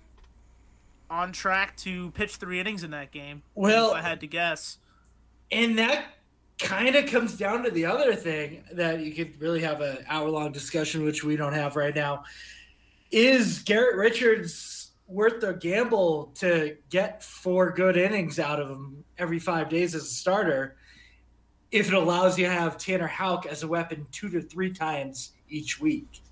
on 1.10 1.32
track 1.32 1.77
to 1.78 2.10
pitch 2.12 2.36
three 2.36 2.59
innings 2.60 2.82
in 2.82 2.90
that 2.93 3.10
game. 3.10 3.43
Well- 3.55 3.90
if 3.90 3.97
I 3.97 4.02
had 4.02 4.20
to 4.20 4.27
guess. 4.27 4.78
And 5.51 5.78
that 5.78 6.06
kind 6.59 6.94
of 6.97 7.10
comes 7.10 7.36
down 7.36 7.64
to 7.64 7.70
the 7.70 7.85
other 7.86 8.14
thing 8.14 8.64
that 8.73 9.01
you 9.01 9.12
could 9.12 9.39
really 9.40 9.60
have 9.60 9.81
an 9.81 9.98
hour 10.09 10.28
long 10.31 10.52
discussion, 10.52 11.05
which 11.05 11.23
we 11.24 11.36
don't 11.36 11.52
have 11.52 11.77
right 11.77 11.94
now. 11.94 12.24
Is 13.10 13.59
Garrett 13.59 13.97
Richards 13.97 14.93
worth 15.06 15.40
the 15.43 15.52
gamble 15.52 16.32
to 16.36 16.77
get 16.89 17.23
four 17.23 17.70
good 17.73 17.98
innings 17.98 18.39
out 18.39 18.59
of 18.60 18.70
him 18.70 19.05
every 19.19 19.39
five 19.39 19.69
days 19.69 19.94
as 19.94 20.02
a 20.05 20.06
starter 20.06 20.77
if 21.70 21.89
it 21.89 21.94
allows 21.94 22.39
you 22.39 22.47
to 22.47 22.51
have 22.52 22.78
Tanner 22.78 23.06
Houck 23.06 23.44
as 23.44 23.62
a 23.62 23.69
weapon 23.69 24.06
two 24.12 24.31
to 24.31 24.40
three 24.40 24.73
times 24.73 25.31
each 25.53 25.81
week? 25.81 26.23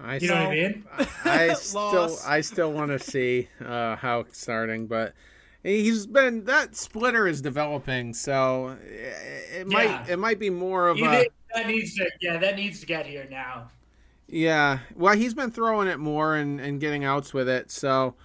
I 0.00 0.16
You 0.16 0.28
know 0.28 0.34
what 0.34 0.46
I 0.46 0.50
mean? 0.50 0.84
I 1.24 1.52
still 1.54 2.18
I 2.26 2.40
still 2.40 2.72
want 2.72 2.90
to 2.90 2.98
see 2.98 3.48
uh, 3.64 3.96
how 3.96 4.20
it's 4.20 4.40
starting, 4.40 4.86
but 4.86 5.14
he's 5.62 6.06
been 6.06 6.44
that 6.44 6.76
splitter 6.76 7.26
is 7.28 7.40
developing, 7.40 8.12
so 8.12 8.76
it, 8.82 9.60
it 9.60 9.66
might 9.68 10.08
it 10.08 10.18
might 10.18 10.38
be 10.38 10.50
more 10.50 10.88
of 10.88 10.98
You 10.98 11.06
a 11.06 11.26
that 11.54 11.68
needs 11.68 11.94
to, 11.94 12.10
yeah, 12.20 12.36
that 12.38 12.56
needs 12.56 12.80
to 12.80 12.86
get 12.86 13.06
here 13.06 13.28
now. 13.30 13.70
yeah. 14.26 14.80
Well, 14.96 15.14
he's 15.14 15.34
been 15.34 15.52
throwing 15.52 15.86
it 15.86 16.00
more 16.00 16.34
and, 16.34 16.60
and 16.60 16.80
getting 16.80 17.04
outs 17.04 17.32
with 17.32 17.48
it, 17.48 17.70
so 17.70 18.16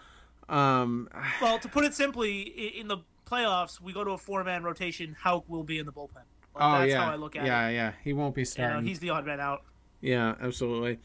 um, 0.50 1.08
Well, 1.42 1.60
to 1.60 1.68
put 1.70 1.86
it 1.86 1.94
simply, 1.94 2.42
in 2.80 2.88
the 2.88 2.98
playoffs, 3.30 3.80
we 3.80 3.94
go 3.94 4.04
to 4.04 4.12
a 4.12 4.18
four-man 4.18 4.64
rotation. 4.64 5.16
Houck 5.20 5.48
will 5.48 5.64
be 5.64 5.78
in 5.78 5.86
the 5.86 5.92
bullpen. 5.92 6.24
Like, 6.56 6.64
oh 6.64 6.80
that's 6.80 6.92
yeah, 6.92 7.04
how 7.06 7.12
I 7.12 7.16
look 7.16 7.36
at 7.36 7.46
yeah, 7.46 7.68
it. 7.68 7.74
yeah. 7.74 7.78
yeah. 7.78 7.92
He 8.04 8.14
won't 8.14 8.36
be 8.36 8.42
You 8.42 8.46
starting. 8.46 8.84
know, 8.84 8.88
he's 8.88 9.00
the 9.00 9.10
odd 9.12 9.26
man 9.26 9.40
out. 9.40 9.64
Yeah, 10.02 10.36
absolutely. 10.42 11.00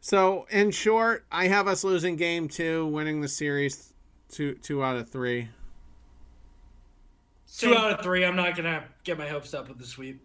So, 0.00 0.46
in 0.50 0.72
short, 0.72 1.24
I 1.30 1.46
have 1.46 1.68
us 1.68 1.84
losing 1.84 2.16
game 2.16 2.48
two, 2.48 2.86
winning 2.86 3.20
the 3.20 3.28
series 3.28 3.92
two 4.28 4.54
two 4.54 4.82
out 4.82 4.96
of 4.96 5.08
three. 5.08 5.48
Two 7.58 7.74
out 7.74 7.92
of 7.92 8.00
three. 8.02 8.24
I'm 8.24 8.36
not 8.36 8.56
gonna 8.56 8.84
get 9.04 9.18
my 9.18 9.28
hopes 9.28 9.54
up 9.54 9.68
with 9.68 9.78
the 9.78 9.84
sweep. 9.86 10.20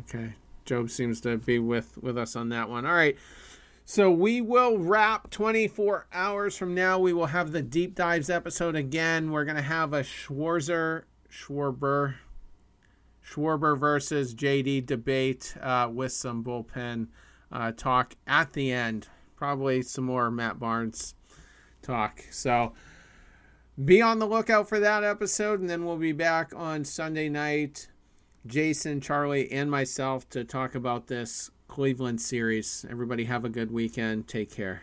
Okay. 0.00 0.34
Job 0.64 0.90
seems 0.90 1.20
to 1.22 1.38
be 1.38 1.58
with 1.58 1.96
with 1.98 2.18
us 2.18 2.36
on 2.36 2.48
that 2.50 2.68
one. 2.68 2.86
All 2.86 2.92
right. 2.92 3.16
So 3.84 4.10
we 4.10 4.40
will 4.40 4.78
wrap 4.78 5.30
24 5.30 6.06
hours 6.12 6.56
from 6.56 6.74
now. 6.74 6.98
We 7.00 7.12
will 7.12 7.26
have 7.26 7.50
the 7.52 7.62
deep 7.62 7.94
dives 7.96 8.30
episode 8.30 8.76
again. 8.76 9.32
We're 9.32 9.44
going 9.44 9.56
to 9.56 9.62
have 9.62 9.92
a 9.92 10.02
Schwarzer, 10.02 11.02
Schwarber, 11.30 12.14
Schwarber 13.24 13.78
versus 13.78 14.34
JD 14.34 14.86
debate 14.86 15.56
uh, 15.60 15.88
with 15.92 16.12
some 16.12 16.42
bullpen 16.42 17.08
uh, 17.50 17.72
talk 17.72 18.14
at 18.26 18.52
the 18.52 18.72
end. 18.72 19.08
Probably 19.36 19.82
some 19.82 20.04
more 20.04 20.30
Matt 20.30 20.58
Barnes 20.58 21.14
talk. 21.82 22.24
So 22.30 22.72
be 23.82 24.02
on 24.02 24.18
the 24.18 24.26
lookout 24.26 24.68
for 24.68 24.78
that 24.80 25.04
episode, 25.04 25.60
and 25.60 25.68
then 25.68 25.84
we'll 25.84 25.96
be 25.96 26.12
back 26.12 26.52
on 26.54 26.84
Sunday 26.84 27.28
night. 27.28 27.88
Jason, 28.46 29.00
Charlie, 29.00 29.50
and 29.52 29.70
myself 29.70 30.28
to 30.30 30.44
talk 30.44 30.74
about 30.74 31.06
this 31.06 31.50
Cleveland 31.68 32.20
series. 32.20 32.84
Everybody 32.90 33.24
have 33.24 33.44
a 33.44 33.48
good 33.48 33.70
weekend. 33.70 34.28
Take 34.28 34.50
care. 34.50 34.82